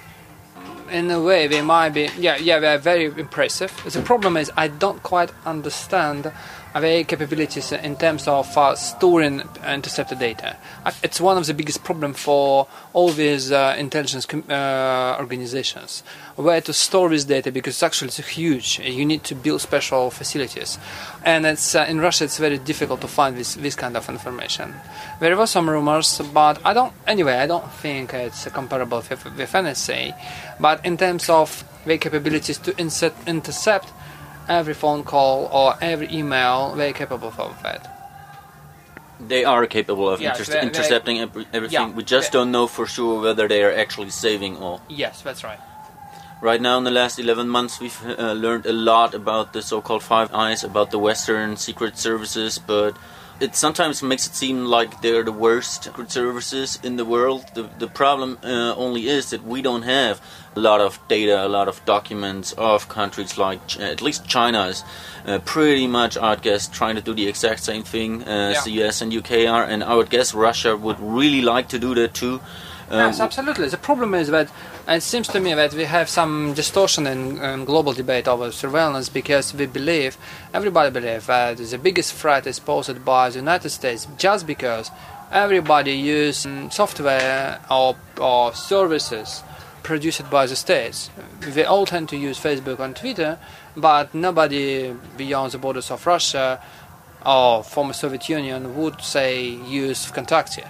in 0.92 1.10
a 1.12 1.22
way, 1.22 1.48
they 1.48 1.62
might 1.62 1.90
be. 1.90 2.10
Yeah, 2.18 2.38
yeah, 2.38 2.60
they 2.60 2.74
are 2.76 2.78
very 2.78 3.06
impressive. 3.06 3.72
The 3.84 4.02
problem 4.02 4.38
is 4.38 4.52
I 4.56 4.68
don't 4.68 5.02
quite 5.04 5.32
understand 5.46 6.32
their 6.80 7.04
capabilities 7.04 7.72
in 7.72 7.96
terms 7.96 8.28
of 8.28 8.58
uh, 8.58 8.76
storing 8.76 9.44
intercepted 9.68 10.20
data. 10.20 10.58
It's 11.04 11.22
one 11.22 11.38
of 11.38 11.46
the 11.46 11.54
biggest 11.54 11.84
problems 11.84 12.20
for 12.20 12.68
all 12.94 13.10
these 13.10 13.52
uh, 13.52 13.76
intelligence 13.78 14.28
uh, 14.50 15.18
organizations, 15.20 16.04
where 16.36 16.62
to 16.62 16.74
store 16.74 17.10
this 17.10 17.26
data 17.26 17.52
because 17.52 17.76
it's 17.76 17.84
actually 17.84 18.08
it's 18.08 18.18
huge. 18.18 18.80
You 18.80 19.06
need 19.06 19.24
to 19.26 19.36
build 19.36 19.62
special 19.62 20.10
facilities, 20.10 20.78
and 21.24 21.46
it's 21.46 21.76
uh, 21.76 21.86
in 21.88 22.00
Russia 22.00 22.26
it's 22.26 22.38
very 22.38 22.58
difficult 22.58 23.02
to 23.02 23.08
find 23.08 23.38
this 23.38 23.56
this 23.56 23.76
kind 23.76 23.96
of 23.96 24.10
information. 24.10 24.74
There 25.20 25.38
were 25.38 25.48
some 25.48 25.70
rumors, 25.70 26.22
but 26.34 26.60
I 26.66 26.74
don't. 26.74 26.94
Anyway, 27.06 27.34
I 27.34 27.48
don't 27.48 27.72
think 27.72 28.14
it's 28.14 28.46
comparable 28.50 28.98
with, 28.98 29.26
with 29.26 29.52
NSA. 29.52 30.14
But 30.60 30.86
in 30.86 30.98
terms 30.98 31.30
of 31.30 31.64
their 31.86 31.98
capabilities 31.98 32.58
to 32.60 32.78
intercept 32.78 33.90
every 34.50 34.74
phone 34.74 35.04
call 35.04 35.50
or 35.52 35.76
every 35.82 36.12
email, 36.14 36.74
they're 36.76 36.94
capable 36.94 37.34
of 37.38 37.62
that. 37.64 37.90
They 39.20 39.46
are 39.46 39.66
capable 39.68 40.10
of 40.10 40.20
Yes, 40.22 40.36
interce- 40.40 40.48
they- 40.48 40.54
they- 40.60 40.68
intercepting 40.68 41.20
every- 41.22 41.48
everything. 41.54 41.90
Yeah, 41.90 41.96
we 41.96 42.04
just 42.04 42.32
they- 42.32 42.38
don't 42.40 42.52
know 42.52 42.68
for 42.68 42.86
sure 42.88 43.22
whether 43.22 43.48
they 43.48 43.64
are 43.64 43.74
actually 43.74 44.10
saving 44.10 44.58
all. 44.58 44.82
Yes, 44.90 45.22
that's 45.22 45.44
right. 45.44 45.60
Right 46.42 46.60
now, 46.62 46.78
in 46.78 46.84
the 46.84 46.92
last 46.92 47.20
11 47.20 47.48
months, 47.48 47.80
we've 47.80 47.98
uh, 48.06 48.34
learned 48.34 48.66
a 48.66 48.74
lot 48.74 49.14
about 49.14 49.54
the 49.54 49.62
so-called 49.62 50.04
Five 50.04 50.34
Eyes, 50.34 50.62
about 50.64 50.92
the 50.92 51.00
Western 51.00 51.56
secret 51.56 51.98
services, 51.98 52.60
but 52.60 52.98
it 53.40 53.56
sometimes 53.56 54.04
makes 54.04 54.28
it 54.28 54.36
seem 54.36 54.66
like 54.66 55.02
they're 55.02 55.24
the 55.24 55.32
worst 55.32 55.86
secret 55.86 56.12
services 56.12 56.80
in 56.84 56.98
the 56.98 57.06
world. 57.06 57.46
The, 57.54 57.70
the 57.80 57.88
problem 57.88 58.40
uh, 58.44 58.74
only 58.76 59.08
is 59.08 59.30
that 59.30 59.46
we 59.46 59.62
don't 59.62 59.84
have 59.84 60.20
a 60.56 60.60
lot 60.60 60.82
of 60.82 61.00
data, 61.08 61.46
a 61.46 61.48
lot 61.50 61.68
of 61.68 61.84
documents 61.86 62.54
of 62.54 62.88
countries 62.90 63.38
like, 63.38 63.66
Ch- 63.68 63.80
at 63.80 64.02
least 64.02 64.28
China 64.28 64.66
is 64.68 64.84
uh, 65.26 65.40
pretty 65.40 65.88
much, 65.88 66.18
I'd 66.18 66.42
guess, 66.42 66.68
trying 66.68 66.96
to 66.96 67.02
do 67.02 67.14
the 67.14 67.28
exact 67.28 67.64
same 67.64 67.84
thing 67.84 68.24
as 68.24 68.56
Yeah. 68.56 68.62
the 68.66 68.84
US 68.84 69.02
and 69.02 69.14
UK 69.14 69.48
are, 69.48 69.64
and 69.64 69.84
I 69.84 69.96
would 69.96 70.10
guess 70.10 70.34
Russia 70.34 70.76
would 70.78 71.00
really 71.00 71.42
like 71.42 71.68
to 71.70 71.80
do 71.80 71.96
that 71.96 72.14
too. 72.14 72.40
Um, 72.90 73.00
yes, 73.00 73.20
absolutely. 73.20 73.70
The 73.70 73.78
problem 73.78 74.14
is 74.14 74.28
that 74.28 74.52
it 74.88 75.02
seems 75.02 75.28
to 75.30 75.40
me 75.40 75.54
that 75.56 75.74
we 75.74 75.86
have 75.86 76.10
some 76.10 76.54
distortion 76.54 77.08
in, 77.08 77.40
in 77.40 77.66
global 77.66 77.94
debate 77.94 78.28
over 78.28 78.52
surveillance 78.52 79.10
because 79.10 79.54
we 79.54 79.66
believe, 79.66 80.18
everybody 80.54 80.92
believes 80.92 81.26
that 81.28 81.58
the 81.58 81.78
biggest 81.78 82.14
threat 82.14 82.46
is 82.46 82.60
posed 82.60 83.04
by 83.04 83.30
the 83.30 83.38
United 83.40 83.70
States 83.70 84.06
just 84.18 84.46
because 84.46 84.92
everybody 85.32 85.94
uses 85.94 86.46
software 86.76 87.60
or, 87.72 87.96
or 88.20 88.54
services 88.54 89.42
produced 89.84 90.30
by 90.30 90.46
the 90.46 90.56
states. 90.56 91.10
They 91.42 91.66
all 91.66 91.86
tend 91.86 92.10
to 92.10 92.18
use 92.18 92.40
Facebook 92.40 92.80
and 92.80 92.96
Twitter, 92.96 93.38
but 93.76 94.14
nobody 94.14 94.94
beyond 95.18 95.52
the 95.52 95.58
borders 95.58 95.92
of 95.92 96.06
Russia 96.08 96.62
or 97.26 97.64
former 97.64 97.94
Soviet 97.94 98.28
Union 98.30 98.76
would 98.76 99.02
say 99.02 99.44
use 99.44 100.10
Vkontakte 100.10 100.68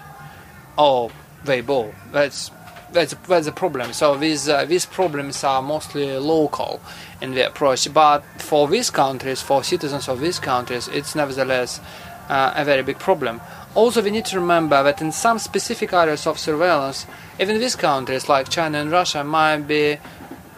or 0.78 1.12
Weibo. 1.46 1.94
That's 2.12 2.52
that's 2.92 3.16
that's 3.28 3.48
a 3.48 3.52
problem. 3.52 3.94
So 3.94 4.16
these 4.18 4.48
uh, 4.48 4.66
these 4.66 4.86
problems 4.86 5.44
are 5.44 5.62
mostly 5.62 6.18
local 6.18 6.80
in 7.22 7.34
the 7.34 7.48
approach, 7.48 7.92
but 7.94 8.24
for 8.38 8.68
these 8.68 8.90
countries, 8.90 9.42
for 9.42 9.64
citizens 9.64 10.08
of 10.08 10.20
these 10.20 10.40
countries, 10.40 10.88
it's 10.88 11.16
nevertheless 11.16 11.82
uh, 12.30 12.54
a 12.56 12.64
very 12.64 12.84
big 12.84 13.00
problem. 13.00 13.42
Also, 13.76 14.04
we 14.04 14.12
need 14.12 14.26
to 14.26 14.40
remember 14.40 14.84
that 14.84 15.02
in 15.02 15.12
some 15.12 15.40
specific 15.40 15.94
areas 15.94 16.28
of 16.28 16.38
surveillance, 16.38 17.08
even 17.40 17.60
these 17.60 17.76
countries 17.76 18.30
like 18.30 18.50
China 18.50 18.78
and 18.78 18.92
Russia 18.92 19.24
might 19.24 19.68
be 19.68 19.98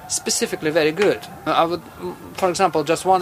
specifically 0.09 0.69
very 0.69 0.91
good. 0.91 1.19
I 1.45 1.63
would, 1.63 1.81
for 2.33 2.49
example, 2.49 2.83
just 2.83 3.05
one 3.05 3.21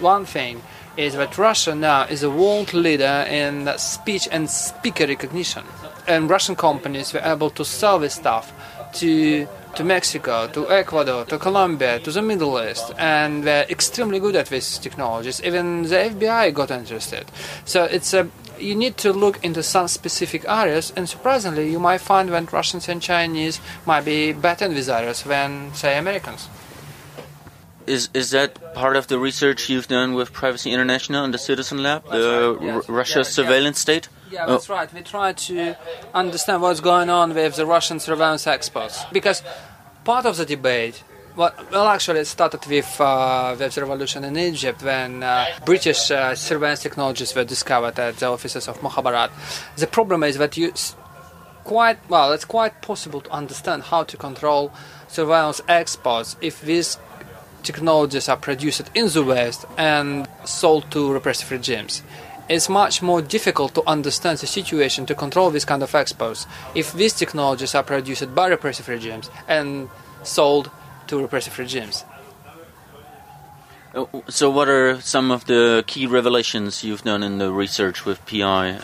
one 0.00 0.24
thing 0.24 0.62
is 0.96 1.14
that 1.14 1.36
Russia 1.36 1.74
now 1.74 2.04
is 2.04 2.22
a 2.22 2.30
world 2.30 2.72
leader 2.72 3.26
in 3.28 3.70
speech 3.76 4.28
and 4.30 4.48
speaker 4.48 5.06
recognition, 5.06 5.64
and 6.06 6.30
Russian 6.30 6.54
companies 6.54 7.12
were 7.12 7.22
able 7.24 7.50
to 7.50 7.64
sell 7.64 7.98
this 7.98 8.14
stuff 8.14 8.52
to 8.94 9.48
to 9.74 9.84
Mexico, 9.84 10.46
to 10.48 10.70
Ecuador, 10.70 11.24
to 11.24 11.38
Colombia, 11.38 11.98
to 11.98 12.12
the 12.12 12.22
Middle 12.22 12.62
East, 12.62 12.92
and 12.96 13.42
they're 13.42 13.66
extremely 13.68 14.20
good 14.20 14.36
at 14.36 14.46
these 14.46 14.78
technologies. 14.78 15.42
Even 15.42 15.82
the 15.82 15.96
FBI 15.96 16.54
got 16.54 16.70
interested. 16.70 17.24
So 17.64 17.84
it's 17.84 18.14
a 18.14 18.28
you 18.58 18.74
need 18.74 18.96
to 18.98 19.12
look 19.12 19.42
into 19.44 19.62
some 19.62 19.88
specific 19.88 20.44
areas, 20.48 20.92
and 20.96 21.08
surprisingly, 21.08 21.70
you 21.70 21.78
might 21.80 22.00
find 22.00 22.28
that 22.30 22.52
Russians 22.52 22.88
and 22.88 23.00
Chinese 23.02 23.60
might 23.86 24.04
be 24.04 24.32
better 24.32 24.64
in 24.66 24.74
these 24.74 24.88
areas 24.88 25.22
than, 25.22 25.72
say, 25.74 25.98
Americans. 25.98 26.48
Is 27.86 28.08
is 28.14 28.30
that 28.30 28.72
part 28.74 28.96
of 28.96 29.08
the 29.08 29.18
research 29.18 29.68
you've 29.68 29.88
done 29.88 30.14
with 30.14 30.32
Privacy 30.32 30.70
International 30.72 31.22
and 31.22 31.34
the 31.34 31.38
Citizen 31.38 31.82
Lab, 31.82 32.02
the 32.10 32.56
right, 32.58 32.66
yes. 32.76 32.88
Russia 32.88 33.18
Yeah, 33.18 33.22
surveillance 33.24 33.78
state? 33.78 34.08
Yeah, 34.30 34.44
Oh. 34.46 34.52
that's 34.52 34.70
right. 34.70 34.90
We 34.94 35.02
try 35.02 35.32
to 35.34 35.76
understand 36.14 36.62
what's 36.62 36.80
going 36.80 37.10
on 37.10 37.34
with 37.34 37.56
the 37.56 37.66
Russian 37.66 38.00
surveillance 38.00 38.46
experts 38.46 39.04
because 39.12 39.42
part 40.04 40.24
of 40.24 40.38
the 40.38 40.46
debate. 40.46 41.02
Well, 41.36 41.88
actually, 41.88 42.20
it 42.20 42.26
started 42.26 42.64
with, 42.66 43.00
uh, 43.00 43.56
revolution 43.58 44.22
in 44.22 44.36
Egypt 44.36 44.84
when 44.84 45.24
uh, 45.24 45.46
British 45.64 46.12
uh, 46.12 46.36
surveillance 46.36 46.80
technologies 46.80 47.34
were 47.34 47.42
discovered 47.42 47.98
at 47.98 48.18
the 48.18 48.26
offices 48.26 48.68
of 48.68 48.78
Mukhabarat. 48.78 49.30
The 49.76 49.88
problem 49.88 50.22
is 50.22 50.38
that 50.38 50.56
you 50.56 50.72
quite 51.64 51.98
well. 52.08 52.32
It's 52.32 52.44
quite 52.44 52.82
possible 52.82 53.20
to 53.22 53.30
understand 53.30 53.82
how 53.84 54.04
to 54.04 54.16
control 54.16 54.72
surveillance 55.08 55.60
exports 55.66 56.36
if 56.40 56.60
these 56.60 56.98
technologies 57.64 58.28
are 58.28 58.36
produced 58.36 58.88
in 58.94 59.08
the 59.08 59.24
West 59.24 59.64
and 59.76 60.28
sold 60.44 60.88
to 60.92 61.12
repressive 61.12 61.50
regimes. 61.50 62.02
It's 62.48 62.68
much 62.68 63.02
more 63.02 63.22
difficult 63.22 63.74
to 63.74 63.82
understand 63.88 64.38
the 64.38 64.46
situation 64.46 65.06
to 65.06 65.14
control 65.14 65.50
this 65.50 65.64
kind 65.64 65.82
of 65.82 65.94
exports 65.94 66.46
if 66.74 66.92
these 66.92 67.14
technologies 67.14 67.74
are 67.74 67.82
produced 67.82 68.34
by 68.34 68.48
repressive 68.48 68.86
regimes 68.86 69.30
and 69.48 69.88
sold 70.22 70.70
to 71.08 71.20
repressive 71.20 71.58
regimes. 71.58 72.04
Uh, 73.94 74.06
So, 74.28 74.50
what 74.50 74.68
are 74.68 75.00
some 75.00 75.30
of 75.30 75.44
the 75.44 75.84
key 75.86 76.06
revelations 76.06 76.82
you've 76.82 77.04
done 77.04 77.22
in 77.22 77.38
the 77.38 77.52
research 77.52 78.04
with 78.04 78.18
PI? 78.26 78.78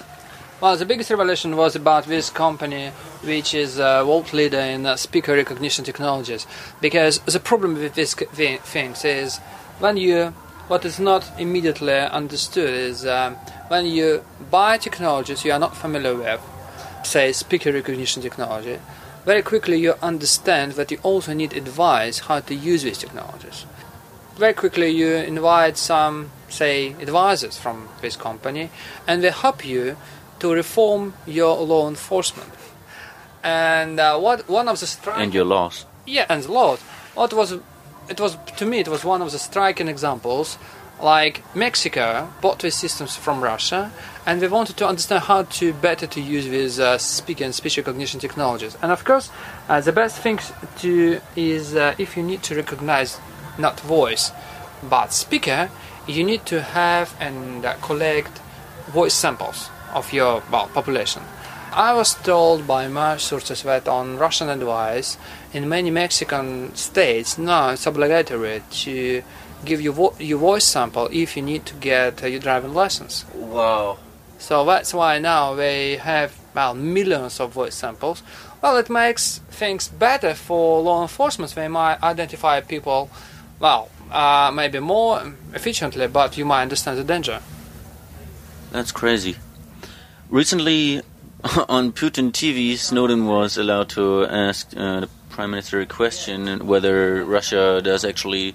Well, 0.60 0.76
the 0.76 0.84
biggest 0.84 1.10
revelation 1.10 1.56
was 1.56 1.74
about 1.74 2.04
this 2.04 2.28
company, 2.30 2.92
which 3.24 3.54
is 3.54 3.78
a 3.78 4.04
world 4.04 4.32
leader 4.34 4.60
in 4.60 4.84
uh, 4.84 4.96
speaker 4.96 5.32
recognition 5.34 5.84
technologies. 5.84 6.46
Because 6.82 7.18
the 7.20 7.40
problem 7.40 7.74
with 7.74 7.94
these 7.94 8.14
thi- 8.14 8.58
things 8.58 9.04
is 9.04 9.38
when 9.78 9.96
you, 9.96 10.34
what 10.68 10.84
is 10.84 11.00
not 11.00 11.24
immediately 11.38 11.94
understood 11.94 12.68
is 12.68 13.06
um, 13.06 13.36
when 13.68 13.86
you 13.86 14.22
buy 14.50 14.76
technologies 14.76 15.44
you 15.46 15.52
are 15.52 15.58
not 15.58 15.74
familiar 15.74 16.14
with, 16.14 16.40
say 17.04 17.32
speaker 17.32 17.72
recognition 17.72 18.22
technology, 18.22 18.78
very 19.24 19.42
quickly 19.42 19.78
you 19.78 19.94
understand 20.02 20.72
that 20.72 20.90
you 20.90 20.98
also 21.02 21.32
need 21.32 21.52
advice 21.52 22.20
how 22.20 22.40
to 22.40 22.54
use 22.54 22.82
these 22.82 22.98
technologies. 22.98 23.66
Very 24.36 24.54
quickly 24.54 24.88
you 24.90 25.08
invite 25.14 25.76
some, 25.76 26.30
say, 26.48 26.92
advisors 27.00 27.58
from 27.58 27.88
this 28.00 28.16
company, 28.16 28.70
and 29.06 29.22
they 29.22 29.30
help 29.30 29.64
you 29.64 29.96
to 30.38 30.52
reform 30.54 31.14
your 31.26 31.58
law 31.64 31.88
enforcement. 31.88 32.50
And 33.42 34.00
uh, 34.00 34.18
what 34.18 34.48
one 34.48 34.68
of 34.68 34.80
the 34.80 34.86
striking 34.86 35.22
And 35.24 35.34
your 35.34 35.44
loss. 35.44 35.84
yeah, 36.06 36.26
and 36.28 36.46
law. 36.48 36.76
What 37.14 37.32
was 37.32 37.52
it 38.08 38.20
was 38.20 38.36
to 38.56 38.64
me 38.66 38.78
it 38.80 38.88
was 38.88 39.04
one 39.04 39.22
of 39.22 39.30
the 39.32 39.38
striking 39.38 39.88
examples. 39.88 40.58
Like 41.02 41.42
Mexico 41.54 42.30
bought 42.42 42.58
these 42.58 42.74
systems 42.74 43.16
from 43.16 43.42
Russia, 43.42 43.90
and 44.26 44.40
they 44.40 44.48
wanted 44.48 44.76
to 44.76 44.86
understand 44.86 45.24
how 45.24 45.44
to 45.44 45.72
better 45.72 46.06
to 46.06 46.20
use 46.20 46.46
these 46.46 46.78
uh, 46.78 46.98
speaker 46.98 47.44
and 47.44 47.54
speech 47.54 47.78
recognition 47.78 48.20
technologies. 48.20 48.76
And 48.82 48.92
of 48.92 49.04
course, 49.04 49.30
uh, 49.68 49.80
the 49.80 49.92
best 49.92 50.18
thing 50.18 50.38
to 50.78 51.20
is 51.36 51.74
uh, 51.74 51.94
if 51.96 52.16
you 52.16 52.22
need 52.22 52.42
to 52.44 52.54
recognize 52.54 53.18
not 53.58 53.80
voice 53.80 54.30
but 54.82 55.12
speaker, 55.12 55.70
you 56.06 56.24
need 56.24 56.46
to 56.46 56.62
have 56.62 57.14
and 57.20 57.64
uh, 57.64 57.74
collect 57.82 58.38
voice 58.88 59.14
samples 59.14 59.70
of 59.94 60.12
your 60.12 60.42
well, 60.50 60.68
population. 60.68 61.22
I 61.72 61.94
was 61.94 62.14
told 62.14 62.66
by 62.66 62.88
my 62.88 63.16
sources 63.16 63.62
that 63.62 63.86
on 63.86 64.18
Russian 64.18 64.48
advice, 64.48 65.16
in 65.52 65.68
many 65.68 65.90
Mexican 65.90 66.74
states, 66.74 67.38
now 67.38 67.70
it's 67.70 67.86
obligatory 67.86 68.62
to 68.70 69.22
give 69.64 69.80
you 69.80 69.92
vo- 69.92 70.14
your 70.18 70.38
voice 70.38 70.64
sample 70.64 71.08
if 71.12 71.36
you 71.36 71.42
need 71.42 71.66
to 71.66 71.74
get 71.74 72.22
uh, 72.22 72.26
your 72.26 72.40
driving 72.40 72.74
license. 72.74 73.24
Wow. 73.34 73.98
So 74.38 74.64
that's 74.64 74.94
why 74.94 75.18
now 75.18 75.54
they 75.54 75.96
have 75.96 76.34
well 76.54 76.74
millions 76.74 77.40
of 77.40 77.52
voice 77.52 77.74
samples. 77.74 78.22
Well, 78.62 78.76
it 78.76 78.90
makes 78.90 79.38
things 79.50 79.88
better 79.88 80.34
for 80.34 80.80
law 80.82 81.02
enforcement. 81.02 81.54
They 81.54 81.68
might 81.68 82.02
identify 82.02 82.60
people, 82.60 83.10
well, 83.58 83.90
uh, 84.10 84.50
maybe 84.52 84.80
more 84.80 85.34
efficiently, 85.54 86.06
but 86.06 86.36
you 86.36 86.44
might 86.44 86.62
understand 86.62 86.98
the 86.98 87.04
danger. 87.04 87.40
That's 88.70 88.92
crazy. 88.92 89.36
Recently, 90.28 91.02
on 91.68 91.92
Putin 91.92 92.32
TV, 92.32 92.76
Snowden 92.76 93.26
was 93.26 93.56
allowed 93.56 93.88
to 93.90 94.26
ask 94.26 94.68
uh, 94.76 95.00
the 95.00 95.08
prime 95.30 95.50
minister 95.50 95.80
a 95.80 95.86
question 95.86 96.66
whether 96.66 97.24
Russia 97.24 97.80
does 97.82 98.04
actually 98.04 98.54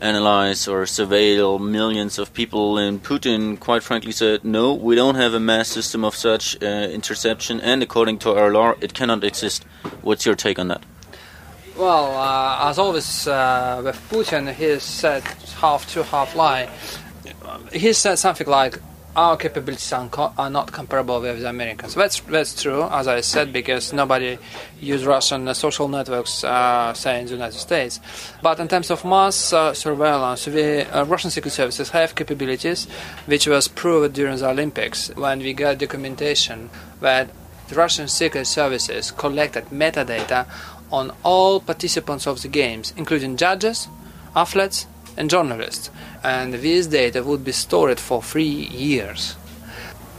analyze 0.00 0.68
or 0.68 0.82
surveil 0.84 1.60
millions 1.60 2.18
of 2.18 2.32
people. 2.32 2.78
And 2.78 3.02
Putin, 3.02 3.58
quite 3.58 3.82
frankly, 3.82 4.12
said, 4.12 4.44
"No, 4.44 4.74
we 4.74 4.94
don't 4.94 5.16
have 5.16 5.34
a 5.34 5.40
mass 5.40 5.68
system 5.68 6.04
of 6.04 6.14
such 6.14 6.56
uh, 6.62 6.66
interception, 6.66 7.60
and 7.60 7.82
according 7.82 8.18
to 8.20 8.34
our 8.34 8.50
law, 8.50 8.74
it 8.80 8.94
cannot 8.94 9.24
exist." 9.24 9.64
What's 10.02 10.24
your 10.26 10.34
take 10.34 10.58
on 10.58 10.68
that? 10.68 10.82
Well, 11.76 12.16
uh, 12.16 12.70
as 12.70 12.78
always 12.78 13.28
uh, 13.28 13.82
with 13.84 13.96
Putin, 14.10 14.52
he 14.52 14.80
said 14.80 15.22
half 15.60 15.90
true, 15.90 16.02
half 16.02 16.34
lie. 16.34 16.68
He 17.72 17.92
said 17.92 18.16
something 18.16 18.48
like, 18.48 18.80
"Our 19.16 19.36
capabilities 19.36 19.92
are, 19.92 20.50
not 20.50 20.72
comparable 20.72 21.20
with 21.20 21.40
the 21.40 21.48
Americans." 21.48 21.94
That's 21.94 22.20
that's 22.20 22.60
true, 22.62 22.84
as 22.90 23.08
I 23.08 23.20
said, 23.20 23.52
because 23.52 23.92
nobody 23.92 24.38
use 24.80 25.04
Russian 25.04 25.48
uh, 25.48 25.54
social 25.54 25.88
networks, 25.88 26.44
uh, 26.44 26.94
say 26.94 27.20
in 27.20 27.26
the 27.26 27.32
United 27.32 27.58
States. 27.58 28.00
But 28.42 28.60
in 28.60 28.68
terms 28.68 28.90
of 28.90 29.04
mass 29.04 29.52
uh, 29.52 29.74
surveillance, 29.74 30.44
the 30.44 30.86
uh, 30.94 31.04
Russian 31.04 31.30
secret 31.30 31.50
services 31.50 31.90
have 31.90 32.14
capabilities, 32.14 32.86
which 33.26 33.46
was 33.46 33.68
proved 33.68 34.14
during 34.14 34.38
the 34.38 34.48
Olympics 34.48 35.08
when 35.16 35.40
we 35.40 35.52
got 35.52 35.78
documentation 35.78 36.70
that 37.00 37.28
the 37.68 37.74
Russian 37.74 38.08
secret 38.08 38.46
services 38.46 39.10
collected 39.10 39.66
metadata 39.66 40.46
on 40.90 41.12
all 41.22 41.60
participants 41.60 42.26
of 42.26 42.42
the 42.42 42.48
games, 42.48 42.94
including 42.96 43.36
judges, 43.36 43.88
athletes, 44.34 44.86
and 45.18 45.28
journalists. 45.28 45.90
And 46.24 46.54
this 46.54 46.86
data 46.86 47.22
would 47.22 47.44
be 47.44 47.52
stored 47.52 48.00
for 48.00 48.22
three 48.22 48.44
years. 48.44 49.36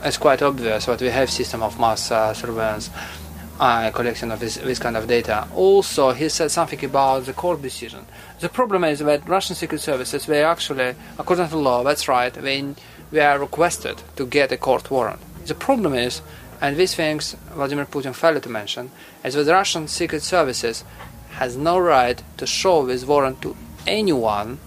It's 0.04 0.16
quite 0.18 0.42
obvious 0.42 0.86
that 0.86 1.00
we 1.00 1.08
have 1.08 1.28
system 1.28 1.62
of 1.62 1.80
mass 1.80 2.10
uh, 2.10 2.32
surveillance 2.32 2.90
uh, 3.58 3.90
collection 3.90 4.30
of 4.30 4.40
this, 4.40 4.56
this 4.56 4.78
kind 4.78 4.96
of 4.96 5.08
data. 5.08 5.48
Also, 5.54 6.12
he 6.12 6.28
said 6.28 6.50
something 6.50 6.82
about 6.84 7.26
the 7.26 7.32
court 7.32 7.60
decision. 7.60 8.06
The 8.38 8.48
problem 8.48 8.84
is 8.84 9.00
that 9.00 9.28
Russian 9.28 9.56
secret 9.56 9.80
services, 9.80 10.26
they 10.26 10.44
actually, 10.44 10.94
according 11.18 11.48
to 11.48 11.58
law, 11.58 11.82
that's 11.82 12.06
right, 12.06 12.32
they, 12.32 12.74
are 13.20 13.38
requested 13.38 14.02
to 14.16 14.24
get 14.24 14.52
a 14.52 14.56
court 14.56 14.90
warrant. 14.90 15.20
The 15.46 15.54
problem 15.54 15.94
is 15.94 16.22
and 16.60 16.76
these 16.76 16.94
things 16.94 17.36
Vladimir 17.54 17.86
Putin 17.86 18.14
failed 18.14 18.42
to 18.42 18.48
mention, 18.48 18.90
is 19.24 19.34
that 19.34 19.44
the 19.44 19.52
Russian 19.52 19.88
secret 19.88 20.22
services 20.22 20.84
has 21.30 21.56
no 21.56 21.78
right 21.78 22.22
to 22.36 22.46
show 22.46 22.84
this 22.84 23.04
warrant 23.04 23.40
to 23.42 23.56
anyone 23.86 24.58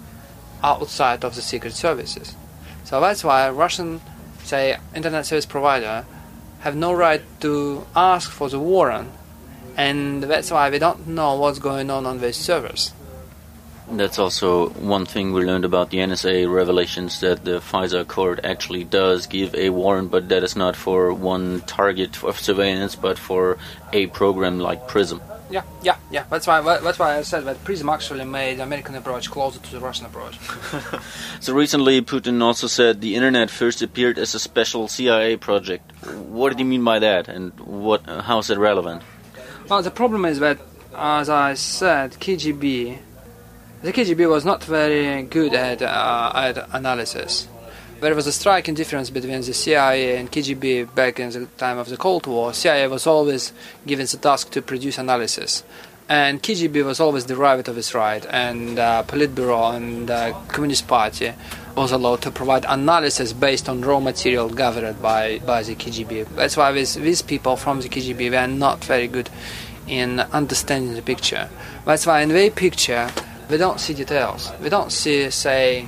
outside 0.63 1.23
of 1.23 1.35
the 1.35 1.41
secret 1.41 1.73
services. 1.73 2.35
So 2.83 2.99
that's 2.99 3.23
why 3.23 3.49
Russian, 3.49 4.01
say, 4.43 4.77
internet 4.95 5.25
service 5.25 5.45
provider 5.45 6.05
have 6.61 6.75
no 6.75 6.93
right 6.93 7.21
to 7.41 7.85
ask 7.95 8.31
for 8.31 8.49
the 8.49 8.59
warrant, 8.59 9.11
and 9.75 10.23
that's 10.23 10.49
why 10.49 10.69
we 10.69 10.79
don't 10.79 11.07
know 11.07 11.35
what's 11.35 11.59
going 11.59 11.89
on 11.89 12.05
on 12.05 12.19
these 12.19 12.37
servers. 12.37 12.93
That's 13.91 14.17
also 14.17 14.69
one 14.69 15.05
thing 15.05 15.33
we 15.33 15.43
learned 15.43 15.65
about 15.65 15.89
the 15.89 15.97
NSA 15.97 16.51
revelations 16.51 17.19
that 17.19 17.43
the 17.43 17.59
FISA 17.59 18.07
court 18.07 18.39
actually 18.43 18.85
does 18.85 19.27
give 19.27 19.53
a 19.55 19.69
warrant, 19.69 20.09
but 20.09 20.29
that 20.29 20.41
is 20.41 20.55
not 20.55 20.77
for 20.77 21.13
one 21.13 21.61
target 21.61 22.23
of 22.23 22.39
surveillance, 22.39 22.95
but 22.95 23.19
for 23.19 23.57
a 23.91 24.07
program 24.07 24.59
like 24.59 24.87
PRISM. 24.87 25.21
Yeah, 25.53 25.61
yeah, 25.83 25.97
yeah. 26.09 26.25
That's 26.31 26.47
why. 26.47 26.61
That's 26.61 26.97
why 26.97 27.17
I 27.17 27.21
said 27.21 27.45
that 27.45 27.63
PRISM 27.63 27.87
actually 27.87 28.25
made 28.25 28.57
the 28.57 28.63
American 28.63 28.95
approach 28.95 29.29
closer 29.29 29.59
to 29.59 29.71
the 29.71 29.79
Russian 29.79 30.07
approach. 30.07 30.39
so 31.39 31.53
recently, 31.53 32.01
Putin 32.01 32.41
also 32.41 32.65
said 32.65 33.01
the 33.01 33.13
internet 33.13 33.51
first 33.51 33.83
appeared 33.83 34.17
as 34.17 34.33
a 34.33 34.39
special 34.39 34.87
CIA 34.87 35.37
project. 35.37 35.91
What 36.07 36.49
did 36.49 36.57
he 36.57 36.63
mean 36.63 36.83
by 36.83 36.97
that, 36.97 37.27
and 37.27 37.53
what? 37.59 38.01
How 38.07 38.39
is 38.39 38.49
it 38.49 38.57
relevant? 38.57 39.03
Well, 39.69 39.83
the 39.83 39.91
problem 39.91 40.25
is 40.25 40.39
that, 40.39 40.57
as 40.95 41.29
I 41.29 41.53
said, 41.53 42.13
KGB 42.13 42.97
the 43.83 43.91
KGB 43.91 44.27
was 44.29 44.45
not 44.45 44.63
very 44.63 45.21
good 45.23 45.53
at, 45.53 45.81
uh, 45.81 46.31
at 46.33 46.69
analysis. 46.73 47.47
There 48.03 48.13
was 48.13 48.27
a 48.27 48.33
striking 48.33 48.73
difference 48.73 49.09
between 49.09 49.39
the 49.39 49.53
CIA 49.53 50.17
and 50.17 50.29
KGB 50.29 50.93
back 50.93 51.21
in 51.21 51.29
the 51.29 51.45
time 51.55 51.77
of 51.77 51.87
the 51.87 51.95
Cold 51.95 52.27
War. 52.27 52.51
CIA 52.51 52.87
was 52.89 53.07
always 53.07 53.53
given 53.87 54.05
the 54.05 54.17
task 54.17 54.51
to 54.51 54.61
produce 54.61 54.97
analysis, 54.97 55.63
and 56.09 56.43
KGB 56.43 56.83
was 56.83 56.99
always 56.99 57.23
derived 57.23 57.69
of 57.69 57.77
its 57.77 57.93
right. 57.93 58.25
And 58.25 58.77
uh, 58.77 59.03
Politburo 59.07 59.73
and 59.73 60.11
uh, 60.11 60.33
Communist 60.49 60.85
Party 60.85 61.31
was 61.77 61.93
allowed 61.93 62.21
to 62.23 62.31
provide 62.31 62.65
analysis 62.67 63.31
based 63.31 63.69
on 63.69 63.79
raw 63.79 64.01
material 64.01 64.49
gathered 64.49 65.01
by, 65.01 65.39
by 65.39 65.63
the 65.63 65.73
KGB. 65.73 66.27
That's 66.35 66.57
why 66.57 66.73
these, 66.73 66.95
these 66.95 67.21
people 67.21 67.55
from 67.55 67.79
the 67.79 67.87
KGB 67.87 68.31
were 68.31 68.47
not 68.47 68.83
very 68.83 69.07
good 69.07 69.29
in 69.87 70.19
understanding 70.19 70.93
the 70.95 71.01
picture. 71.01 71.49
That's 71.85 72.05
why 72.05 72.19
in 72.19 72.29
their 72.29 72.51
picture 72.51 73.09
we 73.49 73.55
don't 73.55 73.79
see 73.79 73.93
details. 73.93 74.51
We 74.61 74.67
don't 74.67 74.91
see, 74.91 75.29
say, 75.29 75.87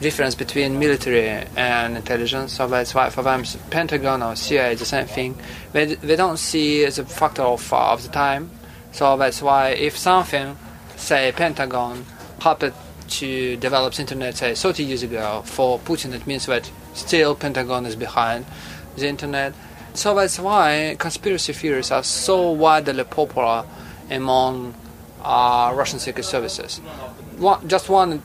difference 0.00 0.34
between 0.34 0.78
military 0.78 1.46
and 1.56 1.96
intelligence. 1.96 2.52
So 2.52 2.68
that's 2.68 2.94
why 2.94 3.10
for 3.10 3.22
them, 3.22 3.44
Pentagon 3.70 4.22
or 4.22 4.36
CIA 4.36 4.72
is 4.72 4.78
the 4.80 4.84
same 4.84 5.06
thing. 5.06 5.36
They, 5.72 5.94
they 5.94 6.16
don't 6.16 6.36
see 6.36 6.84
as 6.84 6.98
a 6.98 7.04
factor 7.04 7.42
of, 7.42 7.72
uh, 7.72 7.92
of 7.92 8.02
the 8.02 8.08
time. 8.08 8.50
So 8.92 9.16
that's 9.16 9.42
why 9.42 9.70
if 9.70 9.96
something, 9.96 10.56
say, 10.96 11.32
Pentagon 11.32 12.04
happened 12.40 12.74
to 13.08 13.56
develop 13.56 13.98
internet, 13.98 14.36
say, 14.36 14.54
30 14.54 14.84
years 14.84 15.02
ago, 15.02 15.42
for 15.44 15.78
Putin 15.78 16.12
it 16.14 16.26
means 16.26 16.46
that 16.46 16.70
still 16.94 17.34
Pentagon 17.34 17.86
is 17.86 17.96
behind 17.96 18.46
the 18.96 19.08
internet. 19.08 19.54
So 19.94 20.14
that's 20.14 20.38
why 20.38 20.96
conspiracy 20.98 21.52
theories 21.52 21.90
are 21.90 22.02
so 22.02 22.50
widely 22.50 23.04
popular 23.04 23.64
among 24.10 24.74
uh, 25.22 25.72
Russian 25.74 25.98
secret 25.98 26.24
services. 26.24 26.78
One, 27.38 27.66
just 27.68 27.88
one, 27.88 28.22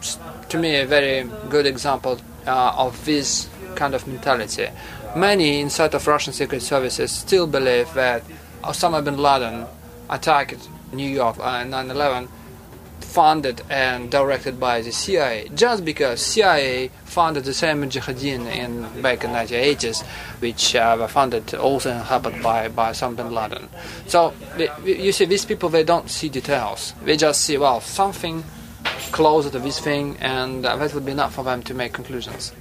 to 0.53 0.59
me, 0.59 0.75
a 0.75 0.85
very 0.85 1.27
good 1.49 1.65
example 1.65 2.19
uh, 2.45 2.73
of 2.77 3.03
this 3.05 3.49
kind 3.73 3.95
of 3.95 4.05
mentality. 4.05 4.67
Many 5.15 5.59
inside 5.59 5.95
of 5.95 6.05
Russian 6.05 6.31
secret 6.31 6.61
services 6.61 7.11
still 7.11 7.47
believe 7.47 7.91
that 7.95 8.21
Osama 8.63 9.03
bin 9.03 9.17
Laden 9.17 9.65
attacked 10.11 10.69
New 10.91 11.09
York 11.09 11.39
on 11.39 11.71
9/11 11.71 12.27
funded 12.99 13.63
and 13.71 14.11
directed 14.11 14.59
by 14.59 14.81
the 14.81 14.91
CIA, 14.91 15.49
just 15.55 15.83
because 15.83 16.21
CIA 16.21 16.91
funded 17.03 17.45
the 17.45 17.53
same 17.55 17.81
Mujahideen 17.81 18.45
in 18.61 19.01
back 19.01 19.23
in 19.23 19.31
1980s, 19.31 20.05
which 20.39 20.75
uh, 20.75 20.95
were 20.99 21.07
funded 21.07 21.55
also 21.55 21.91
happened 21.93 22.43
by 22.43 22.67
by 22.67 22.91
Osama 22.91 23.15
bin 23.15 23.33
Laden. 23.33 23.67
So 24.05 24.33
you 24.85 25.13
see, 25.13 25.25
these 25.25 25.45
people 25.45 25.69
they 25.69 25.83
don't 25.83 26.11
see 26.11 26.29
details; 26.29 26.93
they 27.05 27.17
just 27.17 27.41
see 27.41 27.57
well 27.57 27.81
something 27.81 28.43
closer 29.11 29.49
to 29.49 29.59
this 29.59 29.79
thing, 29.79 30.17
and 30.19 30.65
uh, 30.65 30.75
that 30.77 30.93
would 30.93 31.05
be 31.05 31.11
enough 31.11 31.35
for 31.35 31.43
them 31.43 31.63
to 31.63 31.73
make 31.73 31.93
conclusions. 31.93 32.53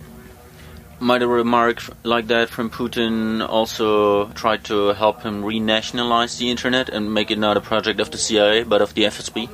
Might 1.00 1.22
a 1.22 1.26
remark 1.26 1.82
like 2.04 2.28
that 2.28 2.48
from 2.48 2.70
Putin 2.70 3.46
also 3.48 4.28
try 4.34 4.56
to 4.58 4.88
help 4.88 5.22
him 5.22 5.42
renationalize 5.42 6.38
the 6.38 6.50
internet 6.50 6.88
and 6.88 7.12
make 7.12 7.30
it 7.30 7.38
not 7.38 7.56
a 7.56 7.60
project 7.60 7.98
of 7.98 8.10
the 8.12 8.18
CIA 8.18 8.62
but 8.62 8.80
of 8.80 8.94
the 8.94 9.02
FSB? 9.02 9.48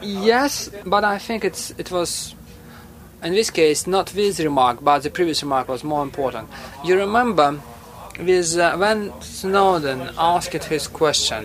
Yes, 0.00 0.70
but 0.86 1.04
I 1.04 1.18
think 1.18 1.44
it's 1.44 1.72
it 1.72 1.90
was 1.90 2.34
in 3.22 3.34
this 3.34 3.50
case 3.50 3.86
not 3.86 4.06
this 4.06 4.40
remark, 4.40 4.82
but 4.82 5.02
the 5.02 5.10
previous 5.10 5.42
remark 5.42 5.68
was 5.68 5.84
more 5.84 6.02
important. 6.02 6.48
You 6.84 6.96
remember, 6.96 7.60
with 8.18 8.56
uh, 8.56 8.76
when 8.76 9.12
Snowden 9.20 10.10
asked 10.16 10.64
his 10.64 10.88
question, 10.88 11.44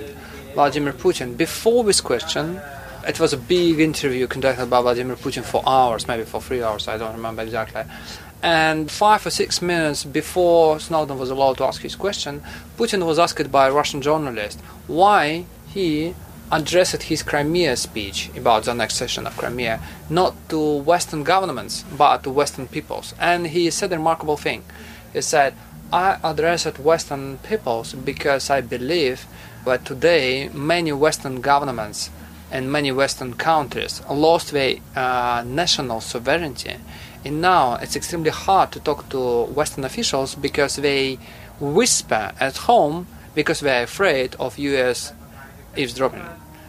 Vladimir 0.54 0.94
Putin. 0.94 1.38
Before 1.38 1.84
this 1.84 2.02
question, 2.02 2.62
it 3.08 3.20
was 3.20 3.34
a 3.34 3.38
big 3.38 3.80
interview 3.80 4.28
conducted 4.28 4.70
by 4.70 4.82
Vladimir 4.82 5.16
Putin 5.16 5.44
for 5.44 5.64
hours, 5.66 6.08
maybe 6.08 6.24
for 6.24 6.42
three 6.42 6.62
hours. 6.62 6.88
I 6.88 6.98
don't 6.98 7.16
remember 7.16 7.42
exactly. 7.42 7.84
And 8.44 8.90
five 8.90 9.26
or 9.26 9.30
six 9.30 9.62
minutes 9.62 10.04
before 10.04 10.80
Snowden 10.80 11.18
was 11.18 11.30
allowed 11.30 11.58
to 11.58 11.66
ask 11.66 11.82
his 11.82 11.96
question, 11.96 12.42
Putin 12.78 13.06
was 13.06 13.20
asked 13.20 13.52
by 13.52 13.68
a 13.68 13.72
Russian 13.72 14.02
journalist 14.02 14.60
why 14.88 15.46
he 15.68 16.16
addressed 16.52 17.04
his 17.04 17.24
Crimea 17.24 17.78
speech 17.78 18.30
about 18.36 18.64
the 18.64 18.72
annexation 18.72 19.26
of 19.26 19.38
Crimea 19.38 19.80
not 20.10 20.36
to 20.50 20.78
Western 20.78 21.24
governments 21.24 21.86
but 21.98 22.24
to 22.24 22.30
Western 22.30 22.68
peoples. 22.68 23.14
And 23.20 23.48
he 23.48 23.70
said 23.70 23.94
a 23.94 23.98
remarkable 23.98 24.38
thing. 24.38 24.64
He 25.14 25.22
said, 25.22 25.54
I 25.94 26.20
addressed 26.24 26.80
Western 26.80 27.38
peoples 27.40 27.94
because 27.94 28.50
I 28.50 28.62
believe 28.62 29.26
that 29.66 29.86
today 29.86 30.50
many 30.50 30.92
Western 30.92 31.42
governments 31.42 32.10
and 32.52 32.72
many 32.72 32.92
Western 32.92 33.34
countries 33.34 34.02
lost 34.10 34.52
their 34.52 34.76
uh, 34.96 35.44
national 35.46 36.02
sovereignty, 36.02 36.76
and 37.24 37.42
now 37.42 37.76
it's 37.76 37.96
extremely 37.96 38.32
hard 38.32 38.72
to 38.74 38.80
talk 38.80 39.10
to 39.10 39.44
Western 39.46 39.84
officials 39.84 40.36
because 40.36 40.76
they 40.76 41.18
whisper 41.60 42.32
at 42.40 42.58
home 42.58 43.08
because 43.36 43.60
they're 43.62 43.84
afraid 43.84 44.36
of 44.36 44.58
U.S. 44.58 45.14
eavesdropping. 45.78 46.26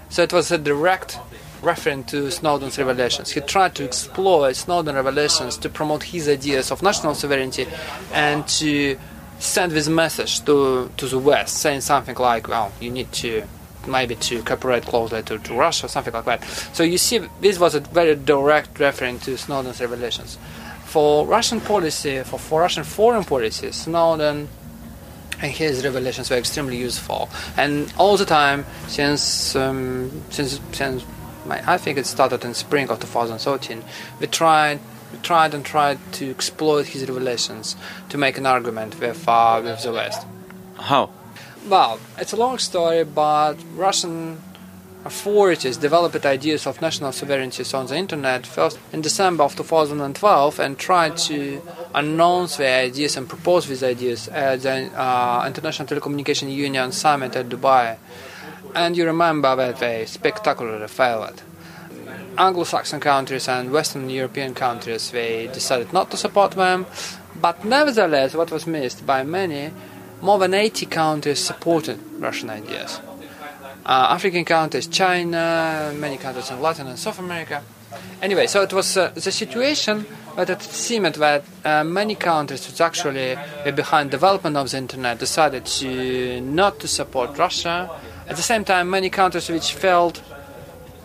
So 0.09 0.23
it 0.23 0.33
was 0.33 0.51
a 0.51 0.59
direct 0.59 1.19
reference 1.63 2.11
to 2.11 2.31
Snowden's 2.31 2.79
revelations. 2.79 3.31
He 3.31 3.41
tried 3.41 3.75
to 3.77 3.85
exploit 3.85 4.57
Snowden 4.57 4.95
revelations 4.95 5.57
to 5.59 5.69
promote 5.69 6.03
his 6.03 6.29
ideas 6.29 6.71
of 6.71 6.83
national 6.83 7.15
sovereignty 7.15 7.67
and 8.13 8.47
to 8.49 8.99
send 9.39 9.73
this 9.73 9.89
message 9.89 10.45
to, 10.45 10.91
to 10.97 11.07
the 11.07 11.19
West, 11.19 11.59
saying 11.59 11.81
something 11.81 12.17
like, 12.17 12.49
well, 12.49 12.73
you 12.81 12.91
need 12.91 13.11
to 13.13 13.45
maybe 13.87 14.15
to 14.17 14.43
cooperate 14.43 14.85
closely 14.85 15.23
to, 15.23 15.39
to 15.39 15.55
Russia, 15.55 15.87
or 15.87 15.89
something 15.89 16.13
like 16.13 16.25
that. 16.25 16.45
So 16.73 16.83
you 16.83 16.99
see, 16.99 17.21
this 17.41 17.59
was 17.59 17.75
a 17.75 17.81
very 17.81 18.15
direct 18.15 18.79
reference 18.79 19.25
to 19.25 19.37
Snowden's 19.37 19.81
revelations. 19.81 20.39
For 20.85 21.27
Russian 21.27 21.61
policy, 21.61 22.23
for, 22.23 22.39
for 22.39 22.61
Russian 22.61 22.85
foreign 22.85 23.25
policy, 23.25 23.73
Snowden 23.73 24.49
and 25.41 25.51
his 25.51 25.85
revelations 25.85 26.31
were 26.31 26.37
extremely 26.37 26.77
useful. 26.77 27.29
And 27.57 27.93
all 27.99 28.17
the 28.17 28.25
time, 28.25 28.65
since 28.87 29.57
um, 29.57 30.23
since 30.31 30.61
since 30.73 31.05
I 31.49 31.77
think 31.77 31.99
it 31.99 32.07
started 32.07 32.45
in 32.45 32.55
spring 32.55 32.89
of 32.89 33.01
2013. 33.01 33.83
We 34.21 34.27
tried, 34.29 34.81
tried 35.23 35.55
and 35.55 35.65
tried 35.65 35.99
to 36.15 36.31
exploit 36.31 36.87
his 36.87 37.09
revelations 37.09 37.77
to 38.11 38.19
make 38.19 38.39
an 38.39 38.47
argument 38.47 39.01
with, 39.01 39.27
uh, 39.27 39.61
with 39.63 39.83
the 39.83 39.93
West. 39.93 40.27
How? 40.77 41.11
Well, 41.69 42.01
it's 42.19 42.33
a 42.33 42.37
long 42.37 42.59
story, 42.59 43.05
but 43.05 43.55
Russian 43.77 44.41
authorities 45.05 45.77
developed 45.77 46.27
ideas 46.27 46.67
of 46.67 46.81
national 46.83 47.13
sovereignty 47.13 47.65
on 47.75 47.87
the 47.87 47.97
internet 47.97 48.47
first 48.47 48.79
in 48.93 49.01
December 49.01 49.45
of 49.45 49.55
2012 49.57 50.59
and 50.61 50.79
tried 50.79 51.17
to 51.17 51.63
announce 51.95 52.57
their 52.57 52.85
ideas 52.85 53.17
and 53.17 53.29
propose 53.29 53.67
these 53.69 53.83
ideas 53.83 54.29
at 54.29 54.63
the 54.63 54.91
uh, 55.01 55.45
International 55.47 55.87
Telecommunication 55.87 56.53
Union 56.53 56.93
Summit 56.93 57.35
at 57.37 57.49
Dubai 57.49 57.97
and 58.75 58.97
you 58.97 59.05
remember 59.05 59.55
that 59.57 59.79
they 59.79 60.05
spectacularly 60.07 60.89
failed. 60.89 61.43
Anglo-Saxon 62.39 63.01
countries 63.01 63.49
and 63.49 63.71
Western 63.71 64.09
European 64.09 64.55
countries 64.55 65.11
they 65.11 65.49
decided 65.49 65.93
not 65.93 66.11
to 66.11 66.17
support 66.17 66.53
them, 66.53 66.87
but 67.41 67.65
nevertheless, 67.65 68.35
what 68.35 68.51
was 68.51 68.67
missed 68.67 69.05
by 69.05 69.23
many, 69.23 69.71
more 70.23 70.39
than 70.39 70.55
80 70.55 70.87
countries 70.87 71.39
supported 71.39 71.99
Russian 72.19 72.49
ideas. 72.49 73.01
Uh, 73.85 74.07
African 74.11 74.45
countries, 74.45 74.87
China, 74.87 75.93
many 75.97 76.17
countries 76.17 76.51
in 76.51 76.61
Latin 76.63 76.87
and 76.87 76.99
South 76.99 77.19
America. 77.19 77.63
Anyway, 78.23 78.47
so 78.47 78.63
it 78.63 78.73
was 78.73 78.97
uh, 78.97 79.11
the 79.15 79.33
situation 79.33 80.07
that 80.37 80.49
it 80.49 80.63
seemed 80.63 81.17
that 81.17 81.45
uh, 81.65 81.85
many 81.85 82.15
countries 82.15 82.67
which 82.67 82.81
actually 82.81 83.37
were 83.67 83.73
behind 83.73 84.11
development 84.11 84.57
of 84.57 84.71
the 84.71 84.79
internet 84.79 85.19
decided 85.19 85.67
to 85.67 86.41
not 86.41 86.79
to 86.79 86.89
support 86.89 87.37
Russia 87.37 87.91
at 88.29 88.37
the 88.37 88.43
same 88.43 88.65
time, 88.65 88.89
many 88.89 89.11
countries 89.11 89.49
which 89.51 89.75
felt 89.75 90.23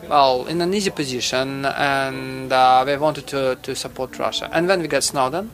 well 0.07 0.45
in 0.45 0.61
an 0.61 0.74
easy 0.74 0.91
position 0.91 1.65
and 1.65 2.53
uh, 2.53 2.84
they 2.86 2.95
wanted 2.95 3.28
to, 3.28 3.57
to 3.63 3.76
support 3.76 4.18
Russia. 4.20 4.49
And 4.53 4.70
then 4.70 4.82
we 4.82 4.88
got 4.88 5.03
Snowden, 5.03 5.51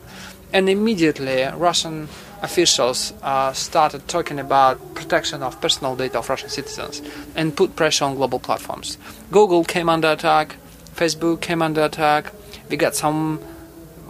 and 0.52 0.68
immediately 0.68 1.42
Russian 1.56 2.08
officials 2.44 3.12
uh, 3.22 3.52
started 3.52 4.06
talking 4.06 4.38
about 4.38 4.94
protection 4.94 5.42
of 5.42 5.60
personal 5.60 5.96
data 5.96 6.18
of 6.18 6.28
Russian 6.28 6.48
citizens 6.48 7.02
and 7.34 7.56
put 7.56 7.74
pressure 7.74 8.04
on 8.04 8.14
global 8.14 8.38
platforms. 8.38 8.98
Google 9.30 9.64
came 9.64 9.88
under 9.88 10.12
attack, 10.12 10.56
Facebook 10.94 11.40
came 11.40 11.62
under 11.62 11.82
attack. 11.84 12.32
We 12.68 12.76
got 12.76 12.94
some 12.94 13.40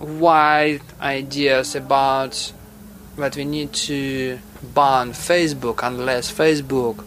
wide 0.01 0.83
ideas 1.01 1.75
about 1.75 2.53
that 3.17 3.37
we 3.37 3.45
need 3.45 3.73
to 3.73 4.39
ban 4.63 5.13
Facebook 5.13 5.81
unless 5.83 6.33
Facebook 6.33 7.05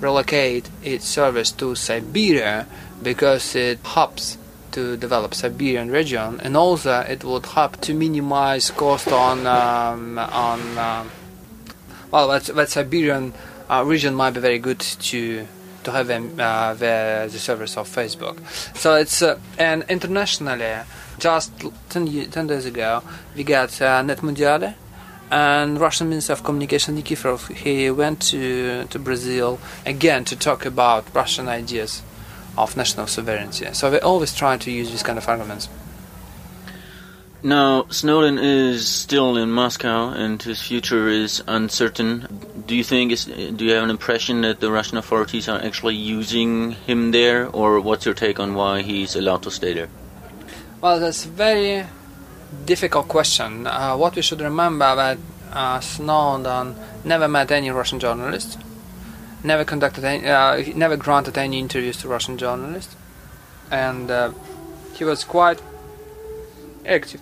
relocate 0.00 0.70
its 0.82 1.04
service 1.04 1.50
to 1.52 1.74
Siberia 1.74 2.66
because 3.02 3.54
it 3.56 3.78
helps 3.84 4.38
to 4.72 4.96
develop 4.96 5.34
Siberian 5.34 5.90
region 5.90 6.40
and 6.40 6.56
also 6.56 7.00
it 7.00 7.24
would 7.24 7.46
help 7.46 7.80
to 7.82 7.94
minimize 7.94 8.70
cost 8.70 9.08
on 9.08 9.46
um, 9.46 10.18
on 10.18 10.78
um, 10.78 11.10
well 12.10 12.28
that, 12.28 12.44
that 12.44 12.68
Siberian 12.68 13.32
uh, 13.68 13.84
region 13.86 14.14
might 14.14 14.30
be 14.30 14.40
very 14.40 14.58
good 14.58 14.80
to 14.80 15.46
to 15.84 15.92
have 15.92 16.10
um, 16.10 16.34
uh, 16.38 16.74
the, 16.74 17.28
the 17.30 17.38
service 17.38 17.76
of 17.76 17.88
Facebook. 17.88 18.36
So 18.76 18.96
it's 18.96 19.22
uh, 19.22 19.38
and 19.58 19.84
internationally 19.88 20.76
just 21.18 21.52
10, 21.90 22.30
10 22.30 22.46
days 22.46 22.66
ago 22.66 23.02
we 23.36 23.44
got 23.44 23.80
uh, 23.80 24.02
Net 24.02 24.22
and 25.30 25.78
Russian 25.78 26.08
Minister 26.08 26.32
of 26.32 26.42
Communication 26.42 26.96
Nikiforov 26.96 27.54
he 27.54 27.90
went 27.90 28.20
to 28.22 28.84
to 28.84 28.98
Brazil 28.98 29.58
again 29.84 30.24
to 30.24 30.36
talk 30.36 30.64
about 30.64 31.04
Russian 31.14 31.48
ideas 31.48 32.02
of 32.56 32.76
national 32.76 33.06
sovereignty. 33.06 33.66
So 33.72 33.90
they 33.90 34.00
always 34.00 34.34
try 34.34 34.56
to 34.56 34.70
use 34.70 34.90
these 34.90 35.02
kind 35.02 35.18
of 35.18 35.28
arguments. 35.28 35.68
Now 37.42 37.86
Snowden 37.90 38.38
is 38.38 38.88
still 38.88 39.36
in 39.36 39.52
Moscow 39.52 40.08
and 40.08 40.42
his 40.42 40.60
future 40.60 41.08
is 41.08 41.42
uncertain. 41.46 42.26
Do 42.66 42.74
you 42.74 42.82
think 42.82 43.12
is, 43.12 43.26
do 43.26 43.64
you 43.64 43.72
have 43.72 43.84
an 43.84 43.90
impression 43.90 44.40
that 44.40 44.58
the 44.58 44.72
Russian 44.72 44.98
authorities 44.98 45.48
are 45.48 45.60
actually 45.60 45.94
using 45.94 46.72
him 46.72 47.12
there, 47.12 47.48
or 47.48 47.80
what's 47.80 48.04
your 48.04 48.14
take 48.14 48.40
on 48.40 48.54
why 48.54 48.82
he's 48.82 49.14
allowed 49.14 49.44
to 49.44 49.50
stay 49.52 49.72
there? 49.72 49.88
Well, 50.80 50.98
that's 50.98 51.24
a 51.24 51.28
very 51.28 51.86
difficult 52.66 53.08
question. 53.08 53.66
Uh, 53.66 53.96
what 53.96 54.16
we 54.16 54.22
should 54.22 54.40
remember 54.40 54.96
that 54.96 55.18
uh, 55.52 55.80
Snowden 55.80 56.74
never 57.04 57.28
met 57.28 57.50
any 57.52 57.70
Russian 57.70 58.00
journalist, 58.00 58.58
never 59.42 59.64
conducted 59.64 60.04
any, 60.04 60.26
uh, 60.26 60.62
never 60.74 60.96
granted 60.96 61.38
any 61.38 61.58
interviews 61.58 61.96
to 61.98 62.08
Russian 62.08 62.38
journalists, 62.38 62.96
and 63.70 64.10
uh, 64.10 64.32
he 64.94 65.04
was 65.04 65.24
quite 65.24 65.60
active 66.86 67.20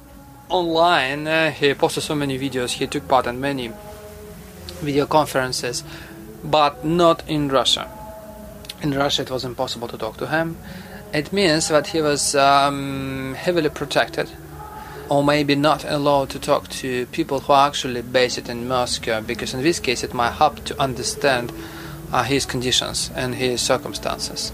online. 0.48 1.26
Uh, 1.26 1.50
he 1.50 1.74
posted 1.74 2.02
so 2.02 2.14
many 2.14 2.38
videos. 2.38 2.72
He 2.72 2.86
took 2.86 3.08
part 3.08 3.26
in 3.26 3.40
many 3.40 3.72
video 4.80 5.06
conferences, 5.06 5.82
but 6.44 6.84
not 6.84 7.28
in 7.28 7.48
Russia. 7.48 7.90
In 8.82 8.92
Russia, 8.92 9.22
it 9.22 9.30
was 9.30 9.44
impossible 9.44 9.88
to 9.88 9.98
talk 9.98 10.16
to 10.18 10.26
him. 10.26 10.56
It 11.12 11.32
means 11.32 11.68
that 11.68 11.88
he 11.88 12.02
was 12.02 12.34
um, 12.34 13.34
heavily 13.38 13.70
protected 13.70 14.30
or 15.08 15.22
maybe 15.22 15.54
not 15.54 15.84
allowed 15.84 16.30
to 16.30 16.38
talk 16.38 16.68
to 16.68 17.06
people 17.06 17.40
who 17.40 17.52
are 17.52 17.68
actually 17.68 18.02
based 18.02 18.48
in 18.48 18.66
Moscow, 18.66 19.20
because 19.20 19.54
in 19.54 19.62
this 19.62 19.78
case 19.78 20.02
it 20.02 20.12
might 20.12 20.32
help 20.32 20.64
to 20.64 20.80
understand 20.80 21.52
uh, 22.16 22.22
his 22.22 22.46
conditions 22.46 23.10
and 23.14 23.34
his 23.34 23.60
circumstances. 23.60 24.50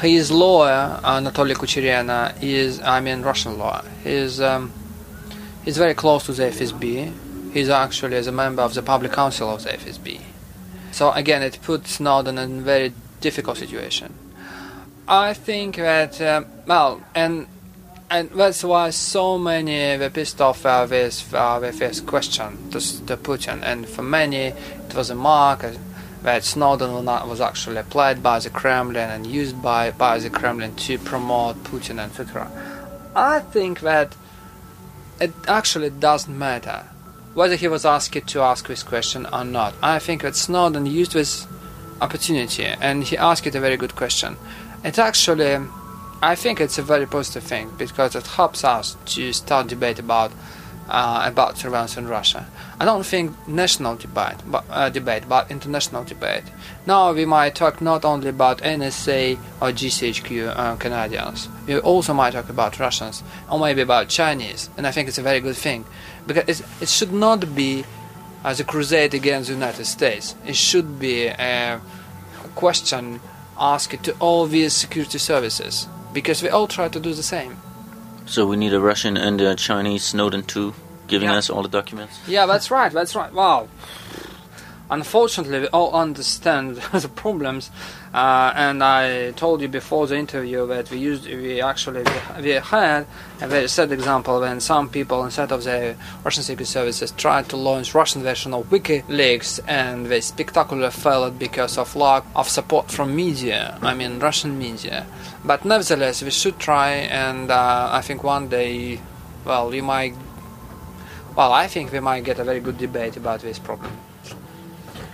His 0.00 0.30
lawyer, 0.30 1.00
Anatoly 1.02 1.54
Kucherena, 1.54 2.40
is, 2.40 2.80
I 2.80 3.00
mean, 3.00 3.22
Russian 3.22 3.58
lawyer. 3.58 3.82
He's, 4.04 4.40
um, 4.40 4.72
he's 5.64 5.76
very 5.76 5.94
close 5.94 6.26
to 6.26 6.32
the 6.32 6.44
FSB. 6.44 7.12
He's 7.52 7.68
actually 7.68 8.18
a 8.18 8.30
member 8.30 8.62
of 8.62 8.74
the 8.74 8.82
public 8.82 9.10
council 9.10 9.50
of 9.50 9.64
the 9.64 9.70
FSB. 9.70 10.20
So 10.92 11.10
again, 11.10 11.42
it 11.42 11.58
puts 11.62 11.94
Snowden 11.94 12.38
in 12.38 12.58
a 12.60 12.62
very 12.62 12.92
difficult 13.20 13.56
situation. 13.56 14.14
I 15.08 15.34
think 15.34 15.76
that, 15.76 16.20
uh, 16.20 16.44
well, 16.66 17.02
and 17.14 17.48
and 18.10 18.30
that's 18.30 18.62
why 18.62 18.90
so 18.90 19.38
many 19.38 19.98
were 19.98 20.10
pissed 20.10 20.40
off 20.40 20.64
uh, 20.64 20.86
with, 20.88 21.34
uh, 21.34 21.58
with 21.60 21.78
this 21.80 22.00
question 22.00 22.70
to, 22.70 22.78
to 23.06 23.16
Putin. 23.16 23.60
And 23.64 23.88
for 23.88 24.02
many, 24.02 24.52
it 24.86 24.94
was 24.94 25.10
a 25.10 25.16
mark 25.16 25.64
that 26.24 26.42
Snowden 26.42 27.04
was 27.04 27.40
actually 27.40 27.76
applied 27.76 28.22
by 28.22 28.38
the 28.38 28.48
Kremlin 28.50 29.10
and 29.10 29.26
used 29.26 29.62
by, 29.62 29.90
by 29.90 30.18
the 30.18 30.30
Kremlin 30.30 30.74
to 30.76 30.98
promote 30.98 31.62
Putin, 31.64 31.90
and 31.90 32.00
etc. 32.00 32.50
I 33.14 33.40
think 33.40 33.80
that 33.80 34.16
it 35.20 35.32
actually 35.46 35.90
doesn't 35.90 36.36
matter 36.36 36.86
whether 37.34 37.56
he 37.56 37.68
was 37.68 37.84
asked 37.84 38.26
to 38.26 38.40
ask 38.40 38.66
this 38.66 38.82
question 38.82 39.26
or 39.32 39.44
not. 39.44 39.74
I 39.82 39.98
think 39.98 40.22
that 40.22 40.34
Snowden 40.34 40.86
used 40.86 41.12
this 41.12 41.46
opportunity 42.00 42.64
and 42.64 43.04
he 43.04 43.18
asked 43.18 43.46
a 43.46 43.60
very 43.60 43.76
good 43.76 43.94
question. 43.94 44.36
It 44.82 44.98
actually 44.98 45.58
I 46.22 46.34
think 46.36 46.58
it's 46.58 46.78
a 46.78 46.82
very 46.82 47.06
positive 47.06 47.42
thing 47.42 47.70
because 47.76 48.16
it 48.16 48.26
helps 48.26 48.64
us 48.64 48.96
to 49.06 49.30
start 49.34 49.66
debate 49.66 49.98
about 49.98 50.32
uh, 50.88 51.22
about 51.26 51.58
surveillance 51.58 51.98
in 51.98 52.08
Russia. 52.08 52.46
I 52.80 52.84
don't 52.84 53.06
think 53.06 53.32
national 53.46 53.96
debate, 53.96 54.36
but 54.46 54.64
uh, 54.68 54.88
debate, 54.90 55.24
but 55.28 55.50
international 55.50 56.04
debate. 56.04 56.44
Now 56.86 57.12
we 57.12 57.24
might 57.24 57.54
talk 57.54 57.80
not 57.80 58.04
only 58.04 58.28
about 58.28 58.58
NSA 58.58 59.38
or 59.60 59.68
GCHQ 59.70 60.56
uh, 60.56 60.76
Canadians. 60.76 61.48
We 61.66 61.78
also 61.78 62.12
might 62.14 62.32
talk 62.32 62.48
about 62.48 62.80
Russians 62.80 63.22
or 63.50 63.58
maybe 63.58 63.80
about 63.82 64.08
Chinese, 64.08 64.70
and 64.76 64.86
I 64.86 64.90
think 64.90 65.08
it's 65.08 65.18
a 65.18 65.22
very 65.22 65.40
good 65.40 65.56
thing 65.56 65.84
because 66.26 66.62
it 66.80 66.88
should 66.88 67.12
not 67.12 67.54
be 67.54 67.84
as 68.42 68.60
a 68.60 68.64
crusade 68.64 69.14
against 69.14 69.48
the 69.48 69.54
United 69.54 69.86
States. 69.86 70.34
It 70.46 70.56
should 70.56 70.98
be 70.98 71.26
a 71.26 71.80
question 72.54 73.20
asked 73.58 74.02
to 74.02 74.12
all 74.18 74.46
these 74.46 74.72
security 74.72 75.18
services 75.18 75.86
because 76.12 76.42
we 76.42 76.48
all 76.48 76.66
try 76.66 76.88
to 76.88 77.00
do 77.00 77.14
the 77.14 77.22
same. 77.22 77.56
So 78.26 78.46
we 78.46 78.56
need 78.56 78.72
a 78.72 78.80
Russian 78.80 79.16
and 79.16 79.40
a 79.40 79.54
Chinese 79.54 80.04
Snowden 80.04 80.42
too, 80.44 80.74
giving 81.08 81.28
Yeah. 81.28 81.36
us 81.38 81.50
all 81.50 81.62
the 81.62 81.68
documents. 81.68 82.18
Yeah, 82.26 82.46
that's 82.46 82.70
right. 82.70 82.92
That's 82.92 83.14
right. 83.14 83.32
Wow. 83.32 83.68
Unfortunately, 84.90 85.60
we 85.60 85.66
all 85.68 85.92
understand 85.94 86.76
the 86.92 87.08
problems, 87.08 87.70
uh, 88.12 88.52
and 88.54 88.84
I 88.84 89.30
told 89.32 89.62
you 89.62 89.66
before 89.68 90.06
the 90.06 90.16
interview 90.18 90.66
that 90.66 90.90
we 90.90 90.98
used, 90.98 91.26
we 91.26 91.62
actually 91.62 92.02
we, 92.36 92.42
we 92.42 92.50
had 92.50 93.06
a 93.40 93.48
very 93.48 93.66
sad 93.68 93.92
example 93.92 94.40
when 94.40 94.60
some 94.60 94.90
people, 94.90 95.24
instead 95.24 95.52
of 95.52 95.64
the 95.64 95.96
Russian 96.22 96.42
secret 96.42 96.66
services, 96.66 97.12
tried 97.12 97.48
to 97.48 97.56
launch 97.56 97.94
Russian 97.94 98.22
version 98.22 98.52
of 98.52 98.68
WikiLeaks, 98.68 99.60
and 99.66 100.04
they 100.06 100.20
spectacularly 100.20 100.90
failed 100.90 101.38
because 101.38 101.78
of 101.78 101.96
lack 101.96 102.24
of 102.36 102.46
support 102.50 102.90
from 102.90 103.16
media. 103.16 103.78
I 103.80 103.94
mean, 103.94 104.18
Russian 104.20 104.58
media. 104.58 105.06
But 105.42 105.64
nevertheless, 105.64 106.22
we 106.22 106.30
should 106.30 106.58
try, 106.58 106.90
and 106.90 107.50
uh, 107.50 107.88
I 107.90 108.02
think 108.02 108.22
one 108.22 108.48
day, 108.48 109.00
well, 109.46 109.70
we 109.70 109.80
might 109.80 110.14
well, 111.36 111.52
I 111.52 111.66
think 111.66 111.92
we 111.92 112.00
might 112.00 112.24
get 112.24 112.38
a 112.38 112.44
very 112.44 112.60
good 112.60 112.78
debate 112.78 113.16
about 113.16 113.40
this 113.40 113.58
problem. 113.58 113.90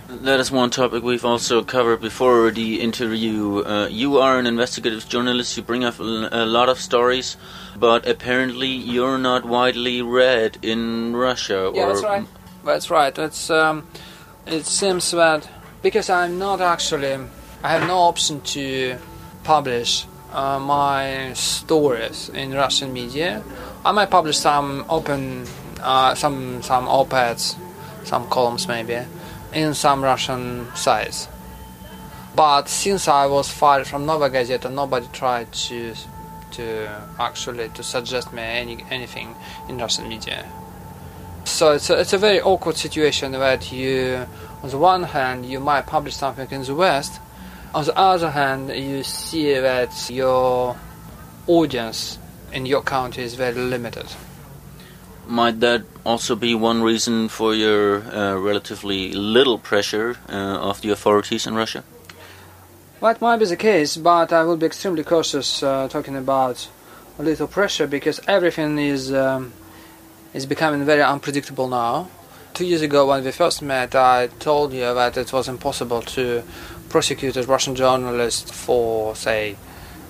That 0.07 0.39
is 0.41 0.51
one 0.51 0.69
topic 0.69 1.03
we've 1.03 1.23
also 1.23 1.63
covered 1.63 2.01
before 2.01 2.51
the 2.51 2.81
interview. 2.81 3.63
Uh, 3.65 3.87
you 3.87 4.17
are 4.17 4.37
an 4.37 4.45
investigative 4.45 5.07
journalist. 5.07 5.55
You 5.55 5.63
bring 5.63 5.85
up 5.85 5.99
a 5.99 6.45
lot 6.45 6.67
of 6.67 6.79
stories, 6.79 7.37
but 7.79 8.05
apparently 8.05 8.67
you're 8.67 9.17
not 9.17 9.45
widely 9.45 10.01
read 10.01 10.57
in 10.61 11.15
Russia. 11.15 11.71
Yeah, 11.73 11.87
that's 11.87 12.03
right. 12.03 12.25
That's 12.65 12.89
right. 12.89 13.17
It's 13.17 13.49
um, 13.49 13.87
it 14.45 14.65
seems 14.65 15.11
that 15.11 15.49
because 15.81 16.09
I'm 16.09 16.37
not 16.37 16.61
actually, 16.61 17.17
I 17.63 17.69
have 17.69 17.87
no 17.87 17.97
option 17.97 18.41
to 18.41 18.97
publish 19.43 20.05
uh, 20.31 20.59
my 20.59 21.33
stories 21.33 22.29
in 22.29 22.53
Russian 22.53 22.93
media. 22.93 23.43
I 23.83 23.91
might 23.91 24.09
publish 24.09 24.37
some 24.37 24.85
open, 24.89 25.45
uh, 25.81 26.15
some 26.15 26.61
some 26.61 26.87
op-eds, 26.87 27.55
some 28.03 28.27
columns 28.27 28.67
maybe, 28.67 28.99
in 29.53 29.73
some 29.73 30.03
Russian 30.03 30.67
sites. 30.75 31.27
But 32.35 32.69
since 32.69 33.07
I 33.07 33.25
was 33.25 33.49
fired 33.49 33.87
from 33.87 34.05
Novaya 34.05 34.29
Gazeta, 34.29 34.71
nobody 34.71 35.07
tried 35.11 35.51
to 35.51 35.93
to 36.51 37.01
actually 37.19 37.69
to 37.69 37.83
suggest 37.83 38.33
me 38.33 38.41
any 38.41 38.85
anything 38.89 39.35
in 39.67 39.77
Russian 39.77 40.07
media. 40.07 40.45
So 41.43 41.73
it's 41.73 41.89
a, 41.89 41.99
it's 41.99 42.13
a 42.13 42.17
very 42.17 42.39
awkward 42.39 42.77
situation 42.77 43.31
that 43.31 43.71
you, 43.71 44.27
on 44.61 44.69
the 44.69 44.77
one 44.77 45.03
hand, 45.03 45.45
you 45.45 45.59
might 45.59 45.87
publish 45.87 46.15
something 46.15 46.47
in 46.51 46.63
the 46.63 46.75
West, 46.75 47.19
on 47.73 47.85
the 47.85 47.97
other 47.97 48.29
hand, 48.29 48.69
you 48.69 49.01
see 49.01 49.53
that 49.53 50.09
your 50.09 50.75
audience 51.47 52.19
in 52.51 52.65
your 52.65 52.81
country 52.81 53.23
is 53.23 53.35
very 53.35 53.55
limited. 53.55 54.05
Might 55.31 55.61
that 55.61 55.83
also 56.03 56.35
be 56.35 56.53
one 56.53 56.83
reason 56.83 57.29
for 57.29 57.55
your 57.55 58.03
uh, 58.03 58.35
relatively 58.35 59.13
little 59.13 59.57
pressure 59.57 60.17
uh, 60.27 60.69
of 60.69 60.81
the 60.81 60.89
authorities 60.89 61.47
in 61.47 61.55
Russia? 61.55 61.85
That 62.99 63.21
might 63.21 63.37
be 63.37 63.45
the 63.45 63.55
case, 63.55 63.95
but 63.95 64.33
I 64.33 64.43
will 64.43 64.57
be 64.57 64.65
extremely 64.65 65.05
cautious 65.05 65.63
uh, 65.63 65.87
talking 65.87 66.17
about 66.17 66.67
a 67.17 67.23
little 67.23 67.47
pressure 67.47 67.87
because 67.87 68.19
everything 68.27 68.77
is 68.77 69.13
um, 69.13 69.53
is 70.33 70.45
becoming 70.45 70.83
very 70.83 71.01
unpredictable 71.01 71.69
now. 71.69 72.09
Two 72.53 72.65
years 72.65 72.81
ago, 72.81 73.07
when 73.07 73.23
we 73.23 73.31
first 73.31 73.61
met, 73.61 73.95
I 73.95 74.27
told 74.39 74.73
you 74.73 74.93
that 74.93 75.15
it 75.15 75.31
was 75.31 75.47
impossible 75.47 76.01
to 76.17 76.43
prosecute 76.89 77.37
a 77.37 77.43
Russian 77.43 77.75
journalist 77.75 78.53
for, 78.53 79.15
say, 79.15 79.55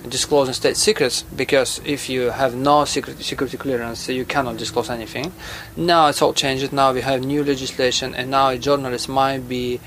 disclosing 0.07 0.53
state 0.53 0.77
secrets 0.77 1.23
because 1.35 1.79
if 1.85 2.09
you 2.09 2.29
have 2.31 2.55
no 2.55 2.85
secret, 2.85 3.21
security 3.21 3.57
clearance, 3.57 4.09
you 4.09 4.25
cannot 4.25 4.57
disclose 4.57 4.89
anything. 4.89 5.31
Now 5.75 6.07
it's 6.07 6.21
all 6.21 6.33
changed. 6.33 6.73
Now 6.73 6.93
we 6.93 7.01
have 7.01 7.23
new 7.23 7.43
legislation, 7.43 8.15
and 8.15 8.31
now 8.31 8.49
a 8.49 8.57
journalist 8.57 9.09
might 9.09 9.47
be 9.47 9.79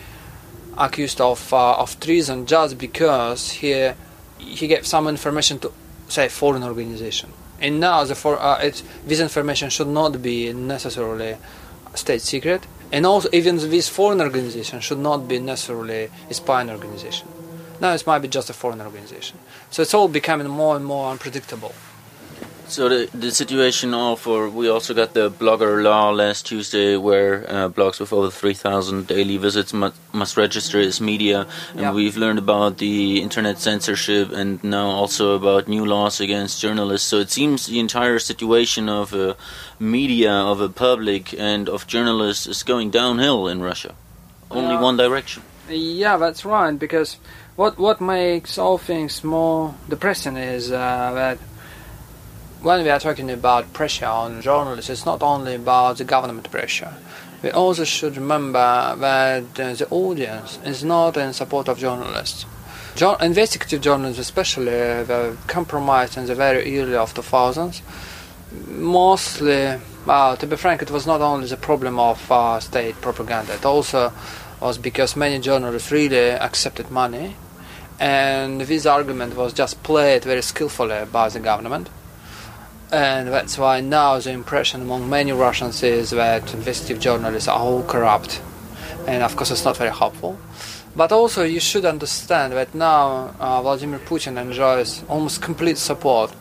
accused 0.76 1.20
of 1.20 1.52
uh, 1.52 1.74
of 1.74 1.98
treason 2.00 2.46
just 2.46 2.78
because 2.78 3.50
he 3.50 3.90
he 4.38 4.66
gave 4.66 4.86
some 4.86 5.08
information 5.08 5.58
to 5.60 5.72
say 6.08 6.28
foreign 6.28 6.62
organization. 6.62 7.32
And 7.60 7.80
now 7.80 8.04
the 8.04 8.14
for 8.14 8.38
uh, 8.38 8.70
this 9.06 9.20
information 9.20 9.70
should 9.70 9.88
not 9.88 10.20
be 10.22 10.52
necessarily 10.52 11.36
state 11.94 12.20
secret, 12.22 12.66
and 12.92 13.06
also 13.06 13.28
even 13.32 13.56
this 13.56 13.88
foreign 13.88 14.20
organization 14.20 14.80
should 14.80 14.98
not 14.98 15.28
be 15.28 15.38
necessarily 15.38 16.10
a 16.28 16.34
spying 16.34 16.70
organization. 16.70 17.28
Now 17.80 17.92
it 17.94 18.06
might 18.06 18.20
be 18.20 18.28
just 18.28 18.50
a 18.50 18.52
foreign 18.52 18.80
organization. 18.80 19.38
So 19.70 19.82
it's 19.82 19.94
all 19.94 20.08
becoming 20.08 20.46
more 20.48 20.76
and 20.76 20.84
more 20.84 21.10
unpredictable. 21.10 21.72
So 22.66 22.88
the 22.88 23.08
the 23.12 23.30
situation 23.30 23.92
of, 23.92 24.20
for 24.20 24.48
we 24.48 24.68
also 24.70 24.94
got 24.94 25.12
the 25.12 25.30
blogger 25.30 25.82
law 25.82 26.10
last 26.10 26.46
Tuesday 26.46 26.96
where 26.96 27.44
uh, 27.48 27.68
blogs 27.68 28.00
with 28.00 28.10
over 28.12 28.30
three 28.30 28.54
thousand 28.54 29.06
daily 29.06 29.36
visits 29.36 29.72
must, 29.74 29.94
must 30.12 30.36
register 30.38 30.80
as 30.80 30.98
media, 31.00 31.46
and 31.72 31.80
Yeah. 31.80 31.92
we've 31.92 32.16
learned 32.16 32.38
about 32.38 32.78
the 32.78 33.20
internet 33.20 33.58
censorship 33.58 34.32
and 34.32 34.64
now 34.64 34.86
also 34.88 35.34
about 35.34 35.68
new 35.68 35.84
laws 35.84 36.20
against 36.20 36.62
journalists. 36.62 37.06
So 37.08 37.18
it 37.18 37.30
seems 37.30 37.66
the 37.66 37.78
entire 37.80 38.18
situation 38.18 38.88
of 38.88 39.12
uh, 39.12 39.34
media, 39.78 40.32
of 40.32 40.60
a 40.60 40.68
public, 40.70 41.34
and 41.38 41.68
of 41.68 41.86
journalists 41.86 42.46
is 42.46 42.62
going 42.64 42.90
downhill 42.90 43.46
in 43.46 43.60
Russia. 43.62 43.94
Only 44.50 44.74
Yeah. 44.74 44.80
one 44.84 44.96
direction. 44.96 45.42
Yeah, 45.68 46.16
that's 46.18 46.44
right. 46.46 46.78
Because 46.78 47.18
what 47.56 47.78
what 47.78 48.00
makes 48.00 48.58
all 48.58 48.78
things 48.78 49.22
more 49.22 49.74
depressing 49.88 50.36
is 50.36 50.72
uh, 50.72 51.12
that 51.14 51.38
when 52.62 52.82
we 52.82 52.90
are 52.90 52.98
talking 52.98 53.30
about 53.30 53.72
pressure 53.74 54.06
on 54.06 54.40
journalists, 54.40 54.90
it's 54.90 55.04
not 55.04 55.22
only 55.22 55.54
about 55.54 55.98
the 55.98 56.04
government 56.04 56.50
pressure. 56.50 56.94
We 57.42 57.50
also 57.50 57.84
should 57.84 58.16
remember 58.16 58.96
that 58.96 59.60
uh, 59.60 59.74
the 59.74 59.86
audience 59.90 60.58
is 60.64 60.82
not 60.82 61.18
in 61.18 61.34
support 61.34 61.68
of 61.68 61.78
journalists. 61.78 62.46
Jo- 62.96 63.16
investigative 63.16 63.82
journalists, 63.82 64.18
especially, 64.18 64.72
were 64.72 65.36
compromised 65.46 66.16
in 66.16 66.24
the 66.24 66.34
very 66.34 66.78
early 66.78 66.96
of 66.96 67.12
2000s. 67.12 67.82
Mostly, 68.68 69.78
well, 70.06 70.36
to 70.38 70.46
be 70.46 70.56
frank, 70.56 70.80
it 70.80 70.90
was 70.90 71.06
not 71.06 71.20
only 71.20 71.46
the 71.46 71.58
problem 71.58 71.98
of 71.98 72.32
uh, 72.32 72.58
state 72.60 72.94
propaganda. 73.02 73.52
It 73.52 73.66
also 73.66 74.10
was 74.58 74.78
because 74.78 75.16
many 75.16 75.38
journalists 75.38 75.92
really 75.92 76.30
accepted 76.30 76.90
money, 76.90 77.36
and 77.98 78.60
this 78.60 78.86
argument 78.86 79.36
was 79.36 79.52
just 79.52 79.82
played 79.82 80.24
very 80.24 80.42
skillfully 80.42 81.04
by 81.10 81.28
the 81.28 81.40
government. 81.40 81.88
And 82.92 83.28
that's 83.28 83.58
why 83.58 83.80
now 83.80 84.18
the 84.18 84.30
impression 84.30 84.82
among 84.82 85.08
many 85.08 85.32
Russians 85.32 85.82
is 85.82 86.10
that 86.10 86.54
investigative 86.54 87.02
journalists 87.02 87.48
are 87.48 87.58
all 87.58 87.82
corrupt. 87.82 88.40
And 89.06 89.22
of 89.22 89.36
course, 89.36 89.50
it's 89.50 89.64
not 89.64 89.76
very 89.76 89.90
helpful. 89.90 90.38
But 90.96 91.10
also, 91.10 91.42
you 91.42 91.58
should 91.60 91.84
understand 91.84 92.52
that 92.52 92.74
now 92.74 93.34
uh, 93.40 93.62
Vladimir 93.62 93.98
Putin 93.98 94.40
enjoys 94.40 95.02
almost 95.08 95.42
complete 95.42 95.76
support, 95.76 96.32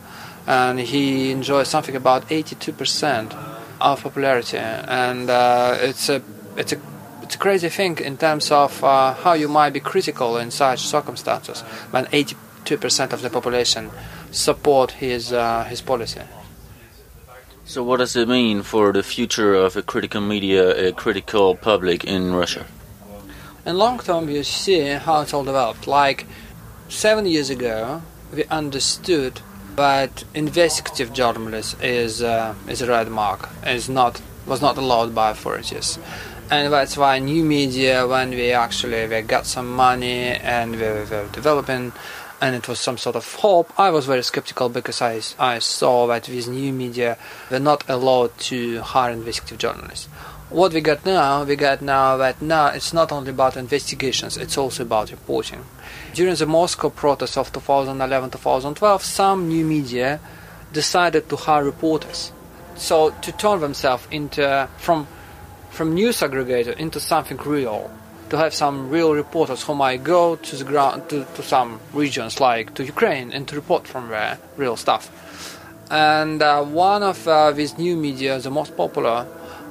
and 0.46 0.78
he 0.78 1.32
enjoys 1.32 1.66
something 1.66 1.96
about 1.96 2.28
82% 2.28 3.34
of 3.80 4.02
popularity. 4.02 4.58
And 4.58 5.28
uh, 5.28 5.76
it's 5.80 6.08
a 6.08 6.22
it's 6.56 6.72
a 6.72 6.78
it's 7.34 7.40
a 7.40 7.42
crazy 7.42 7.68
thing 7.68 7.98
in 7.98 8.16
terms 8.16 8.52
of 8.52 8.84
uh, 8.84 9.12
how 9.12 9.32
you 9.32 9.48
might 9.48 9.72
be 9.72 9.80
critical 9.80 10.36
in 10.36 10.52
such 10.52 10.78
circumstances 10.78 11.62
when 11.90 12.04
82% 12.06 13.12
of 13.12 13.22
the 13.22 13.28
population 13.28 13.90
support 14.30 14.92
his 14.92 15.32
uh, 15.32 15.64
his 15.64 15.80
policy. 15.82 16.20
So 17.64 17.82
what 17.82 17.96
does 17.96 18.14
it 18.14 18.28
mean 18.28 18.62
for 18.62 18.92
the 18.92 19.02
future 19.02 19.52
of 19.52 19.76
a 19.76 19.82
critical 19.82 20.20
media, 20.20 20.88
a 20.88 20.92
critical 20.92 21.56
public 21.56 22.04
in 22.04 22.34
Russia? 22.34 22.66
In 23.66 23.78
long 23.78 23.98
term, 23.98 24.28
you 24.28 24.44
see 24.44 24.82
how 25.06 25.22
it's 25.22 25.34
all 25.34 25.44
developed. 25.44 25.88
Like 25.88 26.26
seven 26.88 27.26
years 27.26 27.50
ago, 27.50 28.02
we 28.32 28.44
understood 28.44 29.40
that 29.74 30.22
investigative 30.34 31.12
journalism 31.12 31.80
is 31.82 32.22
uh, 32.22 32.54
is 32.68 32.80
a 32.80 32.86
red 32.86 33.08
mark, 33.08 33.48
is 33.66 33.88
not 33.88 34.22
was 34.46 34.60
not 34.60 34.76
allowed 34.76 35.14
by 35.14 35.30
authorities, 35.30 35.98
and 36.50 36.72
that's 36.72 36.96
why 36.96 37.18
new 37.18 37.44
media, 37.44 38.06
when 38.06 38.30
we 38.30 38.52
actually 38.52 39.06
we 39.06 39.22
got 39.22 39.46
some 39.46 39.74
money 39.74 40.28
and 40.28 40.72
we 40.72 40.82
were 40.82 41.28
developing, 41.32 41.92
and 42.40 42.54
it 42.54 42.68
was 42.68 42.78
some 42.80 42.98
sort 42.98 43.16
of 43.16 43.34
hope. 43.34 43.72
I 43.78 43.90
was 43.90 44.06
very 44.06 44.22
skeptical 44.22 44.68
because 44.68 45.00
I 45.02 45.20
I 45.38 45.58
saw 45.58 46.06
that 46.08 46.24
these 46.24 46.48
new 46.48 46.72
media 46.72 47.18
were 47.50 47.60
not 47.60 47.88
allowed 47.88 48.36
to 48.50 48.80
hire 48.80 49.12
investigative 49.12 49.58
journalists 49.58 50.08
what 50.54 50.72
we 50.72 50.80
got 50.80 51.04
now, 51.04 51.42
we 51.42 51.56
got 51.56 51.82
now 51.82 52.16
that 52.16 52.40
now 52.40 52.68
it's 52.68 52.92
not 52.92 53.10
only 53.10 53.30
about 53.30 53.56
investigations, 53.56 54.36
it's 54.36 54.56
also 54.56 54.84
about 54.84 55.10
reporting. 55.10 55.64
During 56.12 56.36
the 56.36 56.46
Moscow 56.46 56.90
protests 56.90 57.36
of 57.36 57.52
2011-2012, 57.52 59.00
some 59.00 59.48
new 59.48 59.64
media 59.64 60.20
decided 60.72 61.28
to 61.28 61.36
hire 61.36 61.64
reporters. 61.64 62.32
So 62.76 63.10
to 63.10 63.32
turn 63.32 63.60
themselves 63.60 64.06
into 64.10 64.68
from 64.78 65.08
from 65.74 65.92
news 65.92 66.20
aggregator 66.20 66.76
into 66.76 67.00
something 67.00 67.36
real. 67.38 67.90
To 68.30 68.38
have 68.38 68.54
some 68.54 68.88
real 68.90 69.12
reporters 69.12 69.62
who 69.64 69.74
might 69.74 70.02
go 70.02 70.36
to 70.36 70.56
the 70.56 70.64
ground 70.64 71.08
to, 71.10 71.26
to 71.34 71.42
some 71.42 71.80
regions 71.92 72.40
like 72.40 72.74
to 72.74 72.84
Ukraine 72.84 73.32
and 73.32 73.46
to 73.48 73.56
report 73.56 73.86
from 73.86 74.08
there 74.08 74.38
real 74.56 74.76
stuff. 74.76 75.10
And 75.90 76.40
uh, 76.40 76.64
one 76.64 77.02
of 77.02 77.28
uh, 77.28 77.52
these 77.52 77.76
new 77.76 77.96
media, 77.96 78.38
the 78.38 78.50
most 78.50 78.76
popular, 78.76 79.26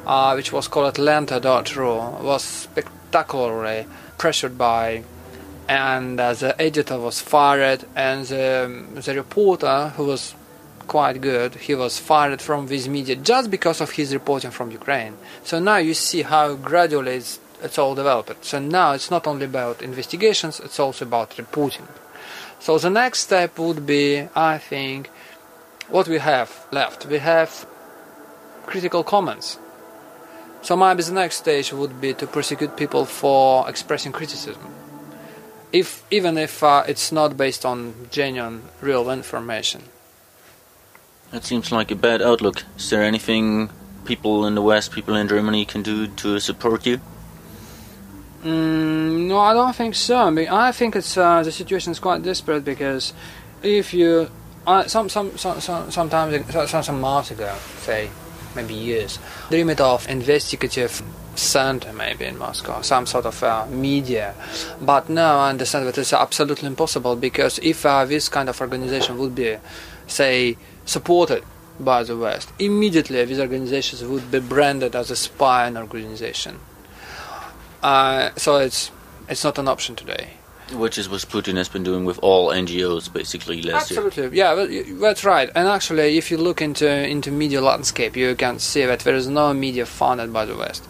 uh, 0.05 0.33
which 0.33 0.51
was 0.51 0.67
called 0.67 0.95
Lenta.ru, 0.95 1.95
was 2.23 2.43
spectacularly 2.43 3.87
pressured 4.17 4.57
by, 4.57 5.03
and 5.67 6.19
uh, 6.19 6.33
the 6.33 6.61
editor 6.61 6.99
was 6.99 7.21
fired, 7.21 7.85
and 7.95 8.25
the, 8.27 9.01
the 9.03 9.15
reporter, 9.15 9.93
who 9.95 10.05
was 10.05 10.35
quite 10.87 11.21
good, 11.21 11.55
he 11.55 11.75
was 11.75 11.99
fired 11.99 12.41
from 12.41 12.67
this 12.67 12.87
media 12.87 13.15
just 13.15 13.49
because 13.49 13.81
of 13.81 13.91
his 13.91 14.13
reporting 14.13 14.51
from 14.51 14.71
Ukraine. 14.71 15.17
So 15.43 15.59
now 15.59 15.77
you 15.77 15.93
see 15.93 16.21
how 16.21 16.55
gradually 16.55 17.15
it's, 17.15 17.39
it's 17.61 17.77
all 17.77 17.95
developed. 17.95 18.45
So 18.45 18.59
now 18.59 18.93
it's 18.93 19.11
not 19.11 19.27
only 19.27 19.45
about 19.45 19.81
investigations, 19.81 20.59
it's 20.59 20.79
also 20.79 21.05
about 21.05 21.37
reporting. 21.37 21.87
So 22.59 22.77
the 22.77 22.89
next 22.89 23.19
step 23.19 23.59
would 23.59 23.85
be, 23.85 24.27
I 24.35 24.57
think, 24.57 25.09
what 25.89 26.07
we 26.07 26.19
have 26.19 26.65
left. 26.71 27.05
We 27.05 27.19
have 27.19 27.67
critical 28.65 29.03
comments. 29.03 29.59
So 30.61 30.77
maybe 30.77 31.03
the 31.03 31.11
next 31.11 31.37
stage 31.37 31.73
would 31.73 31.99
be 31.99 32.13
to 32.13 32.25
prosecute 32.25 32.77
people 32.77 33.05
for 33.05 33.69
expressing 33.69 34.13
criticism, 34.13 34.63
if 35.73 36.05
even 36.09 36.37
if 36.37 36.63
uh, 36.63 36.83
it's 36.87 37.11
not 37.11 37.35
based 37.35 37.65
on 37.65 38.07
genuine, 38.11 38.63
real 38.79 39.11
information. 39.11 39.81
That 41.33 41.43
seems 41.43 41.71
like 41.71 41.89
a 41.89 41.95
bad 41.95 42.21
outlook. 42.21 42.63
Is 42.77 42.91
there 42.91 43.01
anything 43.01 43.71
people 44.05 44.45
in 44.45 44.53
the 44.53 44.61
West, 44.61 44.91
people 44.91 45.15
in 45.15 45.27
Germany 45.27 45.65
can 45.65 45.81
do 45.81 46.05
to 46.05 46.39
support 46.39 46.85
you? 46.85 47.01
Mm, 48.43 49.29
no, 49.29 49.39
I 49.39 49.53
don't 49.53 49.75
think 49.75 49.95
so. 49.95 50.27
I, 50.51 50.71
think 50.71 50.95
it's 50.95 51.17
uh, 51.17 51.41
the 51.41 51.51
situation 51.51 51.91
is 51.91 51.97
quite 51.97 52.21
desperate 52.21 52.63
because 52.63 53.13
if 53.63 53.95
you 53.95 54.29
uh, 54.67 54.83
some, 54.85 55.09
some 55.09 55.35
some 55.35 55.59
some 55.59 55.89
sometimes 55.89 56.69
some, 56.69 56.83
some 56.83 57.01
months 57.01 57.31
ago, 57.31 57.55
say 57.79 58.11
maybe 58.55 58.75
years, 58.75 59.17
dreamed 59.49 59.81
of 59.81 60.07
investigative 60.07 61.01
center 61.33 61.91
maybe 61.93 62.25
in 62.25 62.37
Moscow, 62.37 62.81
some 62.81 63.07
sort 63.07 63.25
of 63.25 63.41
uh, 63.41 63.65
media. 63.71 64.35
But 64.79 65.09
now 65.09 65.39
I 65.39 65.49
understand 65.49 65.87
that 65.87 65.97
it's 65.97 66.13
absolutely 66.13 66.67
impossible 66.67 67.15
because 67.15 67.57
if 67.63 67.87
uh, 67.87 68.05
this 68.05 68.29
kind 68.29 68.49
of 68.49 68.61
organization 68.61 69.17
would 69.17 69.33
be, 69.33 69.57
say, 70.05 70.57
supported 70.85 71.43
by 71.79 72.03
the 72.03 72.17
West, 72.17 72.51
immediately 72.59 73.23
these 73.25 73.39
organizations 73.39 74.03
would 74.03 74.31
be 74.31 74.39
branded 74.39 74.95
as 74.95 75.09
a 75.11 75.15
spy 75.15 75.71
organization. 75.73 76.59
Uh, 77.81 78.31
so 78.37 78.57
it's 78.57 78.91
it's 79.27 79.43
not 79.43 79.57
an 79.57 79.67
option 79.67 79.95
today. 79.95 80.31
Which 80.71 80.97
is 80.97 81.09
what 81.09 81.21
Putin 81.21 81.57
has 81.57 81.67
been 81.67 81.83
doing 81.83 82.05
with 82.05 82.17
all 82.19 82.47
NGOs 82.47 83.11
basically 83.11 83.61
last 83.61 83.91
Absolutely. 83.91 84.37
year. 84.37 84.45
Absolutely, 84.45 84.93
yeah, 84.93 84.99
that's 84.99 85.23
right. 85.25 85.49
And 85.53 85.67
actually, 85.67 86.17
if 86.17 86.31
you 86.31 86.37
look 86.37 86.61
into 86.61 86.87
into 86.87 87.31
media 87.31 87.61
landscape, 87.61 88.15
you 88.15 88.35
can 88.35 88.59
see 88.59 88.85
that 88.85 88.99
there 89.01 89.15
is 89.15 89.27
no 89.27 89.53
media 89.53 89.85
funded 89.85 90.31
by 90.31 90.45
the 90.45 90.55
West. 90.55 90.87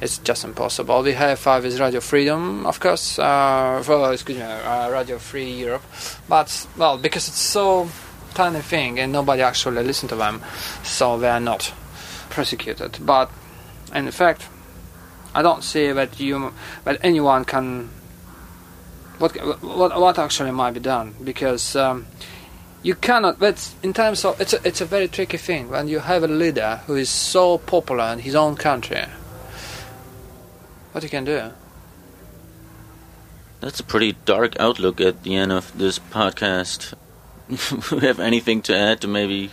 It's 0.00 0.18
just 0.18 0.44
impossible. 0.44 1.02
We 1.02 1.14
have 1.14 1.46
uh, 1.46 1.58
with 1.62 1.80
Radio 1.80 2.00
Freedom, 2.00 2.66
of 2.66 2.78
course, 2.80 3.18
uh, 3.18 3.82
well, 3.88 4.12
excuse 4.12 4.36
me, 4.36 4.44
uh, 4.44 4.90
Radio 4.90 5.18
Free 5.18 5.50
Europe, 5.50 5.82
but 6.28 6.66
well, 6.76 6.98
because 6.98 7.28
it's 7.28 7.38
so 7.38 7.88
tiny 8.36 8.60
thing 8.60 9.00
and 9.00 9.12
nobody 9.12 9.42
actually 9.42 9.82
listen 9.82 10.08
to 10.08 10.16
them, 10.16 10.42
so 10.82 11.18
they 11.18 11.28
are 11.28 11.40
not 11.40 11.72
prosecuted. 12.30 12.98
But 13.00 13.30
in 13.94 14.10
fact, 14.10 14.48
I 15.34 15.42
don't 15.42 15.64
see 15.64 15.92
that 15.92 16.20
you 16.20 16.52
that 16.84 16.98
anyone 17.02 17.44
can 17.44 17.90
what 19.18 19.32
what 19.62 20.00
what 20.00 20.18
actually 20.18 20.52
might 20.52 20.74
be 20.74 20.80
done 20.80 21.14
because 21.24 21.76
um, 21.76 22.06
you 22.82 22.94
cannot. 22.94 23.38
But 23.38 23.72
in 23.82 23.92
terms 23.92 24.24
of 24.24 24.40
it's 24.40 24.52
a, 24.52 24.60
it's 24.64 24.80
a 24.80 24.86
very 24.86 25.08
tricky 25.08 25.38
thing 25.38 25.70
when 25.70 25.88
you 25.88 26.00
have 26.00 26.22
a 26.22 26.28
leader 26.28 26.82
who 26.86 26.94
is 26.94 27.10
so 27.10 27.58
popular 27.58 28.04
in 28.12 28.20
his 28.20 28.34
own 28.34 28.56
country. 28.56 29.04
What 30.92 31.02
you 31.02 31.10
can 31.10 31.24
do? 31.24 31.52
That's 33.60 33.80
a 33.80 33.84
pretty 33.84 34.16
dark 34.24 34.58
outlook 34.60 35.00
at 35.00 35.22
the 35.22 35.34
end 35.34 35.52
of 35.52 35.76
this 35.76 35.98
podcast. 35.98 36.94
We 37.48 38.00
have 38.00 38.20
anything 38.20 38.62
to 38.62 38.76
add 38.76 39.00
to 39.02 39.08
maybe 39.08 39.50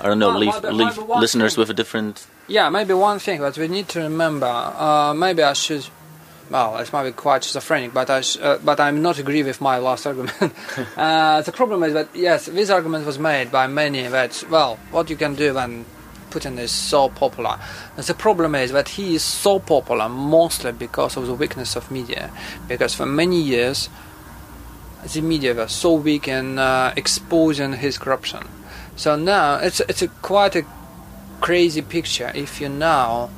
I 0.00 0.06
don't 0.06 0.18
know 0.18 0.36
leave, 0.36 0.62
leave 0.64 0.98
listeners 0.98 1.54
thing. 1.54 1.62
with 1.62 1.70
a 1.70 1.74
different. 1.74 2.26
Yeah, 2.48 2.68
maybe 2.70 2.92
one 2.94 3.18
thing 3.18 3.40
that 3.40 3.56
we 3.56 3.68
need 3.68 3.88
to 3.90 4.00
remember. 4.00 4.46
Uh, 4.46 5.14
maybe 5.14 5.42
I 5.42 5.52
should 5.52 5.86
well, 6.50 6.76
it 6.76 6.92
might 6.92 7.04
be 7.04 7.12
quite 7.12 7.44
schizophrenic, 7.44 7.94
but 7.94 8.10
I 8.10 8.20
sh- 8.20 8.36
uh, 8.40 8.58
but 8.62 8.78
I'm 8.78 9.00
not 9.00 9.18
agree 9.18 9.42
with 9.42 9.60
my 9.60 9.78
last 9.78 10.06
argument. 10.06 10.34
uh, 10.96 11.40
the 11.40 11.52
problem 11.52 11.82
is 11.82 11.94
that 11.94 12.08
yes, 12.14 12.46
this 12.46 12.68
argument 12.68 13.06
was 13.06 13.18
made 13.18 13.50
by 13.50 13.66
many 13.66 14.06
that 14.08 14.44
well, 14.50 14.76
what 14.90 15.08
you 15.08 15.16
can 15.16 15.34
do 15.34 15.54
when 15.54 15.86
Putin 16.30 16.58
is 16.58 16.70
so 16.70 17.08
popular. 17.08 17.58
And 17.96 18.04
the 18.04 18.14
problem 18.14 18.54
is 18.54 18.72
that 18.72 18.88
he 18.90 19.14
is 19.14 19.22
so 19.22 19.60
popular 19.60 20.08
mostly 20.08 20.72
because 20.72 21.16
of 21.16 21.26
the 21.26 21.34
weakness 21.34 21.76
of 21.76 21.90
media, 21.90 22.30
because 22.68 22.94
for 22.94 23.06
many 23.06 23.40
years 23.40 23.88
the 25.04 25.20
media 25.20 25.54
was 25.54 25.72
so 25.72 25.94
weak 25.94 26.28
in 26.28 26.58
uh, 26.58 26.94
exposing 26.96 27.74
his 27.74 27.98
corruption. 27.98 28.46
So 28.96 29.16
now 29.16 29.56
it's 29.56 29.80
it's 29.80 30.02
a 30.02 30.08
quite 30.08 30.56
a 30.56 30.64
crazy 31.40 31.82
picture 31.82 32.30
if 32.34 32.60
you 32.60 32.68
now 32.68 33.30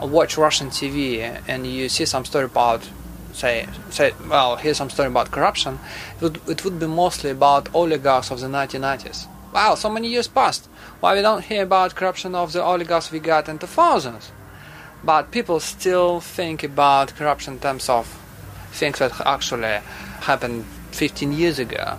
watch 0.00 0.36
Russian 0.36 0.68
TV 0.68 1.40
and 1.48 1.66
you 1.66 1.88
see 1.88 2.04
some 2.04 2.24
story 2.24 2.44
about 2.44 2.88
say 3.32 3.66
say 3.90 4.12
well 4.28 4.56
here's 4.56 4.76
some 4.76 4.90
story 4.90 5.08
about 5.08 5.30
corruption 5.30 5.78
it 6.16 6.22
would, 6.22 6.40
it 6.48 6.64
would 6.64 6.78
be 6.78 6.86
mostly 6.86 7.30
about 7.30 7.74
oligarchs 7.74 8.30
of 8.30 8.40
the 8.40 8.46
1990s 8.46 9.26
wow 9.54 9.74
so 9.74 9.88
many 9.88 10.08
years 10.08 10.28
passed. 10.28 10.68
Why 11.00 11.14
we 11.14 11.22
don't 11.22 11.44
hear 11.44 11.62
about 11.62 11.94
corruption 11.94 12.34
of 12.34 12.52
the 12.52 12.62
oligarchs 12.62 13.10
we 13.10 13.20
got 13.20 13.48
in 13.48 13.58
the 13.58 13.66
2000s 13.66 14.30
but 15.02 15.30
people 15.30 15.60
still 15.60 16.20
think 16.20 16.62
about 16.62 17.14
corruption 17.14 17.54
in 17.54 17.60
terms 17.60 17.88
of 17.88 18.06
things 18.72 18.98
that 18.98 19.12
actually 19.24 19.80
happened 20.20 20.64
15 20.98 21.32
years 21.32 21.58
ago 21.58 21.98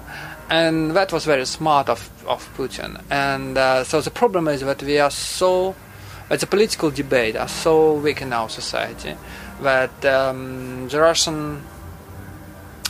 and 0.50 0.92
that 0.92 1.14
was 1.14 1.26
very 1.26 1.46
smart 1.46 1.90
of, 1.90 2.10
of 2.28 2.48
Putin 2.58 3.02
and 3.10 3.58
uh, 3.58 3.84
so 3.84 4.02
the 4.02 4.12
problem 4.12 4.48
is 4.48 4.62
that 4.62 4.84
we 4.84 5.00
are 5.00 5.12
so 5.12 5.76
it's 6.30 6.44
a 6.44 6.48
political 6.48 6.92
debate 6.92 7.36
are 7.36 7.48
so 7.48 7.94
weak 7.96 8.22
in 8.22 8.34
our 8.34 8.50
society 8.50 9.16
that 9.62 10.06
um, 10.06 10.88
the 10.90 11.00
Russian 11.00 11.62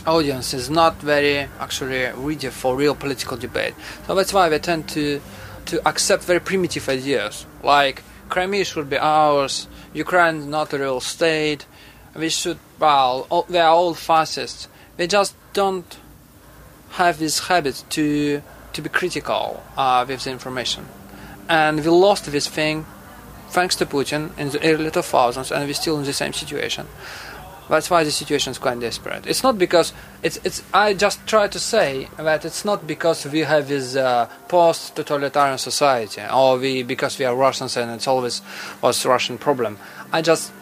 audience 0.06 0.54
is 0.54 0.70
not 0.70 0.96
very 0.96 1.48
actually 1.58 2.04
ready 2.14 2.48
for 2.48 2.76
real 2.76 2.94
political 2.94 3.36
debate. 3.36 3.74
So 4.06 4.14
that's 4.14 4.32
why 4.32 4.48
they 4.48 4.58
tend 4.58 4.88
to 4.90 5.20
to 5.66 5.88
accept 5.88 6.24
very 6.24 6.40
primitive 6.40 6.88
ideas 6.88 7.46
like 7.62 8.02
Crimea 8.28 8.64
should 8.64 8.88
be 8.88 8.98
ours, 8.98 9.68
Ukraine 9.92 10.36
is 10.36 10.46
not 10.46 10.72
a 10.72 10.78
real 10.78 11.00
state, 11.00 11.66
we 12.14 12.28
should 12.28 12.58
well 12.78 13.44
they 13.48 13.60
are 13.60 13.74
all 13.74 13.94
fascists. 13.94 14.68
They 14.96 15.06
just 15.06 15.34
don't 15.52 15.98
have 16.92 17.18
this 17.18 17.48
habit 17.48 17.84
to 17.90 18.42
to 18.72 18.82
be 18.82 18.88
critical 18.88 19.62
uh, 19.76 20.04
with 20.06 20.24
the 20.24 20.30
information, 20.30 20.86
and 21.48 21.84
we 21.84 21.90
lost 21.90 22.30
this 22.30 22.46
thing 22.46 22.86
thanks 23.48 23.74
to 23.76 23.86
Putin 23.86 24.36
in 24.38 24.50
the 24.50 24.62
early 24.62 24.90
2000s, 24.90 25.50
and 25.50 25.66
we're 25.66 25.74
still 25.74 25.98
in 25.98 26.04
the 26.04 26.12
same 26.12 26.32
situation. 26.32 26.86
That's 27.68 27.88
why 27.88 28.02
the 28.02 28.10
situation 28.10 28.50
is 28.50 28.58
quite 28.58 28.80
desperate. 28.80 29.26
It's 29.28 29.44
not 29.44 29.56
because 29.56 29.92
it's 30.24 30.40
it's. 30.42 30.62
I 30.74 30.92
just 30.92 31.24
try 31.28 31.46
to 31.46 31.58
say 31.60 32.08
that 32.16 32.44
it's 32.44 32.64
not 32.64 32.84
because 32.84 33.24
we 33.26 33.40
have 33.40 33.68
this 33.68 33.94
uh, 33.94 34.28
post-totalitarian 34.48 35.56
society, 35.58 36.22
or 36.32 36.58
we 36.58 36.82
because 36.82 37.16
we 37.20 37.26
are 37.26 37.36
Russians 37.36 37.76
and 37.76 37.92
it's 37.92 38.08
always 38.08 38.42
was 38.82 39.06
Russian 39.06 39.38
problem. 39.38 39.78
I 40.12 40.20
just 40.20 40.52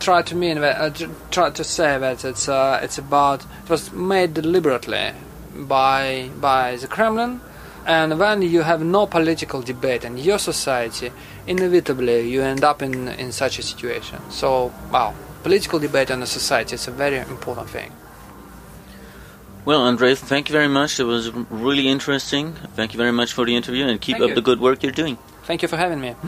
try 0.00 0.22
to 0.22 0.34
mean 0.34 0.60
that 0.60 0.76
I 0.80 0.86
uh, 0.86 1.08
try 1.30 1.50
to 1.50 1.62
say 1.62 1.98
that 1.98 2.24
it's 2.24 2.48
uh, 2.48 2.80
it's 2.82 2.98
about 2.98 3.44
it 3.62 3.70
was 3.70 3.92
made 3.92 4.34
deliberately 4.34 5.12
by 5.56 6.30
by 6.40 6.76
the 6.76 6.86
Kremlin 6.86 7.40
and 7.86 8.18
when 8.18 8.40
you 8.40 8.62
have 8.62 8.82
no 8.82 9.06
political 9.06 9.60
debate 9.60 10.04
in 10.04 10.16
your 10.16 10.38
society, 10.38 11.12
inevitably 11.46 12.28
you 12.30 12.40
end 12.40 12.64
up 12.64 12.80
in, 12.80 13.08
in 13.08 13.30
such 13.30 13.58
a 13.58 13.62
situation. 13.62 14.18
So, 14.30 14.72
wow, 14.90 15.14
political 15.42 15.78
debate 15.78 16.10
in 16.10 16.22
a 16.22 16.26
society 16.26 16.76
is 16.76 16.88
a 16.88 16.90
very 16.90 17.18
important 17.18 17.68
thing. 17.68 17.92
Well, 19.66 19.86
Andrei, 19.86 20.14
thank 20.14 20.48
you 20.48 20.54
very 20.54 20.68
much. 20.68 20.98
It 20.98 21.04
was 21.04 21.30
really 21.50 21.88
interesting. 21.88 22.52
Thank 22.74 22.94
you 22.94 22.98
very 22.98 23.12
much 23.12 23.32
for 23.32 23.44
the 23.44 23.56
interview 23.56 23.86
and 23.86 24.00
keep 24.00 24.14
thank 24.14 24.24
up 24.24 24.28
you. 24.30 24.34
the 24.34 24.42
good 24.42 24.60
work 24.60 24.82
you're 24.82 24.92
doing. 24.92 25.18
Thank 25.44 25.62
you 25.62 25.68
for 25.68 25.76
having 25.76 26.00
me. 26.00 26.14